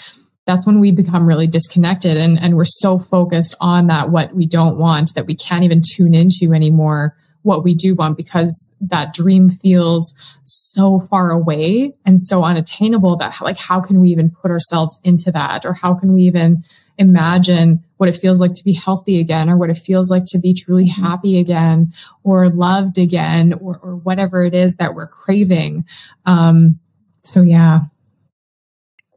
that's 0.46 0.66
when 0.66 0.80
we 0.80 0.90
become 0.90 1.26
really 1.26 1.46
disconnected 1.46 2.16
and, 2.16 2.40
and 2.40 2.56
we're 2.56 2.64
so 2.64 2.98
focused 2.98 3.54
on 3.60 3.88
that, 3.88 4.10
what 4.10 4.34
we 4.34 4.46
don't 4.46 4.78
want 4.78 5.14
that 5.14 5.26
we 5.26 5.34
can't 5.34 5.64
even 5.64 5.82
tune 5.84 6.14
into 6.14 6.54
anymore 6.54 7.14
what 7.42 7.64
we 7.64 7.74
do 7.74 7.94
want 7.94 8.16
because 8.16 8.70
that 8.80 9.12
dream 9.12 9.48
feels 9.48 10.14
so 10.42 11.00
far 11.00 11.30
away 11.30 11.94
and 12.04 12.20
so 12.20 12.44
unattainable 12.44 13.16
that 13.16 13.40
like 13.40 13.56
how 13.56 13.80
can 13.80 14.00
we 14.00 14.10
even 14.10 14.30
put 14.30 14.50
ourselves 14.50 15.00
into 15.04 15.32
that 15.32 15.64
or 15.64 15.72
how 15.72 15.94
can 15.94 16.12
we 16.12 16.22
even 16.22 16.62
imagine 16.98 17.82
what 17.96 18.08
it 18.08 18.14
feels 18.14 18.40
like 18.40 18.52
to 18.52 18.64
be 18.64 18.74
healthy 18.74 19.20
again 19.20 19.48
or 19.48 19.56
what 19.56 19.70
it 19.70 19.76
feels 19.76 20.10
like 20.10 20.24
to 20.26 20.38
be 20.38 20.52
truly 20.52 20.86
mm-hmm. 20.86 21.02
happy 21.02 21.38
again 21.38 21.92
or 22.24 22.48
loved 22.50 22.98
again 22.98 23.54
or, 23.54 23.80
or 23.82 23.96
whatever 23.96 24.44
it 24.44 24.54
is 24.54 24.76
that 24.76 24.94
we're 24.94 25.06
craving 25.06 25.84
um 26.26 26.78
so 27.22 27.40
yeah 27.40 27.80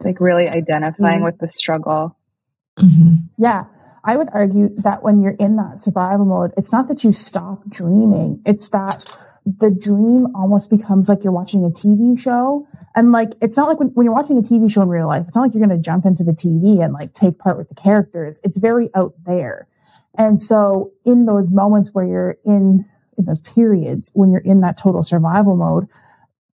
like 0.02 0.20
really 0.22 0.48
identifying 0.48 1.18
mm-hmm. 1.18 1.26
with 1.26 1.38
the 1.40 1.50
struggle 1.50 2.18
mm-hmm. 2.80 3.16
yeah 3.38 3.66
I 4.04 4.18
would 4.18 4.30
argue 4.34 4.70
that 4.78 5.02
when 5.04 5.22
you're 5.22 5.36
in 5.40 5.56
that 5.56 5.80
survival 5.80 6.26
mode, 6.26 6.52
it's 6.58 6.72
not 6.72 6.88
that 6.90 7.04
you 7.04 7.12
stop 7.12 7.68
dreaming. 7.70 8.42
It's 8.46 8.70
that 8.70 9.06
the 9.46 9.72
dream 9.72 10.28
almost 10.36 10.70
becomes 10.70 11.10
like 11.10 11.24
you're 11.24 11.34
watching 11.34 11.64
a 11.64 11.70
TV 11.70 12.20
show. 12.20 12.68
And 12.96 13.12
like, 13.12 13.34
it's 13.42 13.58
not 13.58 13.68
like 13.68 13.80
when, 13.80 13.90
when 13.90 14.06
you're 14.06 14.14
watching 14.14 14.38
a 14.38 14.42
TV 14.42 14.72
show 14.72 14.82
in 14.82 14.90
real 14.90 15.08
life, 15.08 15.26
it's 15.28 15.36
not 15.36 15.44
like 15.44 15.54
you're 15.54 15.66
going 15.66 15.78
to 15.78 15.84
jump 15.84 16.06
into 16.06 16.24
the 16.24 16.32
TV 16.32 16.84
and 16.84 16.94
like 16.94 17.14
take 17.14 17.40
part 17.40 17.58
with 17.58 17.70
the 17.70 17.76
characters. 17.76 18.40
It's 18.44 18.58
very 18.58 18.90
out 18.94 19.14
there. 19.26 19.68
And 20.18 20.40
so 20.42 20.92
in 21.06 21.26
those 21.26 21.50
moments 21.50 21.94
where 21.94 22.06
you're 22.06 22.38
in, 22.46 22.86
in 23.18 23.26
those 23.26 23.40
periods, 23.40 24.12
when 24.14 24.32
you're 24.32 24.42
in 24.42 24.62
that 24.62 24.78
total 24.78 25.02
survival 25.02 25.56
mode, 25.56 25.88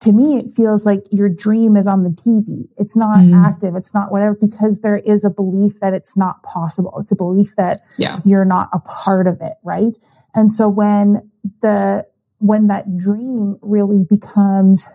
to 0.06 0.12
me, 0.12 0.38
it 0.38 0.54
feels 0.54 0.86
like 0.86 1.04
your 1.10 1.28
dream 1.28 1.76
is 1.76 1.86
on 1.86 2.04
the 2.04 2.10
TV. 2.10 2.68
It's 2.78 2.96
not 2.96 3.18
mm. 3.18 3.34
active. 3.34 3.74
It's 3.74 3.92
not 3.92 4.12
whatever, 4.12 4.34
because 4.40 4.80
there 4.80 4.98
is 4.98 5.24
a 5.24 5.30
belief 5.30 5.80
that 5.80 5.94
it's 5.94 6.16
not 6.16 6.44
possible. 6.44 6.96
It's 7.00 7.10
a 7.10 7.16
belief 7.16 7.56
that 7.56 7.82
yeah. 7.98 8.20
you're 8.24 8.44
not 8.44 8.68
a 8.72 8.78
part 8.78 9.26
of 9.26 9.40
it. 9.40 9.54
Right. 9.64 9.98
And 10.32 10.50
so 10.52 10.68
when 10.68 11.28
the, 11.60 12.06
when 12.38 12.68
that 12.68 12.96
dream 12.96 13.58
really 13.62 14.04
becomes 14.08 14.88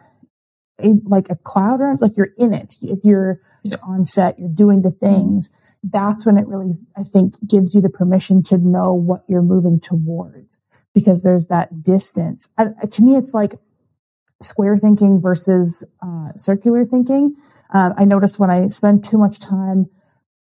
a, 0.82 0.94
like 1.04 1.30
a 1.30 1.36
cloud 1.36 1.82
or 1.82 1.98
like 2.00 2.16
you're 2.16 2.34
in 2.38 2.54
it, 2.54 2.76
if 2.82 3.00
you're, 3.04 3.42
yeah. 3.64 3.72
you're 3.72 3.86
on 3.86 4.06
set, 4.06 4.40
you're 4.40 4.48
doing 4.48 4.82
the 4.82 4.92
things, 4.92 5.50
that's 5.84 6.26
when 6.26 6.38
it 6.38 6.48
really, 6.48 6.78
I 6.98 7.04
think, 7.04 7.36
gives 7.46 7.76
you 7.76 7.82
the 7.82 7.90
permission 7.90 8.44
to 8.44 8.58
know 8.58 8.94
what 8.94 9.26
you're 9.28 9.42
moving 9.42 9.82
towards 9.82 10.58
because 10.94 11.22
there's 11.22 11.48
that 11.48 11.84
distance. 11.84 12.48
And 12.58 12.76
to 12.90 13.04
me, 13.04 13.18
it's 13.18 13.34
like, 13.34 13.56
square 14.44 14.78
thinking 14.78 15.22
versus 15.22 15.84
uh, 16.02 16.30
circular 16.36 16.86
thinking. 16.86 17.36
Uh, 17.74 17.92
I 17.98 18.06
notice 18.06 18.38
when 18.38 18.50
I 18.50 18.70
spend 18.70 19.04
too 19.04 19.18
much 19.18 19.40
time 19.40 19.90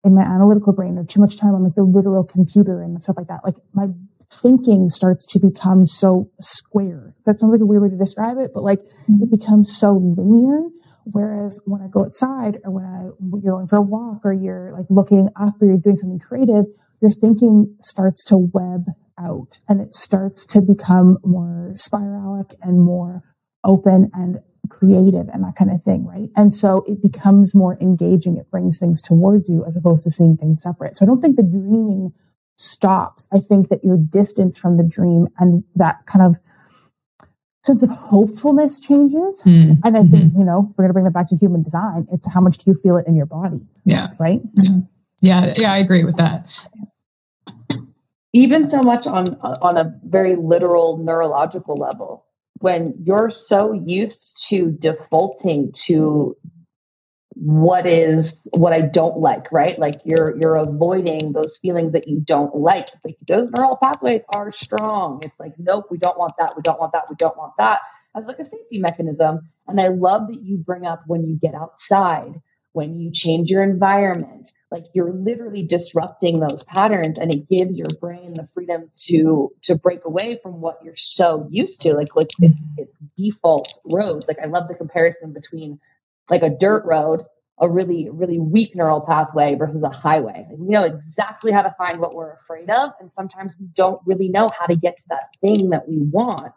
in 0.03 0.15
my 0.15 0.23
analytical 0.23 0.73
brain 0.73 0.97
or 0.97 1.05
too 1.05 1.19
much 1.19 1.37
time 1.37 1.53
on 1.53 1.63
like 1.63 1.75
the 1.75 1.83
literal 1.83 2.23
computer 2.23 2.81
and 2.81 3.03
stuff 3.03 3.17
like 3.17 3.27
that, 3.27 3.41
like 3.45 3.55
my 3.73 3.87
thinking 4.31 4.89
starts 4.89 5.25
to 5.27 5.39
become 5.39 5.85
so 5.85 6.29
square. 6.39 7.13
That 7.25 7.39
sounds 7.39 7.51
like 7.51 7.61
a 7.61 7.65
weird 7.65 7.83
way 7.83 7.89
to 7.89 7.97
describe 7.97 8.37
it, 8.37 8.51
but 8.53 8.63
like 8.63 8.79
mm-hmm. 8.79 9.23
it 9.23 9.31
becomes 9.31 9.75
so 9.75 9.93
linear. 9.93 10.63
Whereas 11.03 11.59
when 11.65 11.81
I 11.81 11.87
go 11.87 12.05
outside 12.05 12.59
or 12.63 12.71
when 12.71 12.85
I, 12.85 13.09
you're 13.43 13.53
going 13.53 13.67
for 13.67 13.77
a 13.77 13.81
walk 13.81 14.21
or 14.23 14.33
you're 14.33 14.71
like 14.71 14.85
looking 14.89 15.29
up 15.35 15.61
or 15.61 15.65
you're 15.65 15.77
doing 15.77 15.97
something 15.97 16.19
creative, 16.19 16.65
your 17.01 17.11
thinking 17.11 17.75
starts 17.81 18.23
to 18.25 18.37
web 18.37 18.85
out 19.19 19.59
and 19.67 19.81
it 19.81 19.93
starts 19.93 20.45
to 20.47 20.61
become 20.61 21.17
more 21.23 21.71
spiralic 21.73 22.53
and 22.61 22.81
more 22.81 23.23
open 23.63 24.09
and 24.13 24.39
creative 24.69 25.27
and 25.29 25.43
that 25.43 25.55
kind 25.55 25.71
of 25.71 25.83
thing, 25.83 26.05
right? 26.05 26.29
And 26.35 26.53
so 26.55 26.85
it 26.87 27.01
becomes 27.01 27.53
more 27.53 27.77
engaging. 27.81 28.37
It 28.37 28.49
brings 28.49 28.79
things 28.79 29.01
towards 29.01 29.49
you 29.49 29.65
as 29.65 29.75
opposed 29.77 30.03
to 30.05 30.11
seeing 30.11 30.37
things 30.37 30.63
separate. 30.63 30.97
So 30.97 31.05
I 31.05 31.07
don't 31.07 31.21
think 31.21 31.35
the 31.35 31.43
dreaming 31.43 32.13
stops. 32.55 33.27
I 33.33 33.39
think 33.39 33.69
that 33.69 33.83
your 33.83 33.97
distance 33.97 34.57
from 34.57 34.77
the 34.77 34.83
dream 34.83 35.27
and 35.37 35.63
that 35.75 36.05
kind 36.05 36.25
of 36.25 36.37
sense 37.63 37.83
of 37.83 37.89
hopefulness 37.89 38.79
changes. 38.79 39.43
Mm-hmm. 39.43 39.81
And 39.83 39.97
I 39.97 40.03
think, 40.03 40.33
you 40.35 40.43
know, 40.43 40.73
we're 40.77 40.83
going 40.83 40.89
to 40.89 40.93
bring 40.93 41.05
that 41.05 41.13
back 41.13 41.27
to 41.27 41.35
human 41.35 41.63
design. 41.63 42.07
It's 42.11 42.27
how 42.27 42.41
much 42.41 42.57
do 42.59 42.71
you 42.71 42.75
feel 42.75 42.97
it 42.97 43.05
in 43.07 43.15
your 43.15 43.27
body? 43.27 43.61
Yeah. 43.85 44.07
Right. 44.19 44.41
Mm-hmm. 44.55 44.79
Yeah. 45.21 45.53
Yeah. 45.57 45.73
I 45.73 45.77
agree 45.77 46.03
with 46.03 46.17
that 46.17 46.47
even 48.33 48.69
so 48.69 48.81
much 48.81 49.07
on 49.07 49.35
on 49.41 49.77
a 49.77 49.93
very 50.03 50.35
literal 50.35 50.97
neurological 50.97 51.75
level 51.75 52.25
when 52.61 52.95
you're 53.03 53.29
so 53.29 53.73
used 53.73 54.45
to 54.49 54.71
defaulting 54.71 55.71
to 55.85 56.35
what 57.33 57.87
is 57.87 58.47
what 58.51 58.73
I 58.73 58.81
don't 58.81 59.17
like, 59.17 59.51
right? 59.51 59.77
Like 59.79 60.01
you're 60.05 60.37
you're 60.39 60.55
avoiding 60.55 61.31
those 61.31 61.57
feelings 61.57 61.93
that 61.93 62.07
you 62.07 62.19
don't 62.19 62.55
like. 62.55 62.89
Like 63.03 63.17
those 63.27 63.49
neural 63.55 63.77
pathways 63.77 64.21
are 64.35 64.51
strong. 64.51 65.21
It's 65.23 65.39
like, 65.39 65.53
nope, 65.57 65.85
we 65.89 65.97
don't 65.97 66.17
want 66.17 66.33
that, 66.39 66.55
we 66.55 66.61
don't 66.61 66.79
want 66.79 66.93
that, 66.93 67.09
we 67.09 67.15
don't 67.15 67.37
want 67.37 67.53
that 67.57 67.79
as 68.15 68.25
like 68.25 68.39
a 68.39 68.45
safety 68.45 68.79
mechanism. 68.79 69.49
And 69.67 69.79
I 69.79 69.87
love 69.87 70.27
that 70.27 70.41
you 70.41 70.57
bring 70.57 70.85
up 70.85 71.03
when 71.07 71.25
you 71.25 71.35
get 71.35 71.55
outside 71.55 72.41
when 72.73 72.99
you 72.99 73.11
change 73.11 73.49
your 73.49 73.63
environment, 73.63 74.53
like 74.71 74.85
you're 74.93 75.11
literally 75.11 75.63
disrupting 75.63 76.39
those 76.39 76.63
patterns 76.63 77.19
and 77.19 77.31
it 77.31 77.49
gives 77.49 77.77
your 77.77 77.89
brain 77.99 78.33
the 78.33 78.47
freedom 78.53 78.89
to 78.95 79.51
to 79.63 79.75
break 79.75 80.05
away 80.05 80.39
from 80.41 80.61
what 80.61 80.79
you're 80.83 80.95
so 80.95 81.47
used 81.51 81.81
to. 81.81 81.93
Like 81.93 82.15
like 82.15 82.29
it's, 82.39 82.55
mm-hmm. 82.55 82.83
it's 82.83 83.13
default 83.13 83.67
roads. 83.83 84.25
Like 84.27 84.39
I 84.41 84.47
love 84.47 84.69
the 84.69 84.75
comparison 84.75 85.33
between 85.33 85.79
like 86.29 86.41
a 86.41 86.49
dirt 86.49 86.85
road, 86.85 87.25
a 87.59 87.69
really, 87.69 88.09
really 88.09 88.39
weak 88.39 88.75
neural 88.75 89.01
pathway 89.01 89.55
versus 89.55 89.83
a 89.83 89.89
highway. 89.89 90.45
Like 90.49 90.57
we 90.57 90.69
know 90.69 90.83
exactly 90.85 91.51
how 91.51 91.63
to 91.63 91.75
find 91.77 91.99
what 91.99 92.15
we're 92.15 92.33
afraid 92.33 92.69
of, 92.69 92.91
and 93.01 93.11
sometimes 93.15 93.51
we 93.59 93.67
don't 93.75 94.01
really 94.05 94.29
know 94.29 94.49
how 94.57 94.67
to 94.67 94.75
get 94.77 94.95
to 94.95 95.03
that 95.09 95.29
thing 95.41 95.71
that 95.71 95.87
we 95.87 95.99
want. 95.99 96.55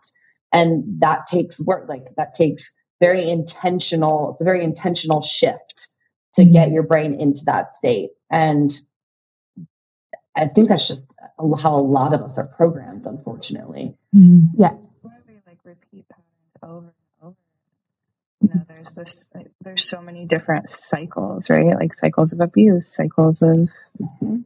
And 0.52 1.00
that 1.00 1.26
takes 1.26 1.60
work, 1.60 1.88
like 1.88 2.04
that 2.16 2.34
takes 2.34 2.74
very 3.00 3.28
intentional, 3.28 4.30
it's 4.30 4.40
a 4.40 4.44
very 4.44 4.62
intentional 4.62 5.20
shift 5.20 5.88
to 6.34 6.44
get 6.44 6.70
your 6.70 6.82
brain 6.82 7.14
into 7.14 7.44
that 7.46 7.76
state. 7.76 8.10
And 8.30 8.70
I 10.36 10.46
think 10.48 10.68
that's 10.68 10.88
just 10.88 11.04
how 11.60 11.76
a 11.76 11.80
lot 11.80 12.12
of 12.12 12.22
us 12.22 12.36
are 12.36 12.44
programmed, 12.44 13.06
unfortunately. 13.06 13.96
Mm-hmm. 14.14 14.60
Yeah. 14.60 14.72
We 15.02 15.10
like 15.46 15.58
repeat 15.64 16.08
patterns 16.08 16.56
over 16.62 16.78
and 16.78 17.28
over. 17.28 17.36
You 18.40 18.50
know, 18.54 18.62
there's 18.68 18.90
this, 18.90 19.26
like, 19.34 19.50
there's 19.60 19.88
so 19.88 20.02
many 20.02 20.26
different 20.26 20.68
cycles, 20.68 21.48
right? 21.48 21.76
Like 21.76 21.96
cycles 21.96 22.32
of 22.32 22.40
abuse, 22.40 22.92
cycles 22.92 23.40
of, 23.42 23.68
mm-hmm. 24.00 24.38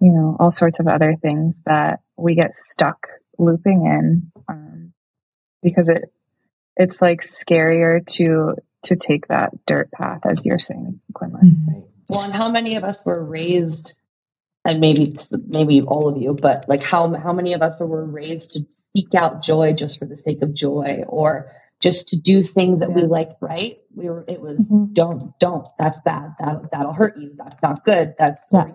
you 0.00 0.12
know, 0.12 0.36
all 0.38 0.50
sorts 0.50 0.78
of 0.78 0.86
other 0.86 1.16
things 1.20 1.54
that 1.66 2.00
we 2.16 2.34
get 2.34 2.52
stuck 2.70 3.08
looping 3.38 3.86
in 3.86 4.32
um, 4.48 4.92
because 5.62 5.88
it, 5.88 6.12
it's 6.76 7.02
like 7.02 7.22
scarier 7.22 8.06
to 8.06 8.54
to 8.84 8.96
take 8.96 9.28
that 9.28 9.66
dirt 9.66 9.90
path, 9.90 10.20
as 10.24 10.44
you're 10.44 10.58
saying, 10.58 11.00
Quinlan. 11.14 11.44
Mm-hmm. 11.44 11.80
Well, 12.08 12.22
and 12.22 12.32
how 12.32 12.48
many 12.48 12.76
of 12.76 12.84
us 12.84 13.04
were 13.04 13.22
raised, 13.22 13.94
and 14.64 14.80
maybe 14.80 15.16
maybe 15.46 15.82
all 15.82 16.08
of 16.08 16.16
you, 16.16 16.34
but 16.34 16.68
like 16.68 16.82
how 16.82 17.12
how 17.14 17.32
many 17.32 17.54
of 17.54 17.62
us 17.62 17.80
were 17.80 18.04
raised 18.04 18.52
to 18.52 18.66
seek 18.96 19.14
out 19.14 19.42
joy 19.42 19.72
just 19.72 19.98
for 19.98 20.06
the 20.06 20.16
sake 20.24 20.42
of 20.42 20.54
joy, 20.54 21.04
or 21.06 21.52
just 21.80 22.08
to 22.08 22.18
do 22.18 22.42
things 22.42 22.80
that 22.80 22.90
yeah. 22.90 22.94
we 22.94 23.02
like, 23.02 23.30
right? 23.40 23.78
We 23.94 24.08
were 24.08 24.24
it 24.26 24.40
was 24.40 24.58
mm-hmm. 24.58 24.92
don't 24.92 25.38
don't 25.38 25.68
that's 25.78 25.98
bad 26.04 26.34
that 26.40 26.70
that'll 26.72 26.94
hurt 26.94 27.18
you 27.18 27.34
that's 27.36 27.60
not 27.62 27.84
good 27.84 28.14
that's 28.18 28.40
yeah. 28.52 28.68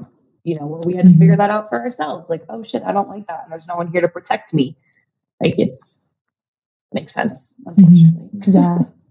you 0.43 0.59
know 0.59 0.67
where 0.67 0.81
we 0.85 0.95
had 0.95 1.05
to 1.05 1.11
figure 1.11 1.33
mm-hmm. 1.33 1.37
that 1.37 1.49
out 1.49 1.69
for 1.69 1.79
ourselves. 1.79 2.29
Like 2.29 2.43
oh 2.49 2.63
shit, 2.63 2.83
I 2.83 2.91
don't 2.91 3.09
like 3.09 3.27
that, 3.27 3.43
and 3.43 3.51
there's 3.51 3.67
no 3.67 3.75
one 3.75 3.87
here 3.87 4.01
to 4.01 4.09
protect 4.09 4.53
me. 4.53 4.77
Like 5.41 5.55
it's 5.57 6.01
makes 6.93 7.13
sense, 7.13 7.41
unfortunately. 7.65 8.29
Mm-hmm. 8.35 8.51
Yeah 8.51 8.77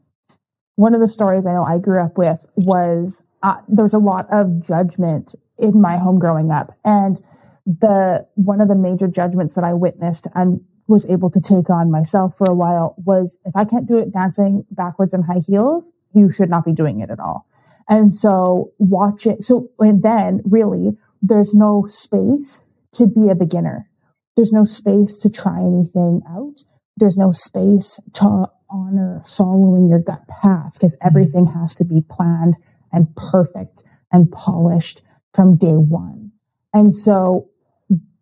one 0.76 0.94
of 0.94 1.00
the 1.00 1.08
stories 1.08 1.46
I 1.46 1.52
know 1.52 1.64
I 1.64 1.78
grew 1.78 2.00
up 2.00 2.16
with 2.16 2.46
was 2.56 3.22
uh, 3.42 3.56
there 3.68 3.84
was 3.84 3.94
a 3.94 3.98
lot 3.98 4.26
of 4.30 4.66
judgment 4.66 5.34
in 5.58 5.80
my 5.80 5.98
home 5.98 6.18
growing 6.18 6.50
up, 6.50 6.76
and 6.84 7.20
the 7.66 8.26
one 8.34 8.60
of 8.60 8.68
the 8.68 8.74
major 8.74 9.08
judgments 9.08 9.54
that 9.54 9.64
I 9.64 9.74
witnessed 9.74 10.26
and 10.34 10.60
was 10.88 11.06
able 11.06 11.30
to 11.30 11.40
take 11.40 11.70
on 11.70 11.90
myself 11.90 12.36
for 12.36 12.46
a 12.46 12.54
while 12.54 12.94
was 13.04 13.36
if 13.44 13.54
I 13.54 13.64
can't 13.64 13.86
do 13.86 13.98
it 13.98 14.12
dancing 14.12 14.64
backwards 14.70 15.14
in 15.14 15.22
high 15.22 15.40
heels, 15.46 15.90
you 16.14 16.30
should 16.30 16.50
not 16.50 16.64
be 16.64 16.72
doing 16.72 17.00
it 17.00 17.10
at 17.10 17.20
all. 17.20 17.46
And 17.88 18.16
so 18.16 18.72
watch 18.78 19.26
it. 19.26 19.44
So 19.44 19.70
and 19.78 20.02
then 20.02 20.42
really 20.44 20.96
there's 21.20 21.54
no 21.54 21.86
space 21.88 22.62
to 22.94 23.06
be 23.06 23.28
a 23.28 23.34
beginner. 23.34 23.88
There's 24.36 24.52
no 24.52 24.64
space 24.64 25.16
to 25.18 25.30
try 25.30 25.60
anything 25.60 26.22
out. 26.28 26.64
There's 26.96 27.16
no 27.16 27.30
space 27.32 28.00
to 28.14 28.50
honor 28.72 29.22
following 29.26 29.88
your 29.88 29.98
gut 29.98 30.26
path 30.28 30.74
because 30.74 30.94
mm-hmm. 30.96 31.06
everything 31.06 31.46
has 31.46 31.74
to 31.76 31.84
be 31.84 32.02
planned 32.08 32.56
and 32.92 33.14
perfect 33.16 33.82
and 34.10 34.30
polished 34.30 35.02
from 35.34 35.56
day 35.56 35.74
one. 35.74 36.32
And 36.74 36.94
so 36.94 37.50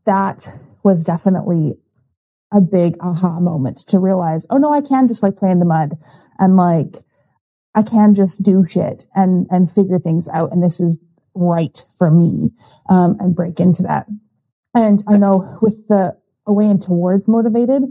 that 0.06 0.48
was 0.82 1.04
definitely 1.04 1.74
a 2.52 2.60
big 2.60 2.96
aha 3.00 3.38
moment 3.38 3.78
to 3.88 3.98
realize, 3.98 4.46
oh 4.50 4.56
no, 4.56 4.72
I 4.72 4.80
can 4.80 5.08
just 5.08 5.22
like 5.22 5.36
play 5.36 5.50
in 5.50 5.60
the 5.60 5.64
mud 5.64 5.92
and 6.38 6.56
like 6.56 6.96
I 7.74 7.82
can 7.82 8.14
just 8.14 8.42
do 8.42 8.66
shit 8.66 9.06
and 9.14 9.46
and 9.50 9.70
figure 9.70 9.98
things 9.98 10.28
out 10.28 10.52
and 10.52 10.62
this 10.62 10.80
is 10.80 10.98
right 11.34 11.84
for 11.98 12.10
me 12.10 12.50
um, 12.88 13.16
and 13.20 13.34
break 13.34 13.60
into 13.60 13.82
that. 13.84 14.06
And 14.74 15.02
I 15.08 15.16
know 15.16 15.58
with 15.62 15.86
the 15.88 16.16
away 16.46 16.66
and 16.66 16.82
towards 16.82 17.28
motivated, 17.28 17.84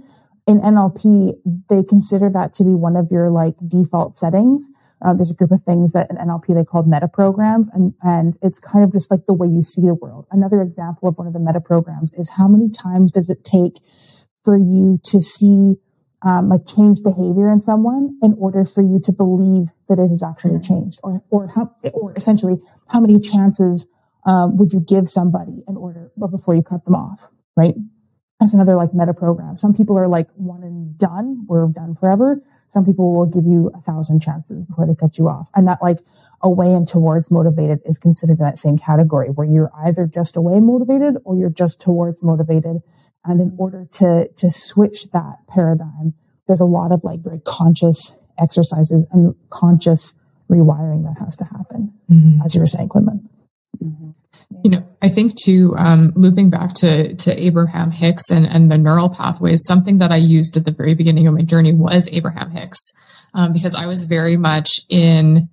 in 0.50 0.60
NLP, 0.62 1.36
they 1.70 1.84
consider 1.84 2.28
that 2.32 2.54
to 2.54 2.64
be 2.64 2.72
one 2.72 2.96
of 2.96 3.12
your 3.12 3.30
like 3.30 3.54
default 3.68 4.16
settings. 4.16 4.68
Uh, 5.00 5.14
there's 5.14 5.30
a 5.30 5.36
group 5.36 5.52
of 5.52 5.64
things 5.64 5.94
that 5.94 6.10
in 6.10 6.18
NLP 6.18 6.56
they 6.56 6.66
call 6.66 6.82
meta 6.84 7.08
programs, 7.08 7.70
and 7.70 7.94
and 8.02 8.36
it's 8.42 8.60
kind 8.60 8.84
of 8.84 8.92
just 8.92 9.12
like 9.12 9.28
the 9.28 9.34
way 9.34 9.48
you 9.48 9.62
see 9.62 9.82
the 9.82 9.94
world. 9.94 10.26
Another 10.32 10.64
example 10.64 11.08
of 11.08 11.20
one 11.20 11.28
of 11.28 11.34
the 11.34 11.40
meta 11.40 11.62
programs 11.62 12.16
is 12.16 12.32
how 12.32 12.48
many 12.48 12.68
times 12.68 13.12
does 13.12 13.30
it 13.30 13.44
take 13.44 13.78
for 14.44 14.58
you 14.58 15.00
to 15.04 15.22
see 15.22 15.76
um, 16.24 16.50
like 16.50 16.66
change 16.66 17.04
behavior 17.04 17.52
in 17.52 17.62
someone 17.62 18.18
in 18.24 18.34
order 18.40 18.66
for 18.66 18.82
you 18.82 19.00
to 19.04 19.14
believe 19.14 19.68
that 19.88 20.00
it 20.00 20.10
has 20.10 20.24
actually 20.24 20.56
mm-hmm. 20.56 20.74
changed, 20.74 21.00
or 21.04 21.24
or 21.30 21.48
how 21.48 21.76
or 21.94 22.12
essentially 22.18 22.58
how 22.88 23.00
many 23.00 23.20
chances 23.20 23.86
um, 24.26 24.58
would 24.58 24.74
you 24.74 24.80
give 24.80 25.08
somebody 25.08 25.64
in 25.68 25.78
order 25.78 26.12
before 26.18 26.56
you 26.56 26.64
cut 26.64 26.84
them 26.86 26.96
off, 26.96 27.28
right? 27.56 27.76
That's 28.40 28.54
another 28.54 28.76
like 28.76 28.94
meta 28.94 29.14
program. 29.14 29.56
Some 29.56 29.74
people 29.74 29.98
are 29.98 30.08
like 30.08 30.30
one 30.36 30.64
and 30.64 30.98
done. 30.98 31.46
We're 31.48 31.68
done 31.68 31.96
forever. 31.96 32.42
Some 32.72 32.86
people 32.86 33.14
will 33.14 33.26
give 33.26 33.46
you 33.46 33.72
a 33.74 33.82
thousand 33.82 34.22
chances 34.22 34.66
before 34.66 34.86
they 34.86 34.96
cut 34.96 35.18
you 35.18 35.28
off. 35.28 35.50
And 35.56 35.68
that 35.68 35.82
like 35.82 36.00
away 36.42 36.74
and 36.74 36.88
towards 36.88 37.32
motivated 37.32 37.80
is 37.86 37.98
considered 37.98 38.40
in 38.40 38.46
that 38.46 38.58
same 38.58 38.78
category 38.78 39.30
where 39.30 39.48
you're 39.48 39.72
either 39.76 40.06
just 40.06 40.38
away 40.38 40.60
motivated 40.60 41.18
or 41.26 41.36
you're 41.36 41.50
just 41.50 41.82
towards 41.82 42.22
motivated. 42.22 42.82
And 43.26 43.42
in 43.42 43.56
order 43.58 43.86
to, 43.94 44.30
to 44.30 44.50
switch 44.50 45.12
that 45.12 45.40
paradigm, 45.48 46.14
there's 46.48 46.62
a 46.62 46.66
lot 46.66 46.92
of 46.92 47.04
like 47.04 47.22
very 47.22 47.42
conscious 47.44 48.14
exercises 48.40 49.06
and 49.12 49.36
conscious 49.50 50.14
rewiring 50.50 51.04
that 51.04 51.20
has 51.20 51.36
to 51.38 51.44
happen, 51.44 51.94
mm-hmm. 52.10 52.42
as 52.44 52.56
you 52.56 52.62
were 52.62 52.66
saying, 52.66 52.90
Quinlan. 52.90 53.30
Mm-hmm. 53.84 54.10
You 54.64 54.72
know, 54.72 54.88
I 55.02 55.10
think 55.10 55.36
too, 55.36 55.76
um, 55.78 56.12
looping 56.16 56.50
back 56.50 56.74
to, 56.76 57.16
to 57.16 57.44
Abraham 57.44 57.92
Hicks 57.92 58.30
and, 58.32 58.46
and 58.46 58.72
the 58.72 58.78
neural 58.78 59.10
pathways, 59.10 59.64
something 59.66 60.00
that 60.00 60.12
I 60.12 60.18
used 60.18 60.58
at 60.58 60.66
the 60.66 60.72
very 60.72 60.96
beginning 60.96 61.28
of 61.28 61.34
my 61.34 61.44
journey 61.44 61.74
was 61.74 62.10
Abraham 62.12 62.52
Hicks, 62.52 62.80
um, 63.34 63.54
because 63.54 63.76
I 63.76 63.86
was 63.86 64.06
very 64.06 64.38
much 64.38 64.80
in 64.90 65.50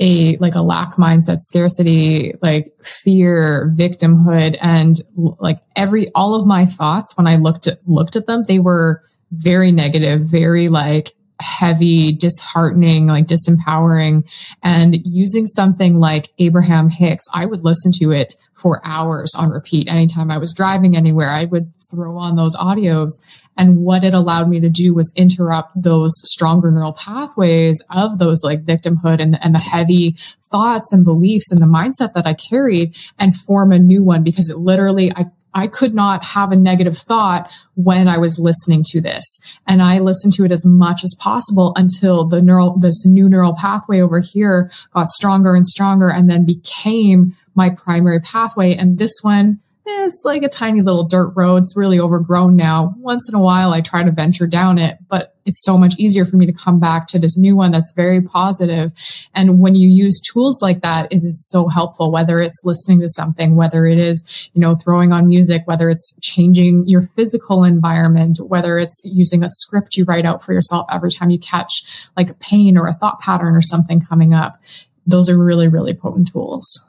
a, 0.00 0.36
like 0.38 0.56
a 0.56 0.62
lack 0.62 0.94
mindset, 0.94 1.38
scarcity, 1.40 2.34
like 2.42 2.74
fear, 2.82 3.72
victimhood, 3.76 4.58
and 4.60 4.96
like 5.16 5.60
every, 5.76 6.10
all 6.14 6.34
of 6.34 6.46
my 6.46 6.66
thoughts 6.66 7.16
when 7.16 7.28
I 7.28 7.36
looked 7.36 7.68
at, 7.68 7.78
looked 7.86 8.16
at 8.16 8.26
them, 8.26 8.44
they 8.48 8.58
were 8.58 9.02
very 9.30 9.70
negative, 9.70 10.22
very 10.22 10.68
like, 10.68 11.12
heavy, 11.40 12.12
disheartening, 12.12 13.06
like 13.06 13.26
disempowering. 13.26 14.28
And 14.62 14.96
using 15.04 15.46
something 15.46 15.98
like 15.98 16.28
Abraham 16.38 16.90
Hicks, 16.90 17.24
I 17.32 17.46
would 17.46 17.64
listen 17.64 17.90
to 18.00 18.12
it 18.12 18.34
for 18.54 18.80
hours 18.84 19.34
on 19.34 19.50
repeat. 19.50 19.90
Anytime 19.90 20.30
I 20.30 20.38
was 20.38 20.54
driving 20.54 20.96
anywhere, 20.96 21.28
I 21.28 21.44
would 21.44 21.72
throw 21.90 22.16
on 22.16 22.36
those 22.36 22.56
audios. 22.56 23.10
And 23.56 23.78
what 23.78 24.04
it 24.04 24.14
allowed 24.14 24.48
me 24.48 24.60
to 24.60 24.68
do 24.68 24.94
was 24.94 25.12
interrupt 25.16 25.70
those 25.80 26.12
stronger 26.24 26.70
neural 26.70 26.92
pathways 26.92 27.82
of 27.90 28.18
those 28.18 28.42
like 28.42 28.64
victimhood 28.64 29.20
and, 29.20 29.38
and 29.44 29.54
the 29.54 29.60
heavy 29.60 30.16
thoughts 30.50 30.92
and 30.92 31.04
beliefs 31.04 31.50
and 31.50 31.60
the 31.60 31.66
mindset 31.66 32.14
that 32.14 32.26
I 32.26 32.34
carried 32.34 32.96
and 33.18 33.34
form 33.34 33.72
a 33.72 33.78
new 33.78 34.02
one 34.02 34.22
because 34.22 34.48
it 34.48 34.58
literally, 34.58 35.12
I, 35.12 35.26
I 35.54 35.68
could 35.68 35.94
not 35.94 36.24
have 36.24 36.52
a 36.52 36.56
negative 36.56 36.96
thought 36.96 37.54
when 37.74 38.08
I 38.08 38.18
was 38.18 38.38
listening 38.38 38.82
to 38.88 39.00
this. 39.00 39.40
And 39.66 39.80
I 39.82 40.00
listened 40.00 40.32
to 40.34 40.44
it 40.44 40.52
as 40.52 40.66
much 40.66 41.04
as 41.04 41.14
possible 41.18 41.72
until 41.76 42.26
the 42.26 42.42
neural, 42.42 42.76
this 42.78 43.06
new 43.06 43.28
neural 43.28 43.54
pathway 43.54 44.00
over 44.00 44.20
here 44.20 44.70
got 44.92 45.08
stronger 45.08 45.54
and 45.54 45.64
stronger 45.64 46.10
and 46.10 46.28
then 46.28 46.44
became 46.44 47.34
my 47.54 47.70
primary 47.70 48.20
pathway. 48.20 48.74
And 48.74 48.98
this 48.98 49.12
one, 49.22 49.60
it's 49.86 50.22
like 50.24 50.42
a 50.42 50.48
tiny 50.48 50.80
little 50.80 51.04
dirt 51.04 51.32
road. 51.36 51.58
It's 51.58 51.76
really 51.76 52.00
overgrown 52.00 52.56
now. 52.56 52.94
Once 52.98 53.28
in 53.28 53.34
a 53.34 53.40
while, 53.40 53.72
I 53.72 53.80
try 53.80 54.02
to 54.02 54.10
venture 54.10 54.46
down 54.46 54.78
it, 54.78 54.98
but 55.08 55.34
it's 55.44 55.62
so 55.62 55.76
much 55.76 55.94
easier 55.98 56.24
for 56.24 56.36
me 56.36 56.46
to 56.46 56.52
come 56.52 56.80
back 56.80 57.06
to 57.08 57.18
this 57.18 57.36
new 57.36 57.54
one 57.54 57.70
that's 57.70 57.92
very 57.92 58.22
positive. 58.22 58.92
And 59.34 59.60
when 59.60 59.74
you 59.74 59.88
use 59.90 60.20
tools 60.20 60.62
like 60.62 60.80
that, 60.82 61.12
it 61.12 61.22
is 61.22 61.46
so 61.48 61.68
helpful, 61.68 62.10
whether 62.10 62.40
it's 62.40 62.62
listening 62.64 63.00
to 63.00 63.08
something, 63.08 63.56
whether 63.56 63.84
it 63.84 63.98
is, 63.98 64.50
you 64.54 64.60
know, 64.60 64.74
throwing 64.74 65.12
on 65.12 65.28
music, 65.28 65.62
whether 65.66 65.90
it's 65.90 66.14
changing 66.22 66.88
your 66.88 67.10
physical 67.14 67.62
environment, 67.62 68.38
whether 68.40 68.78
it's 68.78 69.02
using 69.04 69.42
a 69.42 69.50
script 69.50 69.96
you 69.96 70.04
write 70.04 70.24
out 70.24 70.42
for 70.42 70.54
yourself 70.54 70.86
every 70.90 71.10
time 71.10 71.28
you 71.28 71.38
catch 71.38 72.08
like 72.16 72.30
a 72.30 72.34
pain 72.34 72.78
or 72.78 72.86
a 72.86 72.94
thought 72.94 73.20
pattern 73.20 73.54
or 73.54 73.60
something 73.60 74.00
coming 74.00 74.32
up. 74.32 74.62
Those 75.06 75.28
are 75.28 75.36
really, 75.36 75.68
really 75.68 75.92
potent 75.92 76.32
tools. 76.32 76.82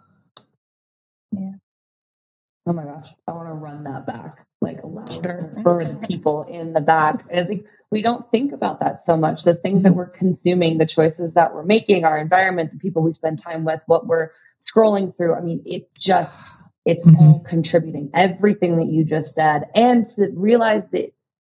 Oh 2.68 2.74
my 2.74 2.84
gosh, 2.84 3.10
I 3.28 3.32
want 3.32 3.48
to 3.48 3.54
run 3.54 3.84
that 3.84 4.08
back 4.08 4.46
like 4.66 4.80
louder 4.84 5.56
for 5.62 5.86
the 5.86 5.98
people 6.08 6.44
in 6.50 6.74
the 6.74 6.82
back. 6.82 7.26
I 7.32 7.44
think 7.44 7.66
we 7.92 8.02
don't 8.02 8.30
think 8.32 8.52
about 8.52 8.80
that 8.80 9.06
so 9.06 9.16
much. 9.16 9.44
The 9.44 9.54
things 9.54 9.84
that 9.84 9.94
we're 9.94 10.10
consuming, 10.10 10.80
the 10.80 10.88
choices 10.88 11.34
that 11.36 11.54
we're 11.54 11.64
making, 11.64 12.04
our 12.04 12.18
environment, 12.18 12.72
the 12.72 12.80
people 12.80 13.04
we 13.04 13.14
spend 13.14 13.40
time 13.40 13.64
with, 13.66 13.82
what 13.86 14.08
we're 14.08 14.32
scrolling 14.62 15.16
through. 15.16 15.36
I 15.36 15.42
mean, 15.42 15.62
it 15.66 15.94
just, 15.96 16.52
it's 16.86 17.06
mm-hmm. 17.06 17.18
all 17.18 17.40
contributing. 17.48 18.10
Everything 18.14 18.78
that 18.78 18.88
you 18.88 19.06
just 19.06 19.36
said. 19.36 19.66
And 19.76 20.10
to 20.12 20.32
realize 20.34 20.84
that 20.92 21.14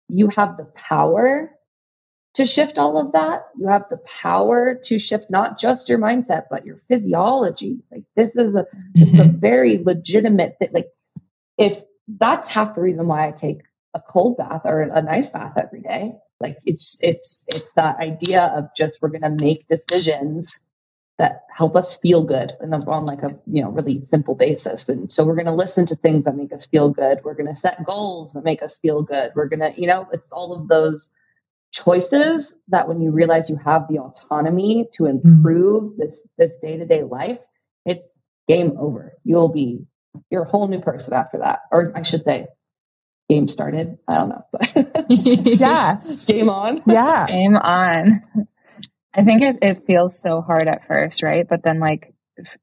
you 0.07 0.30
have 0.36 0.57
the 0.57 0.66
power 0.76 1.51
to 2.36 2.45
shift 2.45 2.78
all 2.78 2.99
of 2.99 3.14
that. 3.14 3.47
You 3.57 3.68
have 3.68 3.86
the 3.89 3.97
power 3.97 4.80
to 4.86 4.99
shift 4.99 5.32
not 5.32 5.57
just 5.57 5.89
your 5.89 5.97
mindset, 5.97 6.43
but 6.49 6.66
your 6.66 6.82
physiology. 6.88 7.80
Like 7.91 8.03
this 8.16 8.30
is 8.36 8.53
a, 8.53 8.68
this 8.93 9.10
is 9.10 9.20
a 9.20 9.24
mm-hmm. 9.24 9.39
very 9.39 9.80
legitimate 9.84 10.57
thing. 10.60 10.70
Like 10.72 10.89
if 11.60 11.84
that's 12.07 12.49
half 12.49 12.74
the 12.74 12.82
reason 12.82 13.05
why 13.05 13.28
I 13.28 13.32
take 13.32 13.60
a 13.93 13.99
cold 13.99 14.38
bath 14.38 14.62
or 14.66 14.82
a 14.82 15.01
nice 15.01 15.30
bath 15.30 15.53
every 15.62 15.82
day. 15.82 16.14
Like 16.39 16.57
it's 16.66 16.99
it's 17.01 17.43
it's 17.47 17.68
that 17.76 17.97
idea 17.97 18.41
of 18.55 18.70
just 18.76 18.99
we're 19.01 19.10
gonna 19.10 19.36
make 19.39 19.68
decisions 19.68 20.62
that 21.18 21.43
help 21.53 21.76
us 21.76 21.97
feel 21.97 22.24
good 22.24 22.53
and 22.62 22.74
on 22.74 23.05
like 23.05 23.24
a 23.24 23.36
you 23.45 23.62
know 23.62 23.70
really 23.70 24.05
simple 24.10 24.36
basis. 24.36 24.88
And 24.88 25.12
so 25.12 25.26
we're 25.26 25.36
gonna 25.36 25.55
listen 25.55 25.86
to 25.88 25.95
things 25.95 26.24
that 26.26 26.36
make 26.36 26.53
us 26.53 26.66
feel 26.66 26.91
good. 26.91 27.20
We're 27.24 27.34
gonna 27.34 27.57
set 27.57 27.86
goals 27.86 28.32
that 28.34 28.43
make 28.43 28.64
us 28.64 28.80
feel 28.80 29.03
good. 29.03 29.34
We're 29.36 29.49
gonna, 29.49 29.74
you 29.76 29.88
know, 29.88 30.07
it's 30.14 30.32
all 30.32 30.53
of 30.53 30.68
those 30.70 31.10
choices 31.72 32.55
that 32.70 32.88
when 32.88 33.01
you 33.01 33.12
realize 33.12 33.49
you 33.49 33.57
have 33.57 33.88
the 33.89 33.99
autonomy 33.99 34.88
to 34.93 35.03
mm-hmm. 35.03 35.28
improve 35.28 35.97
this 35.97 36.26
this 36.38 36.51
day-to-day 36.62 37.03
life, 37.03 37.39
it's 37.86 38.07
game 38.47 38.78
over. 38.80 39.14
You'll 39.26 39.49
be 39.49 39.86
you're 40.30 40.43
a 40.43 40.49
whole 40.49 40.68
new 40.68 40.82
person 40.82 41.14
after 41.14 41.39
that. 41.39 41.62
Or 41.72 41.91
I 41.95 42.03
should 42.03 42.24
say, 42.24 42.47
game 43.30 43.47
started. 43.47 43.97
I 44.07 44.16
don't 44.16 44.30
know, 44.30 44.45
but 44.51 45.05
yeah, 45.10 46.01
game 46.28 46.49
on. 46.49 46.82
Yeah, 46.88 47.26
game 47.28 47.55
on. 47.55 48.22
I 49.14 49.24
think 49.24 49.41
it, 49.41 49.57
it 49.62 49.86
feels 49.88 50.22
so 50.22 50.41
hard 50.41 50.68
at 50.68 50.88
first, 50.88 51.24
right? 51.24 51.47
But 51.47 51.64
then, 51.64 51.80
like 51.80 52.14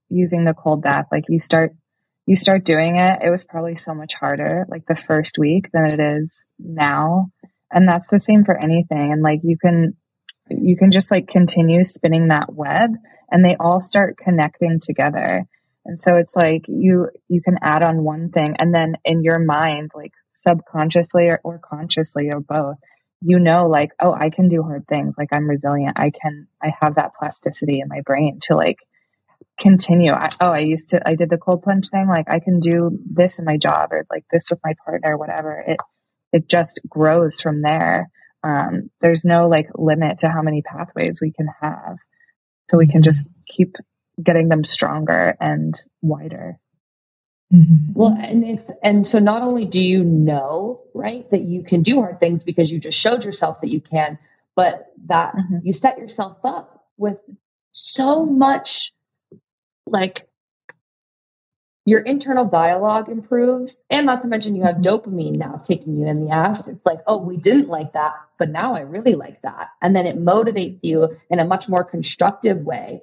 using 0.09 0.45
the 0.45 0.55
cold 0.55 0.83
bath, 0.83 1.07
like 1.11 1.25
you 1.29 1.41
start 1.41 1.73
you 2.27 2.37
start 2.37 2.65
doing 2.65 2.97
it. 2.97 3.21
It 3.23 3.31
was 3.31 3.45
probably 3.45 3.77
so 3.77 3.95
much 3.95 4.15
harder, 4.15 4.67
like 4.69 4.87
the 4.87 4.97
first 4.97 5.39
week, 5.39 5.71
than 5.73 5.87
it 5.87 6.01
is 6.01 6.41
now. 6.59 7.31
And 7.71 7.89
that's 7.89 8.09
the 8.09 8.21
same 8.21 8.45
for 8.45 8.57
anything. 8.57 9.13
And 9.13 9.23
like 9.23 9.41
you 9.43 9.57
can 9.57 9.97
you 10.51 10.77
can 10.77 10.91
just 10.91 11.11
like 11.11 11.29
continue 11.29 11.85
spinning 11.85 12.29
that 12.29 12.53
web, 12.53 12.91
and 13.31 13.45
they 13.45 13.57
all 13.59 13.81
start 13.81 14.19
connecting 14.19 14.79
together. 14.81 15.47
And 15.87 16.01
so 16.01 16.16
it's 16.16 16.34
like 16.34 16.64
you 16.68 17.09
you 17.28 17.41
can 17.41 17.59
add 17.62 17.82
on 17.82 18.03
one 18.03 18.30
thing 18.30 18.57
and 18.59 18.74
then 18.74 18.97
in 19.05 19.22
your 19.22 19.39
mind 19.39 19.93
like 19.95 20.12
subconsciously 20.34 21.28
or, 21.28 21.41
or 21.45 21.59
consciously 21.59 22.28
or 22.30 22.41
both 22.41 22.76
you 23.20 23.39
know 23.39 23.66
like 23.68 23.93
oh 24.01 24.12
I 24.12 24.30
can 24.30 24.49
do 24.49 24.62
hard 24.62 24.87
things. 24.89 25.14
Like 25.16 25.28
I'm 25.32 25.49
resilient. 25.49 25.99
I 25.99 26.11
can 26.11 26.49
I 26.62 26.72
have 26.80 26.97
that 26.97 27.12
plasticity 27.18 27.80
in 27.80 27.89
my 27.89 28.01
brain 28.01 28.41
to 28.43 28.57
like 28.57 28.78
continue. 29.59 30.12
I, 30.12 30.28
oh 30.41 30.51
I 30.51 30.59
used 30.59 30.89
to 30.89 31.09
I 31.09 31.14
did 31.14 31.30
the 31.30 31.39
cold 31.39 31.62
plunge 31.62 31.89
thing. 31.89 32.09
Like 32.09 32.28
I 32.28 32.41
can 32.41 32.59
do 32.59 32.99
this 33.09 33.39
in 33.39 33.45
my 33.45 33.57
job 33.57 33.93
or 33.93 34.07
like 34.11 34.24
this 34.30 34.51
with 34.51 34.61
my 34.64 34.74
partner 34.84 35.16
whatever. 35.16 35.64
It 35.66 35.78
it 36.32 36.49
just 36.49 36.80
grows 36.89 37.41
from 37.41 37.62
there. 37.62 38.11
Um, 38.43 38.91
there's 39.01 39.24
no 39.24 39.49
like 39.49 39.68
limit 39.74 40.18
to 40.18 40.28
how 40.28 40.43
many 40.43 40.62
pathways 40.62 41.20
we 41.20 41.32
can 41.32 41.49
have. 41.61 41.97
So 42.70 42.76
we 42.76 42.89
can 42.89 43.03
just 43.03 43.28
keep 43.49 43.76
getting 44.23 44.49
them 44.49 44.64
stronger 44.64 45.37
and 45.41 45.75
wider. 46.03 46.59
Mm-hmm. 47.53 47.93
Well, 47.93 48.17
and 48.21 48.45
if, 48.45 48.62
and 48.83 49.07
so 49.07 49.19
not 49.19 49.43
only 49.43 49.67
do 49.67 49.81
you 49.81 50.03
know, 50.03 50.83
right, 50.95 51.31
that 51.31 51.43
you 51.43 51.62
can 51.62 51.83
do 51.83 52.01
hard 52.01 52.19
things 52.19 52.43
because 52.43 52.71
you 52.71 52.81
just 52.81 52.99
showed 52.99 53.25
yourself 53.25 53.61
that 53.61 53.71
you 53.71 53.81
can, 53.81 54.19
but 54.57 54.87
that 55.07 55.35
mm-hmm. 55.35 55.59
you 55.62 55.73
set 55.73 55.99
yourself 55.99 56.39
up 56.45 56.85
with 56.97 57.19
so 57.71 58.25
much 58.25 58.93
like 59.87 60.27
your 61.85 62.01
internal 62.01 62.47
dialogue 62.47 63.09
improves 63.09 63.81
and 63.89 64.07
not 64.07 64.23
to 64.23 64.29
mention 64.29 64.57
you 64.57 64.64
have 64.64 64.77
mm-hmm. 64.77 65.11
dopamine 65.11 65.37
now 65.37 65.62
kicking 65.69 65.97
you 65.97 66.09
in 66.09 66.25
the 66.25 66.33
ass 66.33 66.67
it's 66.67 66.85
like 66.85 66.99
oh 67.07 67.19
we 67.23 67.37
didn't 67.37 67.69
like 67.69 67.93
that 67.93 68.14
but 68.39 68.49
now 68.49 68.75
i 68.75 68.81
really 68.81 69.14
like 69.14 69.41
that 69.43 69.69
and 69.81 69.95
then 69.95 70.07
it 70.07 70.19
motivates 70.19 70.81
you 70.83 71.17
in 71.31 71.39
a 71.39 71.47
much 71.47 71.69
more 71.69 71.85
constructive 71.85 72.59
way 72.59 73.03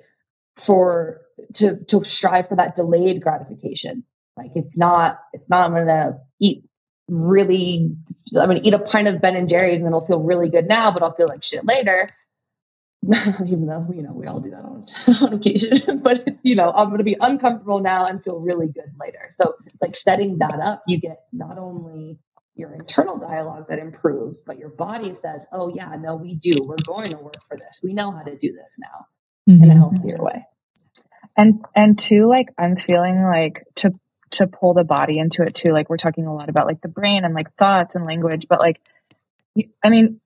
for 0.61 1.21
to 1.55 1.83
to 1.85 2.05
strive 2.05 2.49
for 2.49 2.55
that 2.55 2.75
delayed 2.75 3.21
gratification. 3.21 4.03
Like 4.37 4.51
it's 4.55 4.77
not 4.77 5.19
it's 5.33 5.49
not 5.49 5.65
I'm 5.65 5.73
gonna 5.73 6.19
eat 6.39 6.65
really 7.07 7.95
I'm 8.35 8.47
gonna 8.47 8.61
eat 8.63 8.73
a 8.73 8.79
pint 8.79 9.07
of 9.07 9.21
Ben 9.21 9.35
and 9.35 9.49
Jerry's 9.49 9.77
and 9.77 9.87
it'll 9.87 10.05
feel 10.05 10.21
really 10.21 10.49
good 10.49 10.67
now, 10.67 10.91
but 10.91 11.03
I'll 11.03 11.13
feel 11.13 11.27
like 11.27 11.43
shit 11.43 11.65
later. 11.65 12.11
Even 13.03 13.65
though 13.67 13.85
you 13.93 14.01
know 14.01 14.13
we 14.13 14.27
all 14.27 14.39
do 14.39 14.51
that 14.51 14.63
on, 14.63 14.85
on 15.27 15.33
occasion, 15.33 15.99
but 16.03 16.25
you 16.41 16.55
know 16.55 16.71
I'm 16.73 16.87
going 16.87 16.99
to 16.99 17.03
be 17.03 17.17
uncomfortable 17.19 17.81
now 17.81 18.05
and 18.05 18.23
feel 18.23 18.39
really 18.39 18.67
good 18.67 18.93
later. 18.99 19.29
So 19.31 19.55
like 19.81 19.95
setting 19.95 20.37
that 20.37 20.57
up, 20.63 20.83
you 20.87 20.99
get 20.99 21.25
not 21.33 21.57
only 21.57 22.17
your 22.55 22.73
internal 22.73 23.17
dialogue 23.17 23.65
that 23.67 23.79
improves, 23.79 24.41
but 24.41 24.57
your 24.57 24.69
body 24.69 25.15
says, 25.21 25.45
"Oh 25.51 25.69
yeah, 25.75 25.93
no, 25.99 26.15
we 26.15 26.35
do. 26.35 26.63
We're 26.63 26.77
going 26.85 27.11
to 27.11 27.17
work 27.17 27.35
for 27.49 27.57
this. 27.57 27.81
We 27.83 27.93
know 27.93 28.11
how 28.11 28.21
to 28.21 28.37
do 28.37 28.53
this 28.53 28.71
now." 28.77 29.05
Mm-hmm. 29.49 29.63
in 29.63 29.71
a 29.71 29.75
healthier 29.75 30.17
way. 30.17 30.45
And 31.35 31.65
and 31.75 31.97
two, 31.97 32.27
like 32.27 32.49
I'm 32.57 32.77
feeling 32.77 33.23
like 33.23 33.63
to 33.75 33.91
to 34.31 34.47
pull 34.47 34.73
the 34.73 34.83
body 34.83 35.19
into 35.19 35.43
it 35.43 35.55
too. 35.55 35.69
Like 35.69 35.89
we're 35.89 35.97
talking 35.97 36.25
a 36.25 36.33
lot 36.33 36.49
about 36.49 36.67
like 36.67 36.81
the 36.81 36.87
brain 36.87 37.25
and 37.25 37.33
like 37.33 37.55
thoughts 37.55 37.95
and 37.95 38.05
language, 38.05 38.47
but 38.47 38.59
like 38.59 38.81
I 39.83 39.89
mean, 39.89 40.19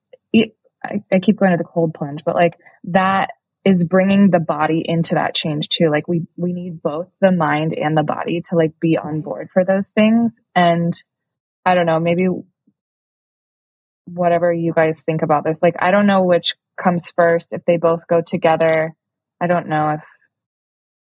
I, 0.84 1.02
I 1.12 1.18
keep 1.18 1.38
going 1.38 1.52
to 1.52 1.56
the 1.56 1.64
cold 1.64 1.94
plunge, 1.94 2.24
but 2.24 2.36
like 2.36 2.58
that 2.84 3.30
is 3.64 3.84
bringing 3.84 4.30
the 4.30 4.40
body 4.40 4.82
into 4.84 5.16
that 5.16 5.34
change 5.34 5.68
too. 5.68 5.90
Like 5.90 6.08
we 6.08 6.26
we 6.36 6.52
need 6.52 6.82
both 6.82 7.08
the 7.20 7.32
mind 7.32 7.76
and 7.76 7.96
the 7.96 8.02
body 8.02 8.42
to 8.48 8.56
like 8.56 8.78
be 8.80 8.96
on 8.96 9.20
board 9.20 9.50
for 9.52 9.64
those 9.64 9.88
things. 9.88 10.32
And 10.54 10.94
I 11.64 11.74
don't 11.74 11.86
know, 11.86 12.00
maybe 12.00 12.28
whatever 14.06 14.52
you 14.52 14.72
guys 14.72 15.02
think 15.02 15.22
about 15.22 15.44
this. 15.44 15.60
Like 15.60 15.76
I 15.80 15.90
don't 15.90 16.06
know 16.06 16.22
which 16.22 16.54
comes 16.82 17.12
first 17.16 17.48
if 17.50 17.64
they 17.64 17.76
both 17.76 18.06
go 18.06 18.22
together. 18.22 18.94
I 19.40 19.46
don't 19.46 19.68
know 19.68 19.98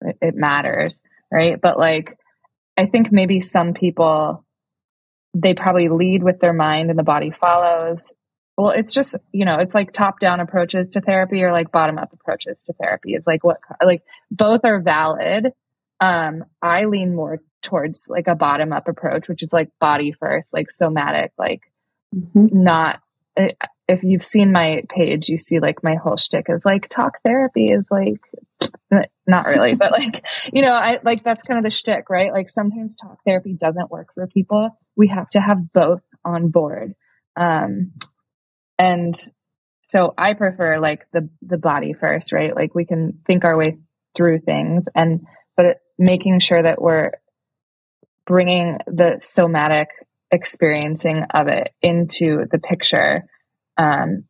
if 0.03 0.16
it 0.21 0.35
matters, 0.35 1.01
right? 1.33 1.61
But 1.61 1.79
like, 1.79 2.18
I 2.77 2.87
think 2.87 3.12
maybe 3.12 3.41
some 3.41 3.75
people, 3.75 4.45
they 5.35 5.55
probably 5.55 5.89
lead 5.89 6.23
with 6.23 6.41
their 6.41 6.53
mind 6.53 6.91
and 6.91 6.99
the 6.99 7.05
body 7.05 7.31
follows. 7.31 8.03
Well, 8.57 8.71
it's 8.71 8.93
just, 8.93 9.16
you 9.33 9.45
know, 9.45 9.57
it's 9.57 9.75
like 9.75 9.93
top 9.93 10.21
down 10.21 10.41
approaches 10.41 10.91
to 10.91 11.01
therapy 11.01 11.43
or 11.43 11.53
like 11.53 11.73
bottom 11.73 11.99
up 11.99 12.12
approaches 12.12 12.62
to 12.64 12.75
therapy. 12.75 13.14
It's 13.14 13.27
like 13.27 13.43
what, 13.45 13.59
like 13.83 14.03
both 14.31 14.64
are 14.64 14.81
valid. 14.81 15.53
Um, 16.01 16.45
I 16.61 16.85
lean 16.85 17.14
more 17.14 17.39
towards 17.62 18.07
like 18.09 18.27
a 18.27 18.35
bottom 18.35 18.73
up 18.73 18.89
approach, 18.89 19.29
which 19.29 19.43
is 19.43 19.53
like 19.53 19.71
body 19.79 20.12
first, 20.12 20.53
like 20.53 20.71
somatic, 20.71 21.33
like 21.39 21.61
mm-hmm. 22.14 22.62
not, 22.62 23.01
it, 23.37 23.57
if 23.91 24.03
you've 24.05 24.22
seen 24.22 24.53
my 24.53 24.82
page, 24.88 25.28
you 25.28 25.36
see 25.36 25.59
like 25.59 25.82
my 25.82 25.97
whole 25.97 26.16
shtick 26.16 26.47
is 26.49 26.64
like 26.64 26.88
talk 26.88 27.18
therapy 27.24 27.70
is 27.70 27.86
like 27.91 28.20
not 29.26 29.47
really, 29.47 29.74
but 29.82 29.93
like, 29.93 30.24
you 30.53 30.62
know, 30.62 30.72
I 30.72 30.99
like 31.03 31.22
that's 31.22 31.47
kind 31.47 31.59
of 31.59 31.64
the 31.64 31.70
shtick, 31.70 32.09
right? 32.09 32.32
Like 32.32 32.49
sometimes 32.49 32.95
talk 32.97 33.18
therapy 33.26 33.57
doesn't 33.61 33.91
work 33.91 34.14
for 34.14 34.26
people. 34.26 34.78
We 34.97 35.09
have 35.09 35.28
to 35.30 35.41
have 35.41 35.72
both 35.72 36.03
on 36.24 36.51
board. 36.51 36.95
Um, 37.36 37.93
and 38.78 39.14
so 39.91 40.14
I 40.16 40.34
prefer 40.34 40.78
like 40.78 41.07
the, 41.12 41.28
the 41.43 41.59
body 41.59 41.93
first, 41.93 42.32
right? 42.32 42.55
Like 42.55 42.74
we 42.74 42.84
can 42.84 43.18
think 43.26 43.45
our 43.45 43.57
way 43.57 43.78
through 44.14 44.41
things 44.41 44.84
and, 44.95 45.22
but 45.57 45.78
making 45.99 46.38
sure 46.38 46.62
that 46.62 46.80
we're 46.80 47.12
bringing 48.24 48.78
the 48.86 49.18
somatic 49.20 49.88
experiencing 50.30 51.24
of 51.34 51.49
it 51.49 51.70
into 51.82 52.47
the 52.51 52.59
picture. 52.59 53.24
Um, 53.81 54.24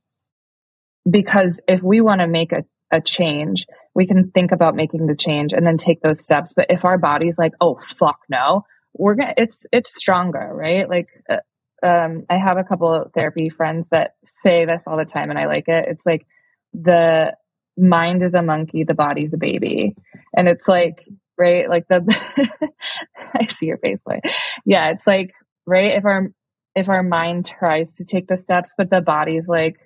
because 1.10 1.60
if 1.66 1.82
we 1.82 2.00
want 2.00 2.20
to 2.20 2.28
make 2.28 2.52
a, 2.52 2.64
a 2.92 3.00
change, 3.00 3.66
we 3.94 4.06
can 4.06 4.30
think 4.30 4.52
about 4.52 4.76
making 4.76 5.06
the 5.06 5.16
change 5.16 5.52
and 5.52 5.66
then 5.66 5.76
take 5.76 6.02
those 6.02 6.22
steps. 6.22 6.52
But 6.54 6.66
if 6.70 6.84
our 6.84 6.98
body's 6.98 7.36
like, 7.36 7.52
oh, 7.60 7.80
fuck 7.82 8.20
no, 8.28 8.64
we're 8.94 9.16
gonna, 9.16 9.34
it's, 9.36 9.66
it's 9.72 9.96
stronger, 9.96 10.50
right? 10.52 10.88
Like, 10.88 11.08
uh, 11.28 11.38
um, 11.82 12.26
I 12.28 12.36
have 12.36 12.58
a 12.58 12.64
couple 12.64 12.92
of 12.92 13.12
therapy 13.12 13.48
friends 13.48 13.88
that 13.90 14.14
say 14.44 14.66
this 14.66 14.84
all 14.86 14.98
the 14.98 15.04
time 15.04 15.30
and 15.30 15.38
I 15.38 15.46
like 15.46 15.66
it. 15.66 15.86
It's 15.88 16.04
like 16.06 16.26
the 16.72 17.34
mind 17.76 18.22
is 18.22 18.34
a 18.34 18.42
monkey, 18.42 18.84
the 18.84 18.94
body's 18.94 19.32
a 19.32 19.38
baby. 19.38 19.96
And 20.36 20.46
it's 20.46 20.68
like, 20.68 21.04
right? 21.38 21.68
Like 21.68 21.88
the, 21.88 22.04
I 23.34 23.46
see 23.46 23.66
your 23.66 23.78
face. 23.78 24.00
Like, 24.06 24.22
yeah, 24.64 24.90
it's 24.90 25.06
like, 25.06 25.32
right. 25.66 25.96
If 25.96 26.04
our, 26.04 26.30
if 26.74 26.88
our 26.88 27.02
mind 27.02 27.46
tries 27.46 27.92
to 27.92 28.04
take 28.04 28.28
the 28.28 28.38
steps, 28.38 28.72
but 28.76 28.90
the 28.90 29.00
body's 29.00 29.46
like, 29.48 29.76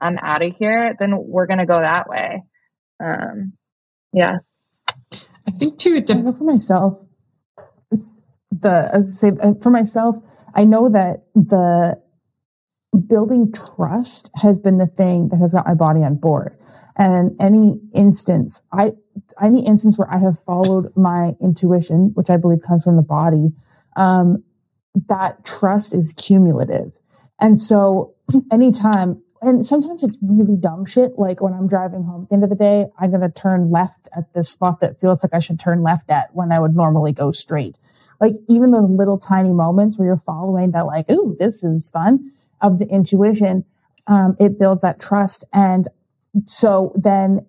I'm 0.00 0.18
out 0.18 0.44
of 0.44 0.54
here, 0.56 0.94
then 0.98 1.14
we're 1.16 1.46
going 1.46 1.58
to 1.58 1.66
go 1.66 1.80
that 1.80 2.08
way. 2.08 2.44
Um, 3.02 3.54
yeah. 4.12 4.38
I 5.12 5.50
think 5.50 5.78
too, 5.78 5.94
it 5.94 6.08
for 6.08 6.44
myself, 6.44 6.98
the, 7.90 8.90
as 8.92 9.16
I 9.16 9.20
say, 9.20 9.36
uh, 9.42 9.54
for 9.62 9.70
myself, 9.70 10.16
I 10.54 10.64
know 10.64 10.88
that 10.88 11.24
the 11.34 12.00
building 13.06 13.52
trust 13.52 14.30
has 14.36 14.58
been 14.58 14.78
the 14.78 14.86
thing 14.86 15.28
that 15.28 15.38
has 15.38 15.52
got 15.52 15.66
my 15.66 15.74
body 15.74 16.02
on 16.02 16.16
board. 16.16 16.56
And 16.96 17.36
any 17.40 17.80
instance, 17.94 18.62
I, 18.72 18.92
any 19.40 19.64
instance 19.64 19.98
where 19.98 20.12
I 20.12 20.18
have 20.18 20.40
followed 20.42 20.96
my 20.96 21.34
intuition, 21.40 22.10
which 22.14 22.30
I 22.30 22.36
believe 22.36 22.62
comes 22.66 22.84
from 22.84 22.96
the 22.96 23.02
body, 23.02 23.50
um, 23.96 24.42
that 25.06 25.44
trust 25.44 25.94
is 25.94 26.12
cumulative. 26.14 26.92
And 27.40 27.60
so 27.60 28.14
anytime, 28.52 29.22
and 29.40 29.64
sometimes 29.64 30.02
it's 30.02 30.18
really 30.20 30.56
dumb 30.56 30.84
shit. 30.84 31.18
Like 31.18 31.40
when 31.40 31.52
I'm 31.52 31.68
driving 31.68 32.02
home 32.02 32.22
at 32.22 32.28
the 32.28 32.34
end 32.34 32.44
of 32.44 32.50
the 32.50 32.56
day, 32.56 32.86
I'm 32.98 33.10
going 33.10 33.22
to 33.22 33.30
turn 33.30 33.70
left 33.70 34.08
at 34.16 34.32
this 34.34 34.48
spot 34.48 34.80
that 34.80 35.00
feels 35.00 35.22
like 35.22 35.34
I 35.34 35.38
should 35.38 35.60
turn 35.60 35.82
left 35.82 36.10
at 36.10 36.34
when 36.34 36.50
I 36.50 36.58
would 36.58 36.74
normally 36.74 37.12
go 37.12 37.30
straight. 37.30 37.78
Like 38.20 38.34
even 38.48 38.72
those 38.72 38.90
little 38.90 39.18
tiny 39.18 39.52
moments 39.52 39.96
where 39.96 40.06
you're 40.06 40.22
following 40.26 40.72
that, 40.72 40.86
like, 40.86 41.10
ooh, 41.10 41.36
this 41.38 41.62
is 41.62 41.88
fun 41.90 42.32
of 42.60 42.80
the 42.80 42.86
intuition. 42.86 43.64
Um, 44.08 44.36
it 44.40 44.58
builds 44.58 44.82
that 44.82 45.00
trust. 45.00 45.44
And 45.52 45.86
so 46.46 46.92
then 46.96 47.46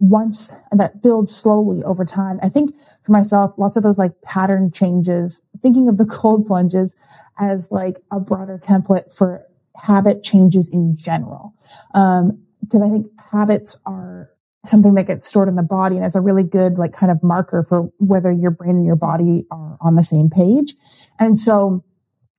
once 0.00 0.52
that 0.72 1.02
builds 1.02 1.34
slowly 1.34 1.84
over 1.84 2.04
time, 2.04 2.40
I 2.42 2.48
think 2.48 2.74
for 3.04 3.12
myself, 3.12 3.54
lots 3.58 3.76
of 3.76 3.82
those 3.82 3.98
like 3.98 4.12
pattern 4.22 4.72
changes, 4.72 5.40
thinking 5.62 5.88
of 5.88 5.98
the 5.98 6.06
cold 6.10 6.46
plunges 6.46 6.94
as 7.38 7.70
like 7.70 8.02
a 8.10 8.18
broader 8.18 8.58
template 8.58 9.14
for 9.14 9.46
habit 9.76 10.22
changes 10.22 10.68
in 10.68 10.96
general. 10.96 11.54
Um, 11.94 12.42
because 12.62 12.82
I 12.82 12.90
think 12.90 13.06
habits 13.30 13.76
are 13.86 14.30
something 14.66 14.94
that 14.94 15.06
gets 15.06 15.26
stored 15.26 15.48
in 15.48 15.56
the 15.56 15.62
body 15.62 15.96
and 15.96 16.04
is 16.04 16.16
a 16.16 16.20
really 16.20 16.42
good 16.42 16.78
like 16.78 16.92
kind 16.92 17.10
of 17.10 17.22
marker 17.22 17.64
for 17.66 17.90
whether 17.98 18.30
your 18.30 18.50
brain 18.50 18.76
and 18.76 18.84
your 18.84 18.96
body 18.96 19.46
are 19.50 19.78
on 19.80 19.94
the 19.94 20.02
same 20.02 20.28
page. 20.28 20.74
And 21.18 21.40
so 21.40 21.82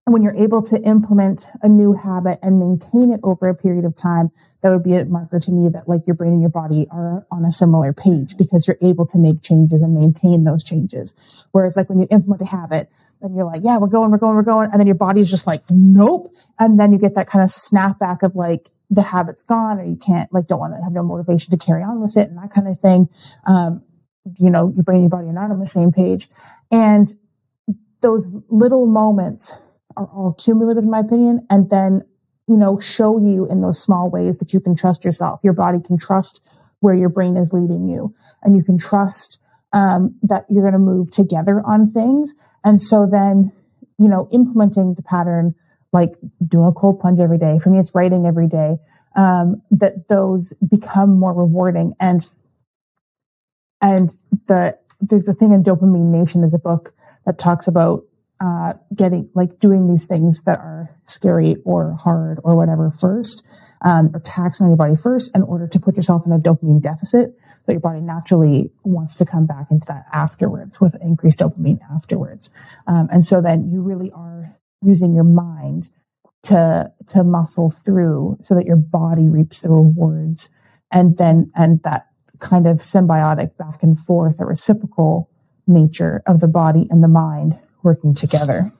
when 0.05 0.23
you're 0.23 0.35
able 0.35 0.63
to 0.63 0.81
implement 0.81 1.47
a 1.61 1.69
new 1.69 1.93
habit 1.93 2.39
and 2.41 2.59
maintain 2.59 3.11
it 3.11 3.19
over 3.23 3.47
a 3.47 3.55
period 3.55 3.85
of 3.85 3.95
time, 3.95 4.31
that 4.61 4.69
would 4.69 4.83
be 4.83 4.95
a 4.95 5.05
marker 5.05 5.39
to 5.39 5.51
me 5.51 5.69
that 5.69 5.87
like 5.87 6.01
your 6.07 6.15
brain 6.15 6.33
and 6.33 6.41
your 6.41 6.49
body 6.49 6.87
are 6.91 7.25
on 7.31 7.45
a 7.45 7.51
similar 7.51 7.93
page 7.93 8.35
because 8.37 8.67
you're 8.67 8.77
able 8.81 9.05
to 9.05 9.17
make 9.17 9.41
changes 9.41 9.81
and 9.81 9.93
maintain 9.93 10.43
those 10.43 10.63
changes. 10.63 11.13
Whereas 11.51 11.77
like 11.77 11.89
when 11.89 11.99
you 11.99 12.07
implement 12.09 12.41
a 12.41 12.45
habit, 12.45 12.89
then 13.21 13.35
you're 13.35 13.45
like, 13.45 13.61
yeah, 13.63 13.77
we're 13.77 13.87
going, 13.87 14.09
we're 14.09 14.17
going, 14.17 14.35
we're 14.35 14.41
going. 14.41 14.69
And 14.71 14.79
then 14.79 14.87
your 14.87 14.95
body's 14.95 15.29
just 15.29 15.45
like, 15.45 15.63
nope. 15.69 16.33
And 16.57 16.79
then 16.79 16.91
you 16.91 16.97
get 16.97 17.15
that 17.15 17.29
kind 17.29 17.43
of 17.43 17.51
snapback 17.51 18.23
of 18.23 18.35
like, 18.35 18.69
the 18.93 19.01
habit's 19.01 19.43
gone 19.43 19.79
or 19.79 19.85
you 19.85 19.95
can't 19.95 20.31
like 20.33 20.47
don't 20.47 20.59
want 20.59 20.73
to 20.75 20.83
have 20.83 20.91
no 20.91 21.01
motivation 21.01 21.49
to 21.51 21.65
carry 21.65 21.81
on 21.81 22.01
with 22.01 22.17
it 22.17 22.27
and 22.27 22.37
that 22.37 22.51
kind 22.51 22.67
of 22.67 22.77
thing. 22.77 23.07
Um, 23.47 23.83
you 24.37 24.49
know, 24.49 24.71
your 24.75 24.83
brain 24.83 24.97
and 24.97 25.03
your 25.03 25.09
body 25.09 25.27
are 25.27 25.33
not 25.33 25.49
on 25.49 25.59
the 25.59 25.65
same 25.65 25.93
page. 25.93 26.27
And 26.69 27.07
those 28.01 28.27
little 28.49 28.85
moments 28.85 29.53
are 29.97 30.07
all 30.07 30.33
cumulative 30.33 30.83
in 30.83 30.89
my 30.89 30.99
opinion. 30.99 31.45
And 31.49 31.69
then, 31.69 32.03
you 32.47 32.57
know, 32.57 32.79
show 32.79 33.19
you 33.19 33.47
in 33.49 33.61
those 33.61 33.81
small 33.81 34.09
ways 34.09 34.37
that 34.39 34.53
you 34.53 34.59
can 34.59 34.75
trust 34.75 35.05
yourself. 35.05 35.39
Your 35.43 35.53
body 35.53 35.79
can 35.83 35.97
trust 35.97 36.41
where 36.79 36.95
your 36.95 37.09
brain 37.09 37.37
is 37.37 37.53
leading 37.53 37.87
you 37.87 38.13
and 38.43 38.55
you 38.55 38.63
can 38.63 38.77
trust, 38.77 39.41
um, 39.73 40.15
that 40.23 40.45
you're 40.49 40.63
going 40.63 40.73
to 40.73 40.79
move 40.79 41.11
together 41.11 41.61
on 41.65 41.87
things. 41.87 42.33
And 42.63 42.81
so 42.81 43.07
then, 43.09 43.51
you 43.97 44.07
know, 44.07 44.27
implementing 44.31 44.95
the 44.95 45.03
pattern, 45.03 45.55
like 45.93 46.13
doing 46.45 46.67
a 46.67 46.71
cold 46.71 46.99
plunge 46.99 47.19
every 47.19 47.37
day. 47.37 47.59
For 47.59 47.69
me, 47.69 47.79
it's 47.79 47.93
writing 47.93 48.25
every 48.25 48.47
day. 48.47 48.77
Um, 49.15 49.61
that 49.71 50.07
those 50.07 50.53
become 50.69 51.19
more 51.19 51.33
rewarding 51.33 51.95
and 51.99 52.29
and 53.81 54.15
the 54.47 54.77
there's 55.01 55.27
a 55.27 55.33
thing 55.33 55.51
in 55.51 55.63
Dopamine 55.63 56.11
Nation 56.11 56.43
is 56.43 56.53
a 56.53 56.59
book 56.59 56.93
that 57.25 57.39
talks 57.39 57.67
about 57.67 58.03
uh, 58.41 58.73
getting 58.95 59.29
like 59.35 59.59
doing 59.59 59.87
these 59.87 60.05
things 60.05 60.41
that 60.43 60.59
are 60.59 60.89
scary 61.05 61.57
or 61.63 61.93
hard 61.93 62.39
or 62.43 62.55
whatever 62.55 62.91
first, 62.91 63.43
um, 63.85 64.09
or 64.13 64.19
taxing 64.19 64.67
your 64.67 64.75
body 64.75 64.95
first 64.95 65.35
in 65.35 65.43
order 65.43 65.67
to 65.67 65.79
put 65.79 65.95
yourself 65.95 66.25
in 66.25 66.31
a 66.31 66.39
dopamine 66.39 66.81
deficit 66.81 67.37
that 67.67 67.73
your 67.73 67.79
body 67.79 68.01
naturally 68.01 68.71
wants 68.83 69.15
to 69.15 69.25
come 69.25 69.45
back 69.45 69.67
into 69.69 69.85
that 69.87 70.05
afterwards 70.11 70.81
with 70.81 70.95
increased 71.01 71.39
dopamine 71.39 71.79
afterwards. 71.93 72.49
Um, 72.87 73.07
and 73.11 73.25
so 73.25 73.41
then 73.41 73.69
you 73.71 73.81
really 73.81 74.11
are 74.11 74.57
using 74.81 75.13
your 75.13 75.23
mind 75.23 75.89
to 76.43 76.91
to 77.07 77.23
muscle 77.23 77.69
through 77.69 78.37
so 78.41 78.55
that 78.55 78.65
your 78.65 78.75
body 78.75 79.29
reaps 79.29 79.61
the 79.61 79.69
rewards 79.69 80.49
and 80.91 81.17
then 81.17 81.51
and 81.55 81.81
that 81.83 82.07
kind 82.39 82.65
of 82.65 82.77
symbiotic 82.77 83.55
back 83.57 83.83
and 83.83 83.99
forth 83.99 84.39
a 84.39 84.45
reciprocal 84.45 85.29
nature 85.67 86.23
of 86.25 86.39
the 86.39 86.47
body 86.47 86.87
and 86.89 87.03
the 87.03 87.07
mind 87.07 87.59
working 87.83 88.13
together. 88.13 88.71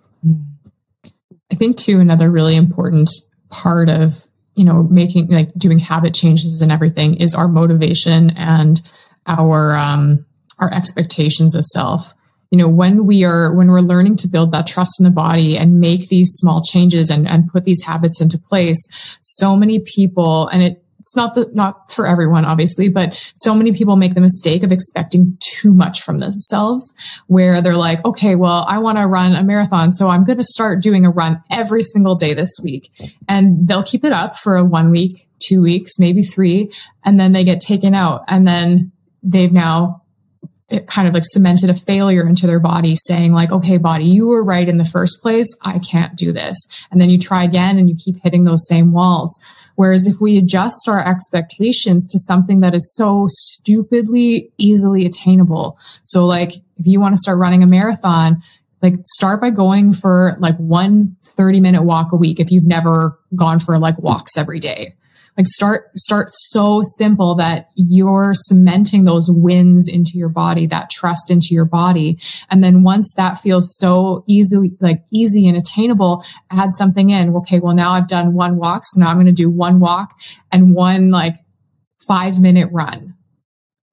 I 1.52 1.56
think 1.56 1.78
too 1.78 2.00
another 2.00 2.30
really 2.30 2.56
important 2.56 3.10
part 3.50 3.90
of 3.90 4.28
you 4.56 4.64
know 4.64 4.84
making 4.84 5.28
like 5.28 5.54
doing 5.56 5.80
habit 5.80 6.14
changes 6.14 6.62
and 6.62 6.72
everything 6.72 7.16
is 7.16 7.36
our 7.36 7.48
motivation 7.48 8.32
and 8.32 8.82
our 9.28 9.76
um 9.76 10.26
our 10.60 10.74
expectations 10.74 11.56
of 11.56 11.66
self. 11.66 12.14
You 12.52 12.58
know 12.58 12.68
when 12.68 13.06
we 13.06 13.24
are 13.24 13.54
when 13.54 13.70
we're 13.70 13.82
learning 13.82 14.18
to 14.18 14.28
build 14.28 14.52
that 14.52 14.68
trust 14.68 15.00
in 15.00 15.04
the 15.04 15.12
body 15.12 15.58
and 15.58 15.80
make 15.80 16.08
these 16.08 16.32
small 16.34 16.62
changes 16.62 17.10
and, 17.10 17.28
and 17.28 17.48
put 17.48 17.66
these 17.66 17.84
habits 17.84 18.20
into 18.22 18.38
place 18.38 18.88
so 19.22 19.56
many 19.56 19.80
people 19.80 20.48
and 20.50 20.64
it 20.64 20.81
it's 21.02 21.16
not 21.16 21.34
the, 21.34 21.50
not 21.52 21.92
for 21.92 22.06
everyone, 22.06 22.46
obviously, 22.46 22.88
but 22.88 23.16
so 23.34 23.56
many 23.56 23.72
people 23.72 23.96
make 23.96 24.14
the 24.14 24.22
mistake 24.22 24.62
of 24.62 24.72
expecting 24.72 25.36
too 25.40 25.74
much 25.74 26.04
from 26.04 26.20
themselves 26.20 26.94
where 27.26 27.60
they're 27.60 27.76
like, 27.76 28.06
okay, 28.06 28.36
well, 28.36 28.66
I 28.68 28.78
want 28.78 29.00
to 29.00 29.08
run 29.08 29.34
a 29.34 29.44
marathon. 29.44 29.92
So 29.92 30.10
I'm 30.10 30.26
going 30.26 30.38
to 30.38 30.44
start 30.44 30.80
doing 30.80 31.04
a 31.04 31.10
run 31.10 31.42
every 31.50 31.82
single 31.82 32.14
day 32.14 32.36
this 32.36 32.56
week. 32.62 32.92
And 33.28 33.68
they'll 33.68 33.82
keep 33.82 34.06
it 34.06 34.12
up 34.12 34.38
for 34.38 34.58
a 34.58 34.64
one 34.64 34.92
week, 34.92 35.28
two 35.40 35.64
weeks, 35.64 35.98
maybe 35.98 36.22
three. 36.22 36.72
And 37.04 37.20
then 37.20 37.32
they 37.32 37.44
get 37.44 37.62
taken 37.62 37.96
out 37.96 38.24
and 38.28 38.48
then 38.48 38.92
they've 39.24 39.52
now 39.52 40.01
it 40.72 40.88
kind 40.88 41.08
of 41.08 41.14
like 41.14 41.24
cemented 41.26 41.70
a 41.70 41.74
failure 41.74 42.28
into 42.28 42.48
their 42.48 42.60
body 42.60 42.96
saying 42.96 43.34
like, 43.34 43.52
okay, 43.52 43.78
body, 43.78 44.06
you 44.06 44.28
were 44.28 44.44
right 44.44 44.68
in 44.68 44.78
the 44.78 44.86
first 44.86 45.22
place. 45.22 45.56
I 45.62 45.80
can't 45.80 46.16
do 46.16 46.32
this. 46.32 46.68
And 46.92 47.02
then 47.02 47.10
you 47.10 47.18
try 47.18 47.44
again 47.44 47.78
and 47.78 47.90
you 47.90 47.96
keep 47.96 48.22
hitting 48.24 48.44
those 48.44 48.68
same 48.68 48.92
walls. 48.92 49.40
Whereas 49.76 50.08
if 50.08 50.20
we 50.20 50.38
adjust 50.38 50.88
our 50.88 51.06
expectations 51.06 52.08
to 52.08 52.20
something 52.20 52.60
that 52.62 52.74
is 52.74 52.94
so 52.96 53.26
stupidly 53.30 54.52
easily 54.58 55.06
attainable. 55.06 55.78
So 56.04 56.26
like 56.26 56.54
if 56.54 56.86
you 56.86 57.00
want 57.00 57.16
to 57.16 57.20
start 57.20 57.38
running 57.38 57.64
a 57.64 57.68
marathon, 57.68 58.42
like 58.82 58.96
start 59.06 59.42
by 59.42 59.50
going 59.50 59.94
for 59.94 60.36
like 60.40 60.58
one 60.58 61.16
30 61.24 61.60
minute 61.60 61.84
walk 61.84 62.12
a 62.12 62.16
week 62.16 62.40
if 62.40 62.52
you've 62.52 62.66
never 62.66 63.20
gone 63.36 63.60
for 63.60 63.78
like 63.78 63.98
walks 64.00 64.38
every 64.38 64.60
day 64.60 64.96
Like 65.42 65.48
start, 65.48 65.98
start 65.98 66.28
so 66.30 66.84
simple 66.84 67.34
that 67.38 67.70
you're 67.76 68.32
cementing 68.36 69.06
those 69.06 69.28
wins 69.28 69.90
into 69.92 70.12
your 70.14 70.30
body, 70.30 70.68
that 70.68 70.92
trust 70.92 71.32
into 71.32 71.48
your 71.50 71.66
body. 71.66 72.20
And 72.52 72.64
then 72.64 72.84
once 72.84 73.12
that 73.16 73.40
feels 73.40 73.76
so 73.76 74.24
easily, 74.28 74.74
like 74.80 75.04
easy 75.12 75.48
and 75.48 75.58
attainable, 75.58 76.24
add 76.52 76.74
something 76.74 77.10
in. 77.10 77.36
Okay. 77.38 77.60
Well, 77.60 77.74
now 77.74 77.90
I've 77.94 78.08
done 78.08 78.36
one 78.36 78.58
walk. 78.58 78.84
So 78.86 79.00
now 79.00 79.10
I'm 79.10 79.16
going 79.16 79.26
to 79.26 79.32
do 79.32 79.50
one 79.50 79.80
walk 79.80 80.14
and 80.52 80.76
one 80.76 81.10
like 81.10 81.38
five 82.08 82.40
minute 82.40 82.70
run. 82.72 83.16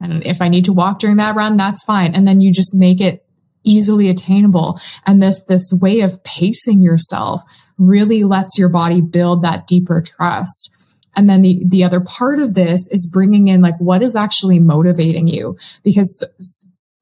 And 0.02 0.26
if 0.26 0.42
I 0.42 0.48
need 0.48 0.66
to 0.66 0.74
walk 0.74 0.98
during 0.98 1.16
that 1.16 1.34
run, 1.34 1.56
that's 1.56 1.82
fine. 1.82 2.14
And 2.14 2.28
then 2.28 2.42
you 2.42 2.52
just 2.52 2.74
make 2.74 3.00
it 3.00 3.24
easily 3.64 4.10
attainable. 4.10 4.78
And 5.06 5.22
this, 5.22 5.42
this 5.48 5.72
way 5.72 6.00
of 6.00 6.22
pacing 6.24 6.82
yourself 6.82 7.40
really 7.78 8.22
lets 8.22 8.58
your 8.58 8.68
body 8.68 9.00
build 9.00 9.44
that 9.44 9.66
deeper 9.66 10.02
trust. 10.02 10.72
And 11.16 11.28
then 11.28 11.42
the, 11.42 11.62
the 11.66 11.84
other 11.84 12.00
part 12.00 12.38
of 12.38 12.54
this 12.54 12.88
is 12.88 13.06
bringing 13.06 13.48
in 13.48 13.60
like 13.60 13.78
what 13.78 14.02
is 14.02 14.14
actually 14.14 14.60
motivating 14.60 15.26
you 15.26 15.56
because 15.82 16.24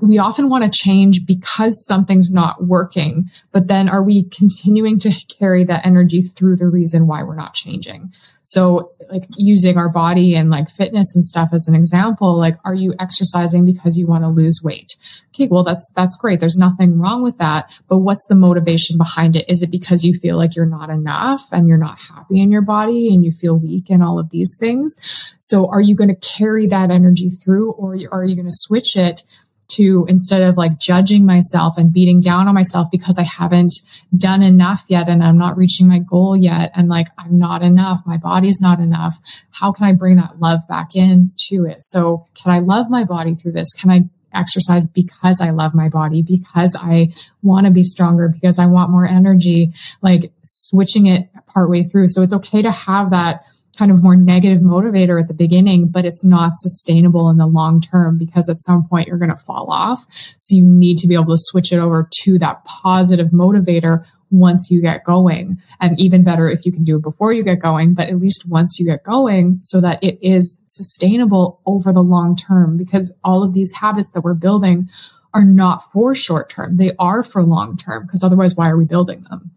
we 0.00 0.18
often 0.18 0.48
want 0.48 0.64
to 0.64 0.78
change 0.78 1.24
because 1.26 1.84
something's 1.86 2.30
not 2.30 2.64
working, 2.64 3.30
but 3.52 3.68
then 3.68 3.88
are 3.88 4.02
we 4.02 4.24
continuing 4.24 4.98
to 4.98 5.10
carry 5.38 5.64
that 5.64 5.86
energy 5.86 6.22
through 6.22 6.56
the 6.56 6.66
reason 6.66 7.06
why 7.06 7.22
we're 7.22 7.34
not 7.34 7.54
changing? 7.54 8.12
So 8.46 8.92
like 9.10 9.24
using 9.36 9.76
our 9.76 9.88
body 9.88 10.36
and 10.36 10.50
like 10.50 10.70
fitness 10.70 11.16
and 11.16 11.24
stuff 11.24 11.50
as 11.52 11.66
an 11.66 11.74
example, 11.74 12.38
like, 12.38 12.56
are 12.64 12.76
you 12.76 12.94
exercising 13.00 13.64
because 13.64 13.98
you 13.98 14.06
want 14.06 14.22
to 14.22 14.30
lose 14.30 14.62
weight? 14.62 14.96
Okay. 15.34 15.48
Well, 15.48 15.64
that's, 15.64 15.90
that's 15.96 16.16
great. 16.16 16.38
There's 16.38 16.56
nothing 16.56 16.96
wrong 16.96 17.24
with 17.24 17.38
that. 17.38 17.68
But 17.88 17.98
what's 17.98 18.24
the 18.26 18.36
motivation 18.36 18.98
behind 18.98 19.34
it? 19.34 19.50
Is 19.50 19.64
it 19.64 19.72
because 19.72 20.04
you 20.04 20.14
feel 20.14 20.36
like 20.36 20.54
you're 20.54 20.64
not 20.64 20.90
enough 20.90 21.42
and 21.50 21.66
you're 21.66 21.76
not 21.76 22.00
happy 22.00 22.40
in 22.40 22.52
your 22.52 22.62
body 22.62 23.12
and 23.12 23.24
you 23.24 23.32
feel 23.32 23.56
weak 23.56 23.90
and 23.90 24.00
all 24.00 24.20
of 24.20 24.30
these 24.30 24.56
things? 24.56 24.96
So 25.40 25.68
are 25.68 25.80
you 25.80 25.96
going 25.96 26.14
to 26.14 26.28
carry 26.36 26.68
that 26.68 26.92
energy 26.92 27.30
through 27.30 27.72
or 27.72 27.96
are 28.12 28.24
you 28.24 28.36
going 28.36 28.46
to 28.46 28.56
switch 28.56 28.96
it 28.96 29.24
to 29.68 30.06
instead 30.08 30.42
of 30.42 30.56
like 30.56 30.78
judging 30.78 31.26
myself 31.26 31.76
and 31.78 31.92
beating 31.92 32.20
down 32.20 32.48
on 32.48 32.54
myself 32.54 32.88
because 32.90 33.18
I 33.18 33.22
haven't 33.22 33.72
done 34.16 34.42
enough 34.42 34.84
yet 34.88 35.08
and 35.08 35.22
I'm 35.22 35.38
not 35.38 35.56
reaching 35.56 35.88
my 35.88 35.98
goal 35.98 36.36
yet 36.36 36.70
and 36.74 36.88
like 36.88 37.08
I'm 37.18 37.38
not 37.38 37.64
enough, 37.64 38.02
my 38.06 38.16
body's 38.16 38.60
not 38.60 38.80
enough. 38.80 39.18
How 39.52 39.72
can 39.72 39.86
I 39.86 39.92
bring 39.92 40.16
that 40.16 40.40
love 40.40 40.60
back 40.68 40.94
into 40.94 41.66
it? 41.66 41.84
So 41.84 42.26
can 42.34 42.52
I 42.52 42.60
love 42.60 42.90
my 42.90 43.04
body 43.04 43.34
through 43.34 43.52
this? 43.52 43.72
Can 43.74 43.90
I 43.90 44.08
exercise 44.36 44.86
because 44.86 45.40
I 45.40 45.50
love 45.50 45.74
my 45.74 45.88
body, 45.88 46.22
because 46.22 46.76
I 46.78 47.12
want 47.42 47.66
to 47.66 47.72
be 47.72 47.82
stronger, 47.82 48.28
because 48.28 48.58
I 48.58 48.66
want 48.66 48.90
more 48.90 49.06
energy, 49.06 49.72
like 50.02 50.32
switching 50.42 51.06
it 51.06 51.28
partway 51.46 51.82
through. 51.82 52.08
So 52.08 52.22
it's 52.22 52.34
okay 52.34 52.62
to 52.62 52.70
have 52.70 53.10
that 53.10 53.46
kind 53.76 53.90
of 53.90 54.02
more 54.02 54.16
negative 54.16 54.60
motivator 54.60 55.20
at 55.20 55.28
the 55.28 55.34
beginning, 55.34 55.88
but 55.88 56.04
it's 56.04 56.24
not 56.24 56.56
sustainable 56.56 57.28
in 57.28 57.36
the 57.36 57.46
long 57.46 57.80
term 57.80 58.18
because 58.18 58.48
at 58.48 58.60
some 58.60 58.86
point 58.86 59.06
you're 59.06 59.18
going 59.18 59.30
to 59.30 59.36
fall 59.36 59.70
off. 59.70 60.06
So 60.10 60.54
you 60.54 60.64
need 60.64 60.98
to 60.98 61.06
be 61.06 61.14
able 61.14 61.36
to 61.36 61.38
switch 61.38 61.72
it 61.72 61.78
over 61.78 62.08
to 62.22 62.38
that 62.38 62.64
positive 62.64 63.28
motivator 63.28 64.06
once 64.30 64.70
you 64.70 64.80
get 64.80 65.04
going. 65.04 65.58
And 65.80 65.98
even 66.00 66.24
better 66.24 66.50
if 66.50 66.66
you 66.66 66.72
can 66.72 66.84
do 66.84 66.96
it 66.96 67.02
before 67.02 67.32
you 67.32 67.42
get 67.42 67.60
going, 67.60 67.94
but 67.94 68.08
at 68.08 68.18
least 68.18 68.48
once 68.48 68.78
you 68.78 68.86
get 68.86 69.04
going 69.04 69.58
so 69.62 69.80
that 69.80 70.02
it 70.02 70.18
is 70.20 70.60
sustainable 70.66 71.60
over 71.66 71.92
the 71.92 72.02
long 72.02 72.36
term 72.36 72.76
because 72.76 73.14
all 73.22 73.42
of 73.42 73.54
these 73.54 73.72
habits 73.72 74.10
that 74.10 74.22
we're 74.22 74.34
building 74.34 74.88
are 75.32 75.44
not 75.44 75.92
for 75.92 76.14
short 76.14 76.48
term. 76.48 76.78
They 76.78 76.92
are 76.98 77.22
for 77.22 77.42
long 77.42 77.76
term 77.76 78.06
because 78.06 78.22
otherwise 78.24 78.56
why 78.56 78.70
are 78.70 78.76
we 78.76 78.86
building 78.86 79.26
them? 79.28 79.50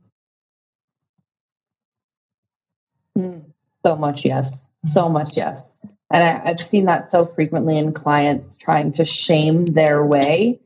Mm. 3.18 3.49
So 3.86 3.96
much 3.96 4.26
yes. 4.26 4.66
So 4.86 5.10
much 5.10 5.38
yes. 5.38 5.66
And 6.12 6.24
I, 6.24 6.42
I've 6.46 6.60
seen 6.60 6.86
that 6.86 7.12
so 7.12 7.26
frequently 7.26 7.78
in 7.78 7.94
clients 7.94 8.58
trying 8.58 8.94
to 8.94 9.06
shame 9.06 9.74
their 9.74 10.06
way 10.06 10.60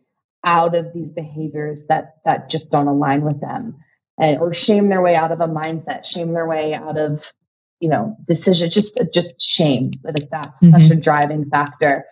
out 0.44 0.76
of 0.76 0.94
these 0.94 1.10
behaviors 1.10 1.82
that 1.90 2.18
that 2.26 2.50
just 2.50 2.70
don't 2.70 2.88
align 2.88 3.22
with 3.22 3.40
them 3.40 3.78
and 4.18 4.40
or 4.40 4.54
shame 4.54 4.90
their 4.90 5.02
way 5.02 5.16
out 5.16 5.32
of 5.32 5.40
a 5.42 5.48
mindset 5.48 6.06
shame 6.06 6.34
their 6.34 6.48
way 6.48 6.74
out 6.74 6.98
of 6.98 7.32
you 7.80 7.90
know 7.90 8.18
decision 8.28 8.70
just 8.70 9.00
just 9.14 9.42
shame 9.42 9.92
like 10.04 10.30
that's 10.30 10.62
mm-hmm. 10.62 10.78
such 10.78 10.92
a 10.92 11.00
driving 11.00 11.50
factor 11.50 12.06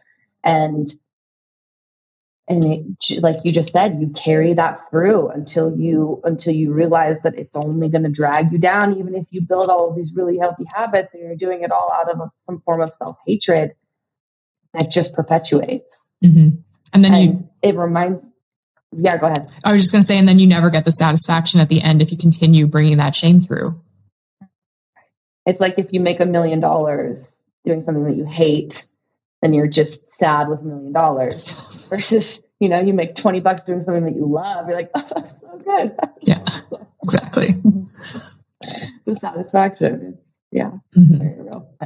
and 0.43 0.93
and 2.51 2.63
it, 2.65 3.21
like 3.23 3.37
you 3.43 3.51
just 3.51 3.71
said 3.71 3.99
you 4.01 4.09
carry 4.09 4.53
that 4.53 4.89
through 4.89 5.29
until 5.29 5.75
you 5.75 6.21
until 6.25 6.53
you 6.53 6.73
realize 6.73 7.17
that 7.23 7.35
it's 7.35 7.55
only 7.55 7.87
going 7.87 8.03
to 8.03 8.09
drag 8.09 8.51
you 8.51 8.57
down 8.57 8.97
even 8.97 9.15
if 9.15 9.25
you 9.29 9.41
build 9.41 9.69
all 9.69 9.89
of 9.89 9.95
these 9.95 10.11
really 10.13 10.37
healthy 10.37 10.65
habits 10.65 11.13
and 11.13 11.23
you're 11.23 11.35
doing 11.35 11.63
it 11.63 11.71
all 11.71 11.91
out 11.93 12.09
of 12.09 12.19
a, 12.19 12.31
some 12.45 12.61
form 12.61 12.81
of 12.81 12.93
self-hatred 12.93 13.73
that 14.73 14.91
just 14.91 15.13
perpetuates. 15.13 16.11
Mm-hmm. 16.23 16.57
and 16.93 17.03
then 17.03 17.13
and 17.13 17.23
you 17.23 17.49
it 17.61 17.75
reminds 17.75 18.21
yeah 18.91 19.17
go 19.17 19.27
ahead. 19.27 19.49
I 19.63 19.71
was 19.71 19.81
just 19.81 19.91
going 19.91 20.03
to 20.03 20.07
say 20.07 20.17
and 20.17 20.27
then 20.27 20.37
you 20.37 20.47
never 20.47 20.69
get 20.69 20.83
the 20.83 20.91
satisfaction 20.91 21.61
at 21.61 21.69
the 21.69 21.81
end 21.81 22.01
if 22.01 22.11
you 22.11 22.17
continue 22.17 22.67
bringing 22.67 22.97
that 22.97 23.15
shame 23.15 23.39
through. 23.39 23.79
It's 25.45 25.59
like 25.59 25.75
if 25.77 25.93
you 25.93 26.01
make 26.01 26.19
a 26.19 26.25
million 26.25 26.59
dollars 26.59 27.31
doing 27.65 27.83
something 27.85 28.03
that 28.03 28.15
you 28.15 28.25
hate 28.25 28.87
then 29.41 29.53
you're 29.53 29.67
just 29.67 30.13
sad 30.13 30.47
with 30.47 30.59
a 30.59 30.63
million 30.63 30.93
dollars 30.93 31.87
versus, 31.89 32.41
you 32.59 32.69
know, 32.69 32.79
you 32.79 32.93
make 32.93 33.15
20 33.15 33.39
bucks 33.39 33.63
doing 33.63 33.83
something 33.83 34.05
that 34.05 34.15
you 34.15 34.25
love. 34.25 34.67
You're 34.67 34.77
like, 34.77 34.91
oh, 34.95 35.03
that's 35.15 35.31
so 35.31 35.61
good. 35.63 35.95
yeah, 36.21 36.45
exactly. 37.03 37.55
the 39.05 39.17
satisfaction. 39.19 40.17
Yeah. 40.51 40.71
Mm-hmm. 40.97 41.17
Very 41.17 41.41
real. 41.41 41.77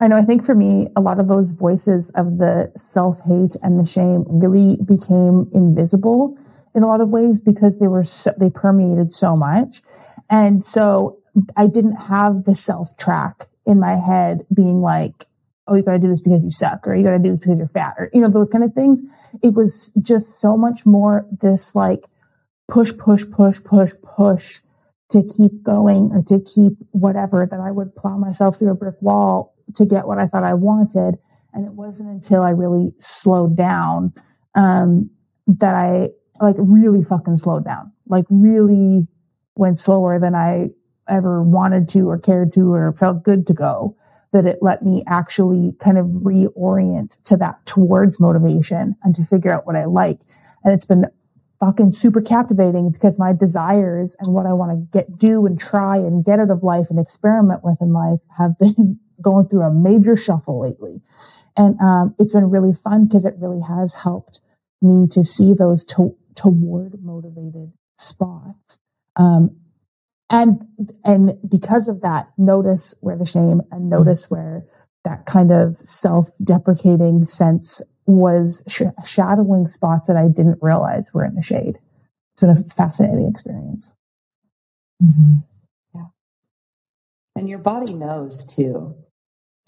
I 0.00 0.06
know. 0.06 0.16
I 0.16 0.22
think 0.22 0.44
for 0.44 0.54
me, 0.54 0.88
a 0.96 1.00
lot 1.00 1.18
of 1.18 1.28
those 1.28 1.50
voices 1.50 2.10
of 2.14 2.38
the 2.38 2.72
self 2.92 3.20
hate 3.24 3.56
and 3.62 3.80
the 3.80 3.86
shame 3.86 4.24
really 4.28 4.76
became 4.76 5.50
invisible 5.52 6.38
in 6.74 6.82
a 6.82 6.86
lot 6.86 7.00
of 7.00 7.08
ways 7.10 7.40
because 7.40 7.78
they 7.78 7.88
were 7.88 8.04
so, 8.04 8.32
they 8.38 8.50
permeated 8.50 9.12
so 9.12 9.34
much, 9.34 9.82
and 10.30 10.64
so 10.64 11.18
I 11.56 11.66
didn't 11.66 11.96
have 11.96 12.44
the 12.44 12.54
self 12.54 12.96
track 12.96 13.46
in 13.66 13.80
my 13.80 13.96
head 13.96 14.46
being 14.54 14.80
like, 14.80 15.26
oh, 15.68 15.74
you 15.74 15.82
got 15.82 15.92
to 15.92 15.98
do 15.98 16.08
this 16.08 16.20
because 16.20 16.42
you 16.42 16.50
suck, 16.50 16.86
or 16.86 16.94
you 16.94 17.04
got 17.04 17.12
to 17.12 17.18
do 17.18 17.30
this 17.30 17.40
because 17.40 17.58
you're 17.58 17.68
fat, 17.68 17.94
or, 17.98 18.10
you 18.12 18.20
know, 18.20 18.28
those 18.28 18.48
kind 18.48 18.64
of 18.64 18.72
things. 18.72 18.98
It 19.42 19.54
was 19.54 19.92
just 20.00 20.40
so 20.40 20.56
much 20.56 20.86
more 20.86 21.26
this 21.40 21.74
like 21.74 22.04
push, 22.68 22.92
push, 22.96 23.24
push, 23.30 23.62
push, 23.62 23.92
push 24.02 24.60
to 25.10 25.22
keep 25.22 25.62
going 25.62 26.10
or 26.12 26.22
to 26.22 26.40
keep 26.40 26.72
whatever 26.90 27.46
that 27.50 27.60
I 27.60 27.70
would 27.70 27.94
plow 27.96 28.18
myself 28.18 28.58
through 28.58 28.70
a 28.70 28.74
brick 28.74 28.96
wall 29.00 29.54
to 29.76 29.86
get 29.86 30.06
what 30.06 30.18
I 30.18 30.26
thought 30.26 30.44
I 30.44 30.54
wanted. 30.54 31.18
And 31.54 31.64
it 31.64 31.72
wasn't 31.72 32.10
until 32.10 32.42
I 32.42 32.50
really 32.50 32.92
slowed 32.98 33.56
down, 33.56 34.12
um, 34.54 35.10
that 35.46 35.74
I 35.74 36.08
like 36.40 36.56
really 36.58 37.04
fucking 37.04 37.38
slowed 37.38 37.64
down, 37.64 37.92
like 38.06 38.26
really 38.28 39.06
went 39.56 39.78
slower 39.78 40.18
than 40.18 40.34
I 40.34 40.68
ever 41.08 41.42
wanted 41.42 41.88
to 41.90 42.08
or 42.10 42.18
cared 42.18 42.52
to 42.52 42.72
or 42.72 42.92
felt 42.92 43.22
good 43.22 43.46
to 43.46 43.54
go 43.54 43.96
that 44.32 44.46
it 44.46 44.58
let 44.60 44.84
me 44.84 45.02
actually 45.06 45.74
kind 45.80 45.98
of 45.98 46.06
reorient 46.06 47.22
to 47.24 47.36
that 47.36 47.64
towards 47.66 48.20
motivation 48.20 48.96
and 49.02 49.14
to 49.14 49.24
figure 49.24 49.52
out 49.52 49.66
what 49.66 49.76
I 49.76 49.86
like. 49.86 50.18
And 50.64 50.74
it's 50.74 50.84
been 50.84 51.06
fucking 51.60 51.92
super 51.92 52.20
captivating 52.20 52.90
because 52.90 53.18
my 53.18 53.32
desires 53.32 54.14
and 54.20 54.32
what 54.32 54.46
I 54.46 54.52
want 54.52 54.72
to 54.72 54.98
get, 54.98 55.18
do 55.18 55.46
and 55.46 55.58
try 55.58 55.96
and 55.96 56.24
get 56.24 56.38
out 56.38 56.50
of 56.50 56.62
life 56.62 56.90
and 56.90 56.98
experiment 56.98 57.64
with 57.64 57.80
in 57.80 57.92
life 57.92 58.20
have 58.36 58.58
been 58.58 59.00
going 59.22 59.48
through 59.48 59.62
a 59.62 59.72
major 59.72 60.16
shuffle 60.16 60.60
lately. 60.60 61.00
And, 61.56 61.78
um, 61.80 62.14
it's 62.18 62.32
been 62.32 62.50
really 62.50 62.72
fun 62.72 63.06
because 63.06 63.24
it 63.24 63.34
really 63.38 63.60
has 63.66 63.94
helped 63.94 64.40
me 64.80 65.08
to 65.08 65.24
see 65.24 65.54
those 65.54 65.84
to, 65.86 66.16
toward 66.36 67.02
motivated 67.02 67.72
spots. 67.98 68.78
Um, 69.16 69.56
and 70.30 70.66
and 71.04 71.30
because 71.48 71.88
of 71.88 72.02
that 72.02 72.28
notice 72.36 72.94
where 73.00 73.16
the 73.16 73.24
shame 73.24 73.62
and 73.70 73.88
notice 73.88 74.30
where 74.30 74.64
that 75.04 75.26
kind 75.26 75.50
of 75.52 75.76
self-deprecating 75.82 77.24
sense 77.24 77.80
was 78.06 78.62
sh- 78.68 78.82
shadowing 79.04 79.66
spots 79.66 80.06
that 80.06 80.16
i 80.16 80.28
didn't 80.28 80.58
realize 80.60 81.12
were 81.12 81.24
in 81.24 81.34
the 81.34 81.42
shade. 81.42 81.78
It's 82.34 82.42
been 82.42 82.50
a 82.50 82.62
fascinating 82.68 83.28
experience. 83.28 83.92
Mm-hmm. 85.02 85.36
yeah. 85.94 86.06
And 87.36 87.48
your 87.48 87.58
body 87.58 87.94
knows 87.94 88.44
too. 88.44 88.94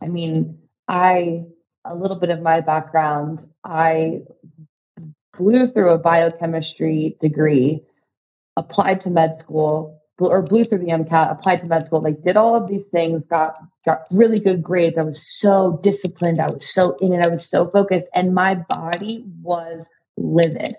I 0.02 0.08
mean 0.08 0.58
i 0.88 1.44
a 1.84 1.94
little 1.94 2.18
bit 2.18 2.30
of 2.30 2.42
my 2.42 2.60
background 2.60 3.46
i 3.64 4.20
blew 5.36 5.66
through 5.66 5.90
a 5.90 5.98
biochemistry 5.98 7.16
degree 7.20 7.82
applied 8.56 9.00
to 9.02 9.10
med 9.10 9.40
school 9.40 9.99
or 10.28 10.42
blew 10.42 10.64
through 10.64 10.78
the 10.78 10.92
MCAT, 10.92 11.32
applied 11.32 11.60
to 11.60 11.66
med 11.66 11.86
school, 11.86 12.02
like 12.02 12.22
did 12.22 12.36
all 12.36 12.56
of 12.56 12.68
these 12.68 12.84
things, 12.92 13.22
got 13.28 13.56
got 13.84 14.02
really 14.12 14.40
good 14.40 14.62
grades. 14.62 14.98
I 14.98 15.02
was 15.02 15.22
so 15.22 15.78
disciplined. 15.82 16.40
I 16.40 16.50
was 16.50 16.68
so 16.68 16.96
in 17.00 17.12
it. 17.12 17.24
I 17.24 17.28
was 17.28 17.48
so 17.48 17.68
focused, 17.68 18.06
and 18.14 18.34
my 18.34 18.54
body 18.54 19.24
was 19.42 19.84
livid. 20.16 20.76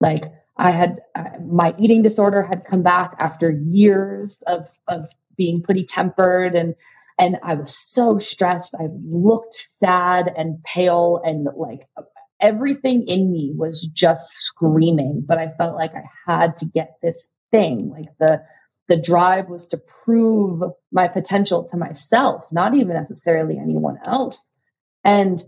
Like 0.00 0.24
I 0.56 0.70
had 0.70 1.00
uh, 1.14 1.24
my 1.44 1.74
eating 1.78 2.02
disorder 2.02 2.42
had 2.42 2.64
come 2.64 2.82
back 2.82 3.16
after 3.20 3.50
years 3.50 4.38
of 4.46 4.68
of 4.88 5.08
being 5.36 5.62
pretty 5.62 5.84
tempered 5.84 6.54
and 6.54 6.74
and 7.18 7.36
I 7.42 7.54
was 7.54 7.76
so 7.76 8.18
stressed. 8.18 8.74
I 8.74 8.88
looked 9.04 9.52
sad 9.52 10.32
and 10.34 10.62
pale 10.64 11.20
and 11.22 11.46
like 11.54 11.86
everything 12.40 13.06
in 13.08 13.30
me 13.30 13.52
was 13.54 13.82
just 13.82 14.30
screaming, 14.30 15.22
but 15.26 15.38
I 15.38 15.52
felt 15.58 15.74
like 15.76 15.94
I 15.94 16.04
had 16.26 16.56
to 16.58 16.64
get 16.64 16.96
this 17.02 17.28
thing. 17.50 17.90
Like 17.90 18.08
the 18.18 18.42
the 18.90 19.00
drive 19.00 19.48
was 19.48 19.66
to 19.66 19.78
prove 19.78 20.62
my 20.90 21.06
potential 21.06 21.68
to 21.70 21.76
myself, 21.76 22.44
not 22.50 22.74
even 22.74 22.94
necessarily 22.94 23.56
anyone 23.56 23.98
else. 24.04 24.42
And 25.04 25.42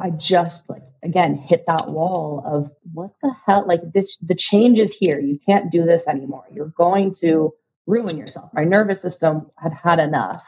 I 0.00 0.10
just 0.10 0.68
like 0.70 0.82
again 1.02 1.34
hit 1.36 1.64
that 1.66 1.88
wall 1.88 2.42
of 2.44 2.70
what 2.94 3.10
the 3.22 3.30
hell 3.46 3.64
like 3.66 3.82
this 3.92 4.16
the 4.18 4.34
change 4.34 4.78
is 4.78 4.94
here. 4.94 5.20
You 5.20 5.38
can't 5.46 5.70
do 5.70 5.84
this 5.84 6.06
anymore. 6.06 6.44
You're 6.50 6.72
going 6.76 7.14
to 7.16 7.52
ruin 7.86 8.16
yourself. 8.16 8.50
My 8.54 8.64
nervous 8.64 9.02
system 9.02 9.50
had 9.56 9.74
had 9.74 9.98
enough. 9.98 10.42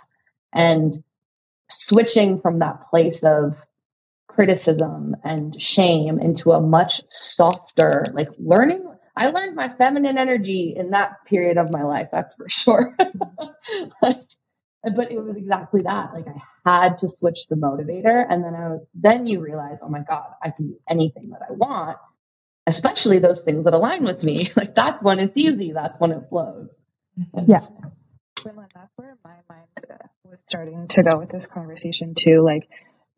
And 0.53 0.97
switching 1.69 2.41
from 2.41 2.61
that 2.61 2.89
place 2.91 3.23
of 3.23 3.55
criticism 4.29 5.15
and 5.23 5.61
shame 5.61 6.19
into 6.19 6.53
a 6.53 6.61
much 6.61 7.03
softer, 7.11 8.07
like 8.15 8.31
learning. 8.39 8.90
I 9.17 9.29
learned 9.31 9.57
my 9.57 9.69
feminine 9.77 10.19
energy 10.19 10.75
in 10.77 10.91
that 10.91 11.25
period 11.27 11.59
of 11.59 11.71
my 11.71 11.83
life, 11.83 12.09
that's 12.13 12.35
for 12.35 12.49
sure. 12.49 12.97
but 14.01 14.25
it 14.85 15.23
was 15.23 15.37
exactly 15.37 15.83
that. 15.83 16.15
Like 16.15 16.27
I 16.65 16.85
had 16.85 16.99
to 16.99 17.09
switch 17.09 17.47
the 17.49 17.57
motivator. 17.57 18.25
And 18.29 18.45
then 18.45 18.55
I 18.55 18.69
was, 18.69 18.87
then 18.95 19.27
you 19.27 19.41
realize, 19.41 19.79
oh 19.83 19.89
my 19.89 20.01
God, 20.01 20.27
I 20.43 20.51
can 20.51 20.69
do 20.69 20.81
anything 20.89 21.31
that 21.31 21.43
I 21.49 21.53
want, 21.53 21.99
especially 22.67 23.19
those 23.19 23.41
things 23.41 23.65
that 23.65 23.75
align 23.75 24.05
with 24.05 24.23
me. 24.23 24.45
Like 24.57 24.75
that's 24.75 25.03
when 25.03 25.19
it's 25.19 25.37
easy. 25.37 25.73
That's 25.73 25.99
when 25.99 26.13
it 26.13 26.23
flows. 26.29 26.79
Mm-hmm. 27.19 27.51
Yeah. 27.51 27.67
That's 28.43 28.93
where 28.97 29.19
my 29.23 29.37
mind 29.49 29.67
uh, 29.91 29.95
was 30.25 30.39
starting 30.47 30.89
to 30.89 31.03
go 31.03 31.19
with 31.19 31.29
this 31.29 31.47
conversation 31.47 32.15
too. 32.15 32.41
Like, 32.41 32.69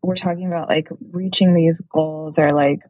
we're 0.03 0.17
talking 0.17 0.47
about 0.47 0.69
like 0.69 0.89
reaching 1.13 1.55
these 1.55 1.81
goals 1.81 2.39
or 2.39 2.51
like 2.51 2.81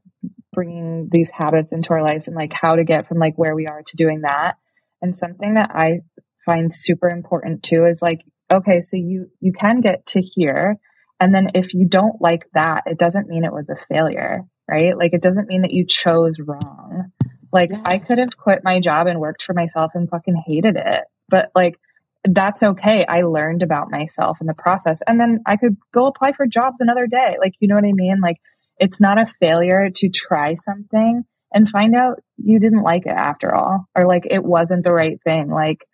bringing 0.53 1.09
these 1.11 1.31
habits 1.31 1.73
into 1.73 1.93
our 1.93 2.03
lives 2.03 2.29
and 2.29 2.37
like 2.37 2.53
how 2.53 2.77
to 2.77 2.85
get 2.85 3.09
from 3.09 3.19
like 3.19 3.37
where 3.37 3.55
we 3.55 3.67
are 3.67 3.83
to 3.83 3.97
doing 3.97 4.23
that. 4.23 4.57
And 5.01 5.17
something 5.17 5.55
that 5.55 5.71
I 5.75 6.01
find 6.45 6.73
super 6.73 7.09
important 7.09 7.63
too 7.63 7.87
is 7.87 8.03
like, 8.03 8.21
okay, 8.53 8.83
so 8.83 8.97
you, 8.97 9.31
you 9.41 9.53
can 9.53 9.81
get 9.81 10.07
to 10.07 10.21
here. 10.21 10.79
And 11.19 11.35
then 11.35 11.49
if 11.55 11.75
you 11.75 11.87
don't 11.87 12.21
like 12.21 12.47
that, 12.55 12.85
it 12.87 12.99
doesn't 12.99 13.29
mean 13.29 13.45
it 13.45 13.53
was 13.53 13.69
a 13.69 13.77
failure, 13.93 14.43
right? 14.69 14.97
Like 14.97 15.15
it 15.15 15.23
doesn't 15.23 15.49
mean 15.49 15.63
that 15.63 15.73
you 15.73 15.87
chose 15.87 16.39
wrong. 16.41 17.13
Like 17.53 17.71
yes. 17.71 17.83
I 17.85 17.99
could 17.99 18.19
have 18.19 18.37
quit 18.37 18.65
my 18.65 18.81
job 18.81 19.07
and 19.07 19.21
worked 19.21 19.43
for 19.43 19.55
myself 19.55 19.93
and 19.95 20.09
fucking 20.09 20.43
hated 20.47 20.77
it. 20.77 21.05
But 21.29 21.51
like 21.55 21.79
that's 22.25 22.63
okay. 22.63 23.05
I 23.07 23.23
learned 23.23 23.63
about 23.63 23.91
myself 23.91 24.41
in 24.41 24.47
the 24.47 24.55
process. 24.55 25.01
And 25.07 25.21
then 25.21 25.41
I 25.45 25.57
could 25.57 25.77
go 25.93 26.07
apply 26.07 26.33
for 26.33 26.47
jobs 26.47 26.77
another 26.81 27.07
day. 27.07 27.37
Like, 27.41 27.55
you 27.59 27.69
know 27.69 27.75
what 27.75 27.85
I 27.85 27.93
mean? 27.93 28.21
Like, 28.21 28.37
it's 28.83 29.01
not 29.01 29.17
a 29.17 29.33
failure 29.39 29.91
to 29.95 30.09
try 30.09 30.57
something 30.57 31.23
and 31.55 31.71
find 31.71 31.95
out 31.95 32.21
you 32.37 32.59
didn't 32.59 32.83
like 32.83 33.07
it 33.07 33.13
after 33.13 33.55
all, 33.55 33.87
or 33.95 34.09
like 34.09 34.25
it 34.29 34.43
wasn't 34.43 34.83
the 34.83 34.93
right 34.93 35.21
thing. 35.23 35.49
Like, 35.49 35.87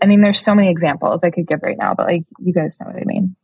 I 0.00 0.06
mean, 0.06 0.20
there's 0.20 0.38
so 0.38 0.54
many 0.54 0.70
examples 0.70 1.18
I 1.24 1.30
could 1.30 1.48
give 1.48 1.64
right 1.64 1.76
now, 1.76 1.94
but 1.94 2.06
like, 2.06 2.22
you 2.38 2.52
guys 2.52 2.78
know 2.78 2.86
what 2.86 3.00
I 3.00 3.04
mean. 3.04 3.34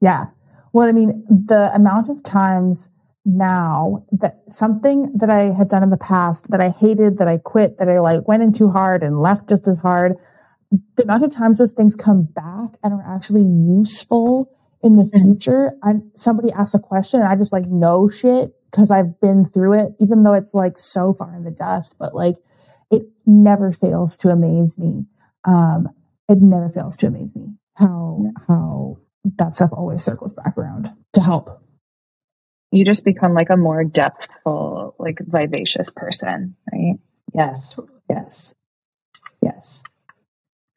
Yeah. 0.00 0.26
Well, 0.72 0.88
I 0.88 0.92
mean, 0.92 1.26
the 1.28 1.70
amount 1.74 2.08
of 2.08 2.22
times 2.22 2.88
now 3.26 4.06
that 4.12 4.38
something 4.48 5.12
that 5.16 5.28
I 5.28 5.52
had 5.52 5.68
done 5.68 5.82
in 5.82 5.90
the 5.90 5.98
past 5.98 6.50
that 6.50 6.62
I 6.62 6.70
hated, 6.70 7.18
that 7.18 7.28
I 7.28 7.36
quit, 7.36 7.76
that 7.78 7.90
I 7.90 8.00
like 8.00 8.26
went 8.26 8.42
in 8.42 8.54
too 8.54 8.70
hard 8.70 9.02
and 9.02 9.20
left 9.20 9.50
just 9.50 9.68
as 9.68 9.76
hard, 9.76 10.14
the 10.96 11.02
amount 11.02 11.24
of 11.24 11.30
times 11.30 11.58
those 11.58 11.74
things 11.74 11.94
come 11.94 12.22
back 12.22 12.78
and 12.82 12.94
are 12.94 13.14
actually 13.14 13.44
useful 13.44 14.50
in 14.82 14.96
the 14.96 15.04
mm-hmm. 15.04 15.32
future. 15.32 15.72
Somebody 16.14 16.52
asks 16.52 16.74
a 16.74 16.78
question 16.78 17.20
and 17.20 17.28
I 17.28 17.36
just 17.36 17.52
like 17.52 17.66
know 17.66 18.08
shit 18.08 18.54
because 18.70 18.90
I've 18.90 19.20
been 19.20 19.44
through 19.44 19.74
it, 19.74 19.92
even 20.00 20.22
though 20.22 20.34
it's 20.34 20.54
like 20.54 20.78
so 20.78 21.14
far 21.14 21.34
in 21.34 21.44
the 21.44 21.50
dust, 21.50 21.94
but 21.98 22.14
like 22.14 22.36
it 22.90 23.02
never 23.26 23.72
fails 23.72 24.16
to 24.18 24.28
amaze 24.28 24.78
me. 24.78 25.06
Um, 25.44 25.88
it 26.28 26.38
never 26.40 26.68
fails 26.68 26.96
to 26.98 27.06
amaze 27.06 27.34
me 27.34 27.54
how, 27.76 28.24
how 28.46 28.98
that 29.36 29.54
stuff 29.54 29.70
always 29.72 30.02
circles 30.02 30.34
back 30.34 30.58
around 30.58 30.92
to 31.14 31.20
help 31.20 31.62
you 32.70 32.84
just 32.84 33.04
become 33.04 33.34
like 33.34 33.50
a 33.50 33.56
more 33.56 33.84
depthful, 33.84 34.94
like 34.98 35.18
vivacious 35.20 35.90
person, 35.90 36.56
right? 36.72 36.98
Yes, 37.34 37.78
yes, 38.10 38.54
yes. 39.42 39.82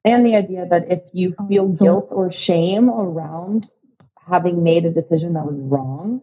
And 0.06 0.26
the 0.26 0.36
idea 0.36 0.66
that 0.68 0.92
if 0.92 1.02
you 1.14 1.36
oh, 1.38 1.48
feel 1.48 1.68
guilt 1.70 2.08
or 2.12 2.32
shame 2.32 2.90
around 2.90 3.70
having 4.28 4.64
made 4.64 4.86
a 4.86 4.92
decision 4.92 5.34
that 5.34 5.46
was 5.46 5.60
wrong, 5.60 6.22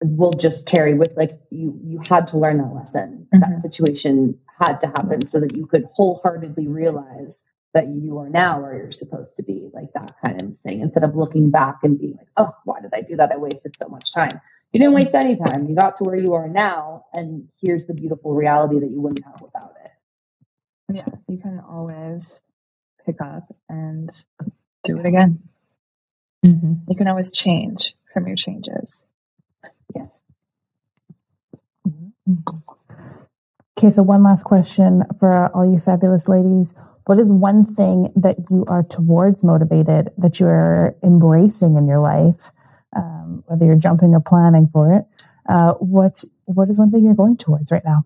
will 0.00 0.32
just 0.32 0.66
carry 0.66 0.94
with 0.94 1.12
like 1.16 1.40
you 1.50 1.78
you 1.82 1.98
had 1.98 2.28
to 2.28 2.38
learn 2.38 2.58
that 2.58 2.72
lesson. 2.74 3.26
Mm-hmm. 3.34 3.52
That 3.52 3.62
situation 3.62 4.38
had 4.58 4.80
to 4.80 4.86
happen 4.86 5.26
so 5.26 5.40
that 5.40 5.56
you 5.56 5.66
could 5.66 5.88
wholeheartedly 5.92 6.66
realize 6.68 7.42
that 7.74 7.88
you 7.88 8.18
are 8.18 8.28
now 8.28 8.60
where 8.60 8.76
you're 8.76 8.92
supposed 8.92 9.36
to 9.36 9.42
be, 9.42 9.68
like 9.72 9.92
that 9.94 10.14
kind 10.24 10.40
of 10.40 10.56
thing, 10.66 10.80
instead 10.80 11.04
of 11.04 11.14
looking 11.14 11.50
back 11.50 11.76
and 11.82 11.98
being 11.98 12.16
like, 12.16 12.28
oh, 12.36 12.50
why 12.64 12.80
did 12.80 12.90
I 12.94 13.02
do 13.02 13.16
that? 13.16 13.30
I 13.30 13.36
wasted 13.36 13.76
so 13.80 13.88
much 13.88 14.12
time. 14.12 14.40
You 14.72 14.80
didn't 14.80 14.94
waste 14.94 15.14
any 15.14 15.36
time. 15.36 15.68
You 15.68 15.74
got 15.74 15.96
to 15.96 16.04
where 16.04 16.16
you 16.16 16.34
are 16.34 16.48
now, 16.48 17.04
and 17.12 17.48
here's 17.60 17.84
the 17.84 17.94
beautiful 17.94 18.34
reality 18.34 18.80
that 18.80 18.90
you 18.90 19.00
wouldn't 19.00 19.24
have 19.24 19.40
without 19.40 19.74
it. 19.84 19.90
Yeah, 20.94 21.08
you 21.26 21.38
can 21.38 21.60
always 21.60 22.40
pick 23.04 23.20
up 23.20 23.54
and 23.68 24.10
do 24.84 24.98
it 24.98 25.06
again. 25.06 25.42
Mm-hmm. 26.44 26.72
You 26.88 26.96
can 26.96 27.08
always 27.08 27.30
change 27.30 27.94
from 28.12 28.26
your 28.26 28.36
changes. 28.36 29.00
Yes. 29.94 30.08
Okay, 33.78 33.90
so 33.90 34.02
one 34.02 34.22
last 34.22 34.42
question 34.44 35.04
for 35.18 35.48
all 35.54 35.70
you 35.70 35.78
fabulous 35.78 36.28
ladies. 36.28 36.74
What 37.06 37.18
is 37.18 37.26
one 37.26 37.74
thing 37.74 38.12
that 38.16 38.36
you 38.50 38.64
are 38.68 38.82
towards 38.82 39.42
motivated 39.42 40.10
that 40.18 40.40
you're 40.40 40.94
embracing 41.02 41.76
in 41.76 41.86
your 41.86 42.00
life, 42.00 42.50
um, 42.94 43.44
whether 43.46 43.64
you're 43.64 43.76
jumping 43.76 44.14
or 44.14 44.20
planning 44.20 44.68
for 44.72 44.92
it? 44.92 45.04
Uh, 45.48 45.74
what 45.74 46.24
What 46.44 46.68
is 46.68 46.78
one 46.78 46.90
thing 46.90 47.04
you're 47.04 47.14
going 47.14 47.36
towards 47.36 47.72
right 47.72 47.84
now? 47.84 48.04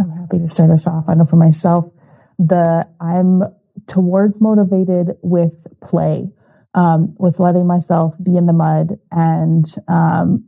I'm 0.00 0.10
happy 0.10 0.38
to 0.38 0.48
start 0.48 0.70
us 0.70 0.86
off. 0.86 1.04
I 1.08 1.14
know 1.14 1.26
for 1.26 1.36
myself, 1.36 1.90
the 2.38 2.88
I'm 3.00 3.42
towards 3.86 4.40
motivated 4.40 5.16
with 5.22 5.66
play, 5.80 6.30
um, 6.74 7.14
with 7.18 7.40
letting 7.40 7.66
myself 7.66 8.14
be 8.22 8.36
in 8.36 8.46
the 8.46 8.52
mud 8.52 8.98
and 9.10 9.64
um, 9.88 10.44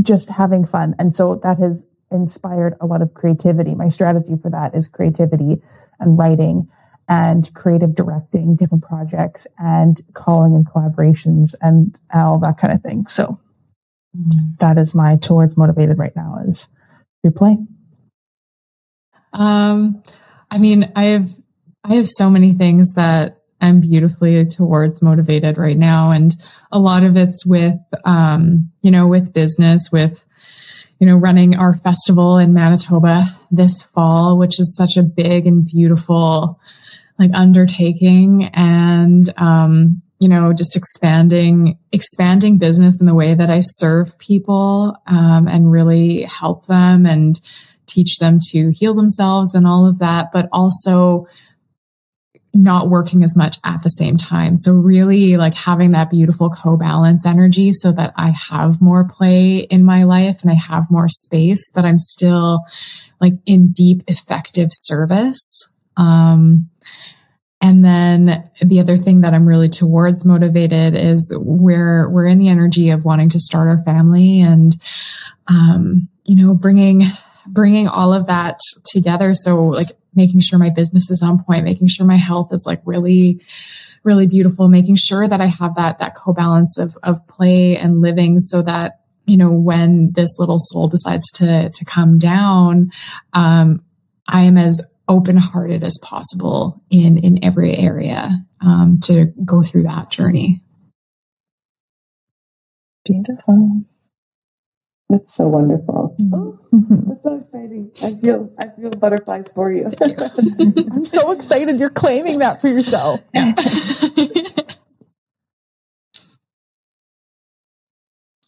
just 0.00 0.30
having 0.30 0.64
fun. 0.64 0.94
And 0.98 1.14
so 1.14 1.40
that 1.42 1.58
has 1.58 1.84
inspired 2.10 2.74
a 2.80 2.86
lot 2.86 3.02
of 3.02 3.14
creativity. 3.14 3.74
My 3.74 3.88
strategy 3.88 4.34
for 4.40 4.50
that 4.50 4.74
is 4.74 4.88
creativity 4.88 5.60
and 5.98 6.18
writing 6.18 6.68
and 7.08 7.52
creative 7.54 7.94
directing 7.94 8.56
different 8.56 8.84
projects 8.84 9.46
and 9.58 10.00
calling 10.14 10.54
and 10.54 10.66
collaborations 10.66 11.54
and 11.60 11.98
all 12.12 12.38
that 12.38 12.56
kind 12.56 12.72
of 12.72 12.82
thing. 12.82 13.06
So 13.08 13.38
mm. 14.16 14.58
that 14.58 14.78
is 14.78 14.94
my 14.94 15.16
towards 15.16 15.56
motivated 15.56 15.98
right 15.98 16.14
now 16.16 16.38
is 16.46 16.68
your 17.22 17.32
play. 17.32 17.58
Um, 19.32 20.02
I 20.50 20.58
mean, 20.58 20.90
I 20.96 21.04
have, 21.06 21.30
I 21.82 21.94
have 21.94 22.06
so 22.06 22.30
many 22.30 22.52
things 22.52 22.92
that 22.94 23.43
I'm 23.64 23.80
beautifully 23.80 24.44
towards 24.44 25.00
motivated 25.00 25.56
right 25.56 25.78
now. 25.78 26.10
And 26.10 26.36
a 26.70 26.78
lot 26.78 27.02
of 27.02 27.16
it's 27.16 27.46
with, 27.46 27.78
um, 28.04 28.70
you 28.82 28.90
know, 28.90 29.06
with 29.06 29.32
business, 29.32 29.90
with, 29.90 30.22
you 30.98 31.06
know, 31.06 31.16
running 31.16 31.56
our 31.56 31.74
festival 31.76 32.36
in 32.38 32.52
Manitoba 32.52 33.24
this 33.50 33.82
fall, 33.82 34.38
which 34.38 34.60
is 34.60 34.76
such 34.76 34.96
a 34.96 35.02
big 35.02 35.46
and 35.46 35.64
beautiful 35.66 36.60
like 37.18 37.30
undertaking 37.32 38.50
and, 38.52 39.32
um, 39.38 40.02
you 40.18 40.28
know, 40.28 40.52
just 40.52 40.76
expanding, 40.76 41.78
expanding 41.90 42.58
business 42.58 43.00
in 43.00 43.06
the 43.06 43.14
way 43.14 43.34
that 43.34 43.50
I 43.50 43.60
serve 43.60 44.18
people, 44.18 44.96
um, 45.06 45.48
and 45.48 45.70
really 45.70 46.22
help 46.22 46.66
them 46.66 47.06
and 47.06 47.40
teach 47.86 48.18
them 48.18 48.38
to 48.50 48.70
heal 48.70 48.94
themselves 48.94 49.54
and 49.54 49.66
all 49.66 49.86
of 49.86 49.98
that, 50.00 50.32
but 50.32 50.48
also, 50.52 51.26
not 52.54 52.88
working 52.88 53.24
as 53.24 53.36
much 53.36 53.56
at 53.64 53.82
the 53.82 53.88
same 53.90 54.16
time. 54.16 54.56
So 54.56 54.72
really 54.72 55.36
like 55.36 55.54
having 55.54 55.90
that 55.90 56.10
beautiful 56.10 56.50
co-balance 56.50 57.26
energy 57.26 57.72
so 57.72 57.92
that 57.92 58.12
I 58.16 58.32
have 58.50 58.80
more 58.80 59.08
play 59.08 59.58
in 59.58 59.84
my 59.84 60.04
life 60.04 60.42
and 60.42 60.50
I 60.50 60.54
have 60.54 60.90
more 60.90 61.08
space, 61.08 61.70
but 61.70 61.84
I'm 61.84 61.98
still 61.98 62.60
like 63.20 63.34
in 63.44 63.72
deep 63.72 64.02
effective 64.08 64.68
service. 64.72 65.68
Um, 65.96 66.70
and 67.60 67.84
then 67.84 68.50
the 68.62 68.80
other 68.80 68.96
thing 68.96 69.22
that 69.22 69.32
I'm 69.32 69.46
really 69.46 69.70
towards 69.70 70.24
motivated 70.24 70.94
is 70.94 71.34
we're, 71.36 72.08
we're 72.08 72.26
in 72.26 72.38
the 72.38 72.50
energy 72.50 72.90
of 72.90 73.04
wanting 73.04 73.30
to 73.30 73.38
start 73.38 73.68
our 73.68 73.80
family 73.82 74.42
and, 74.42 74.76
um, 75.48 76.08
you 76.24 76.36
know, 76.36 76.54
bringing, 76.54 77.02
bringing 77.46 77.88
all 77.88 78.12
of 78.12 78.26
that 78.26 78.58
together. 78.84 79.34
So 79.34 79.64
like 79.64 79.88
making 80.14 80.40
sure 80.40 80.58
my 80.58 80.70
business 80.70 81.10
is 81.10 81.22
on 81.22 81.42
point, 81.42 81.64
making 81.64 81.88
sure 81.88 82.06
my 82.06 82.16
health 82.16 82.52
is 82.52 82.64
like 82.66 82.80
really, 82.84 83.40
really 84.02 84.26
beautiful, 84.26 84.68
making 84.68 84.96
sure 84.96 85.26
that 85.26 85.40
I 85.40 85.46
have 85.46 85.76
that, 85.76 85.98
that 85.98 86.14
co-balance 86.14 86.78
of, 86.78 86.94
of 87.02 87.26
play 87.26 87.76
and 87.76 88.00
living 88.00 88.38
so 88.38 88.62
that, 88.62 89.00
you 89.26 89.36
know, 89.36 89.50
when 89.50 90.12
this 90.12 90.36
little 90.38 90.58
soul 90.58 90.88
decides 90.88 91.30
to, 91.32 91.70
to 91.70 91.84
come 91.84 92.18
down, 92.18 92.90
um, 93.32 93.82
I 94.28 94.42
am 94.42 94.58
as 94.58 94.82
open 95.08 95.36
hearted 95.36 95.82
as 95.82 95.98
possible 96.02 96.82
in, 96.90 97.18
in 97.18 97.44
every 97.44 97.74
area, 97.76 98.30
um, 98.60 99.00
to 99.04 99.26
go 99.44 99.62
through 99.62 99.82
that 99.84 100.10
journey. 100.10 100.62
Beautiful. 103.04 103.82
That's 105.14 105.34
so 105.34 105.46
wonderful. 105.46 106.16
Oh, 106.32 106.58
that's 106.72 107.22
so 107.22 107.36
exciting. 107.36 107.92
I 108.02 108.14
feel 108.20 108.52
I 108.58 108.66
feel 108.66 108.90
butterflies 108.90 109.46
for 109.54 109.70
you. 109.70 109.86
I'm 110.02 111.04
so 111.04 111.30
excited 111.30 111.78
you're 111.78 111.88
claiming 111.88 112.40
that 112.40 112.60
for 112.60 112.66
yourself. 112.66 113.20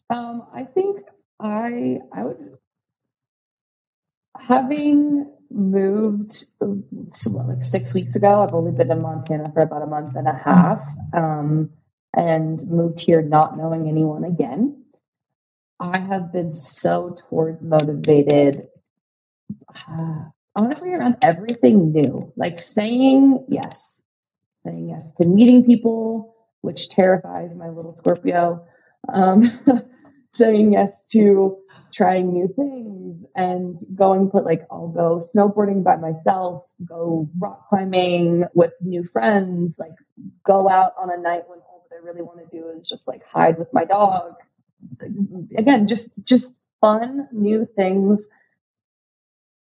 um, 0.09 0.45
I 0.53 0.63
think 0.65 1.03
I 1.39 1.99
I 2.13 2.23
would 2.25 2.57
having 4.37 5.31
moved 5.49 6.47
like 6.59 7.63
six 7.63 7.93
weeks 7.93 8.17
ago. 8.17 8.41
I've 8.41 8.53
only 8.53 8.73
been 8.73 8.91
in 8.91 9.01
Montana 9.01 9.53
for 9.53 9.61
about 9.61 9.83
a 9.83 9.87
month 9.87 10.17
and 10.17 10.27
a 10.27 10.33
half, 10.33 10.81
um, 11.13 11.69
and 12.13 12.61
moved 12.69 12.99
here 12.99 13.21
not 13.21 13.57
knowing 13.57 13.87
anyone 13.87 14.25
again. 14.25 14.76
I 15.79 15.99
have 15.99 16.31
been 16.31 16.53
so 16.53 17.15
towards 17.29 17.61
motivated, 17.61 18.67
uh, 19.89 20.25
honestly, 20.55 20.91
around 20.91 21.17
everything 21.21 21.91
new, 21.91 22.33
like 22.35 22.59
saying 22.59 23.45
yes, 23.47 24.01
saying 24.65 24.89
yes 24.89 25.03
to 25.19 25.27
meeting 25.27 25.65
people, 25.65 26.35
which 26.61 26.89
terrifies 26.89 27.53
my 27.53 27.69
little 27.69 27.95
Scorpio, 27.95 28.65
um, 29.13 29.43
saying 30.33 30.73
yes 30.73 31.03
to 31.11 31.57
trying 31.93 32.33
new 32.33 32.47
things 32.47 33.23
and 33.35 33.77
going 33.95 34.29
put 34.29 34.45
like 34.45 34.65
I'll 34.71 34.89
go 34.89 35.21
snowboarding 35.35 35.83
by 35.83 35.95
myself, 35.97 36.65
go 36.83 37.29
rock 37.39 37.69
climbing 37.69 38.45
with 38.55 38.73
new 38.81 39.03
friends, 39.03 39.75
like 39.77 39.93
go 40.43 40.67
out 40.67 40.93
on 40.99 41.11
a 41.11 41.17
night 41.17 41.43
when 41.47 41.59
all 41.59 41.85
that 41.89 41.95
I 41.95 41.99
really 42.03 42.23
want 42.23 42.39
to 42.39 42.57
do 42.57 42.69
is 42.69 42.87
just 42.87 43.07
like 43.07 43.23
hide 43.25 43.59
with 43.59 43.71
my 43.73 43.85
dog 43.85 44.33
again, 45.57 45.87
just 45.87 46.09
just 46.25 46.53
fun 46.81 47.27
new 47.31 47.67
things 47.75 48.27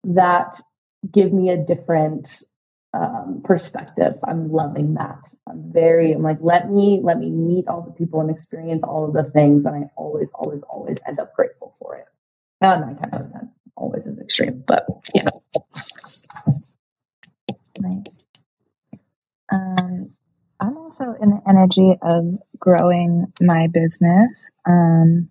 that 0.05 0.61
give 1.11 1.33
me 1.33 1.51
a 1.51 1.57
different 1.57 2.43
um, 2.95 3.43
perspective. 3.45 4.14
I'm 4.25 4.51
loving 4.53 4.95
that. 4.95 5.21
I'm 5.49 5.73
very, 5.73 6.12
I'm 6.12 6.23
like, 6.23 6.39
let 6.41 6.71
me, 6.71 7.01
let 7.03 7.19
me 7.19 7.31
meet 7.31 7.69
all 7.69 7.83
the 7.83 7.93
people 7.93 8.21
and 8.21 8.31
experience 8.31 8.83
all 8.85 9.07
of 9.07 9.12
the 9.14 9.31
things. 9.31 9.64
And 9.67 9.77
I 9.85 9.91
always, 9.97 10.29
always, 10.35 10.62
always 10.69 10.99
end 11.07 11.21
up 11.21 11.35
grateful 11.35 11.77
for 11.79 11.97
it. 11.97 12.07
Uh, 12.62 12.77
nine 12.79 12.97
times 12.97 13.14
out 13.14 13.21
of 13.23 13.33
10, 13.33 13.51
always 13.77 14.05
is 14.07 14.19
extreme, 14.19 14.64
but 14.67 14.87
yeah. 15.14 15.29
Um, 19.53 20.12
also 20.87 21.14
in 21.20 21.30
the 21.30 21.43
energy 21.49 21.97
of 22.01 22.39
growing 22.59 23.32
my 23.41 23.66
business. 23.66 24.49
Um, 24.64 25.30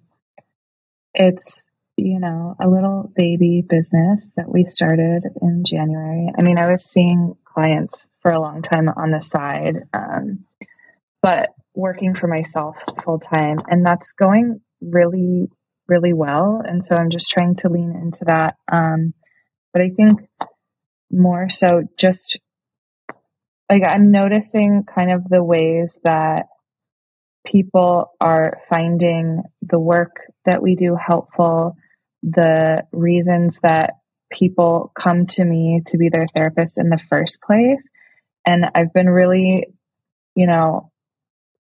it's, 1.14 1.64
you 1.96 2.20
know, 2.20 2.56
a 2.60 2.68
little 2.68 3.10
baby 3.16 3.64
business 3.68 4.30
that 4.36 4.50
we 4.50 4.66
started 4.66 5.24
in 5.42 5.64
January. 5.66 6.30
I 6.38 6.42
mean, 6.42 6.58
I 6.58 6.70
was 6.70 6.84
seeing 6.84 7.36
clients 7.46 8.08
for 8.22 8.32
a 8.32 8.42
long 8.42 8.64
time 8.64 8.90
on 8.90 9.12
the 9.12 9.22
side, 9.22 9.84
um, 9.94 10.46
but 11.22 11.52
working 11.74 12.16
for 12.16 12.28
myself 12.28 12.76
full 13.04 13.20
time. 13.20 13.60
And 13.70 13.86
that's 13.86 14.12
going 14.12 14.60
really, 14.82 15.48
really 15.88 16.14
well. 16.14 16.62
And 16.66 16.86
so 16.86 16.96
I'm 16.96 17.10
just 17.10 17.32
trying 17.32 17.56
to 17.58 17.70
lean 17.70 17.94
into 17.96 18.26
that. 18.26 18.58
Um, 18.70 19.14
but 19.72 19.82
I 19.82 19.90
think 19.90 20.20
more 21.10 21.48
so 21.48 21.84
just 21.98 22.40
like 23.70 23.84
I'm 23.84 24.12
noticing 24.12 24.84
kind 24.84 25.12
of 25.12 25.28
the 25.28 25.44
ways 25.44 26.00
that 26.04 26.48
people 27.46 28.12
are 28.20 28.60
finding 28.70 29.44
the 29.62 29.80
work 29.80 30.32
that 30.46 30.62
we 30.62 30.76
do 30.76 30.96
helpful, 30.96 31.76
the 32.24 32.86
reasons 32.92 33.60
that 33.64 33.96
people 34.32 34.92
come 34.98 35.26
to 35.28 35.46
me 35.46 35.82
to 35.88 35.98
be 35.98 36.10
their 36.10 36.28
therapist 36.36 36.80
in 36.80 36.90
the 36.90 36.98
first 36.98 37.42
place. 37.42 37.84
And 38.46 38.66
I've 38.76 38.94
been 38.94 39.10
really, 39.10 39.68
you 40.36 40.48
know, 40.48 40.92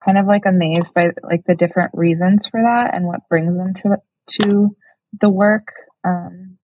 kind 0.04 0.18
of 0.18 0.26
like 0.26 0.46
amazed 0.46 0.94
by 0.94 1.10
like 1.22 1.44
the 1.46 1.54
different 1.54 1.90
reasons 1.94 2.46
for 2.46 2.62
that 2.62 2.94
and 2.94 3.04
what 3.06 3.28
brings 3.28 3.56
them 3.56 3.74
to 3.74 3.98
to 4.40 4.76
the 5.20 5.30
work 5.30 5.72
um, 6.04 6.58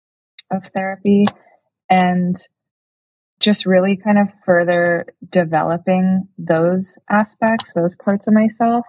of 0.52 0.66
therapy. 0.68 1.26
And 1.90 2.36
just 3.44 3.66
really 3.66 3.98
kind 3.98 4.18
of 4.18 4.30
further 4.46 5.06
developing 5.30 6.30
those 6.38 6.88
aspects, 7.10 7.74
those 7.74 7.96
parts 7.96 8.28
of 8.28 8.34
myself. 8.34 8.86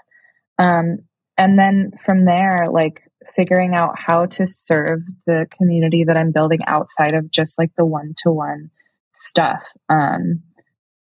Um, 0.58 1.00
and 1.36 1.58
then 1.58 1.90
from 2.06 2.24
there, 2.24 2.68
like 2.70 3.02
figuring 3.34 3.74
out 3.74 3.98
how 3.98 4.26
to 4.26 4.46
serve 4.46 5.00
the 5.26 5.48
community 5.50 6.04
that 6.04 6.16
I'm 6.16 6.30
building 6.30 6.60
outside 6.66 7.14
of 7.14 7.32
just 7.32 7.58
like 7.58 7.72
the 7.76 7.84
one 7.84 8.14
to 8.18 8.30
one 8.30 8.70
stuff. 9.18 9.64
Um, 9.88 10.44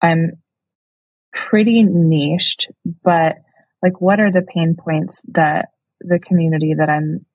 I'm 0.01 0.33
pretty 1.33 1.83
niched, 1.83 2.69
but 3.01 3.37
like, 3.81 4.01
what 4.01 4.19
are 4.19 4.31
the 4.31 4.41
pain 4.41 4.75
points 4.77 5.21
that 5.29 5.69
the 6.01 6.19
community 6.19 6.73
that 6.77 6.89
I'm, 6.89 7.25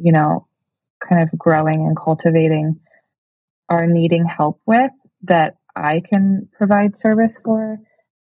you 0.00 0.12
know, 0.12 0.46
kind 1.06 1.22
of 1.22 1.38
growing 1.38 1.86
and 1.86 1.96
cultivating 1.96 2.80
are 3.68 3.86
needing 3.86 4.24
help 4.24 4.58
with? 4.64 4.92
That 5.22 5.54
I 5.74 6.00
can 6.00 6.48
provide 6.56 6.98
service 6.98 7.38
for? 7.44 7.78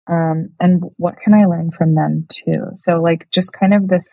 Um, 0.06 0.50
and 0.58 0.82
what 0.96 1.18
can 1.22 1.34
I 1.34 1.44
learn 1.44 1.70
from 1.70 1.94
them 1.94 2.26
too? 2.28 2.72
So, 2.76 3.00
like, 3.00 3.28
just 3.30 3.52
kind 3.52 3.74
of 3.74 3.88
this 3.88 4.08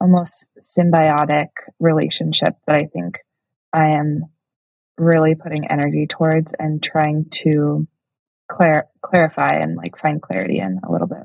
almost 0.00 0.46
symbiotic 0.62 1.48
relationship 1.78 2.54
that 2.66 2.76
I 2.76 2.86
think 2.86 3.18
I 3.72 3.90
am 3.90 4.24
really 4.96 5.34
putting 5.34 5.70
energy 5.70 6.06
towards 6.06 6.52
and 6.58 6.82
trying 6.82 7.26
to 7.30 7.86
clar- 8.50 8.88
clarify 9.02 9.56
and 9.56 9.76
like 9.76 9.98
find 9.98 10.20
clarity 10.20 10.58
in 10.58 10.80
a 10.86 10.90
little 10.90 11.06
bit. 11.06 11.24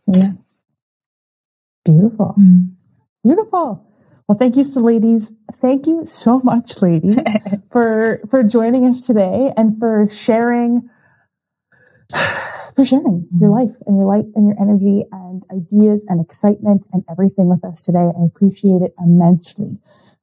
So, 0.00 0.20
yeah. 0.20 0.30
Beautiful. 1.84 2.34
Mm. 2.38 2.74
Beautiful. 3.24 3.84
Well, 4.28 4.38
thank 4.38 4.56
you 4.56 4.64
so 4.64 4.80
ladies. 4.80 5.30
Thank 5.54 5.86
you 5.86 6.04
so 6.04 6.40
much, 6.40 6.82
ladies, 6.82 7.16
for 7.70 8.20
for 8.28 8.42
joining 8.42 8.84
us 8.84 9.06
today 9.06 9.52
and 9.56 9.78
for 9.78 10.08
sharing 10.10 10.90
for 12.76 12.84
sharing 12.84 13.28
your 13.40 13.50
mm-hmm. 13.50 13.68
life 13.68 13.76
and 13.86 13.96
your 13.96 14.06
light 14.06 14.24
and 14.34 14.48
your 14.48 14.56
energy 14.60 15.04
and 15.12 15.42
ideas 15.52 16.00
and 16.08 16.20
excitement 16.20 16.86
and 16.92 17.04
everything 17.08 17.48
with 17.48 17.64
us 17.64 17.82
today. 17.82 18.00
I 18.00 18.24
appreciate 18.26 18.82
it 18.82 18.94
immensely. 18.98 19.78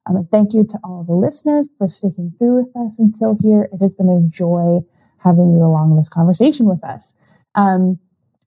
Um, 0.06 0.16
and 0.16 0.30
thank 0.30 0.52
you 0.52 0.64
to 0.64 0.78
all 0.84 1.04
the 1.04 1.14
listeners 1.14 1.66
for 1.78 1.88
sticking 1.88 2.34
through 2.38 2.64
with 2.64 2.76
us 2.76 2.98
until 2.98 3.38
here. 3.42 3.68
It 3.72 3.82
has 3.82 3.94
been 3.94 4.10
a 4.10 4.28
joy 4.28 4.80
having 5.18 5.54
you 5.54 5.64
along 5.64 5.96
this 5.96 6.10
conversation 6.10 6.66
with 6.66 6.84
us. 6.84 7.06
Um, 7.54 7.98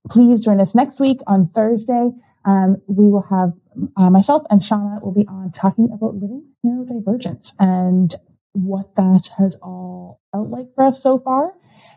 please 0.10 0.46
join 0.46 0.62
us 0.62 0.76
next 0.76 1.00
week 1.00 1.20
on 1.26 1.50
Thursday. 1.50 2.12
Um, 2.46 2.82
we 2.88 3.10
will 3.10 3.26
have 3.30 3.54
uh, 3.96 4.10
myself 4.10 4.44
and 4.50 4.62
Shauna 4.62 5.02
will 5.02 5.14
be 5.14 5.28
on 5.28 5.52
talking 5.52 5.90
about 5.92 6.16
living 6.16 6.46
neurodivergence 6.66 7.54
and 7.60 8.16
what 8.54 8.96
that 8.96 9.30
has 9.38 9.56
all 9.58 10.20
felt 10.32 10.50
like 10.50 10.68
for 10.76 10.86
us 10.86 11.02
so 11.02 11.20
far. 11.20 11.54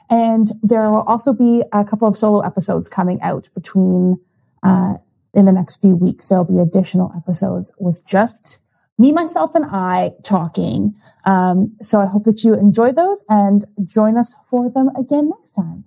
And 0.09 0.53
there 0.63 0.91
will 0.91 1.03
also 1.03 1.33
be 1.33 1.63
a 1.73 1.85
couple 1.85 2.07
of 2.09 2.17
solo 2.17 2.41
episodes 2.41 2.89
coming 2.89 3.21
out 3.23 3.49
between 3.55 4.21
uh, 4.63 4.95
in 5.33 5.47
the 5.47 5.53
next 5.53 5.81
few 5.81 5.97
weeks. 5.97 6.29
There'll 6.29 6.45
be 6.45 6.59
additional 6.59 7.13
episodes 7.17 7.71
with 7.79 8.07
just 8.07 8.59
me, 8.99 9.13
myself, 9.13 9.55
and 9.55 9.65
I 9.65 10.13
talking. 10.23 10.95
Um, 11.25 11.77
so 11.81 12.01
I 12.01 12.07
hope 12.07 12.25
that 12.25 12.45
you 12.45 12.55
enjoy 12.55 12.93
those 12.93 13.19
and 13.29 13.65
join 13.85 14.19
us 14.19 14.37
for 14.51 14.71
them 14.71 14.91
again 14.97 15.31
next 15.31 15.55
time. 15.55 15.85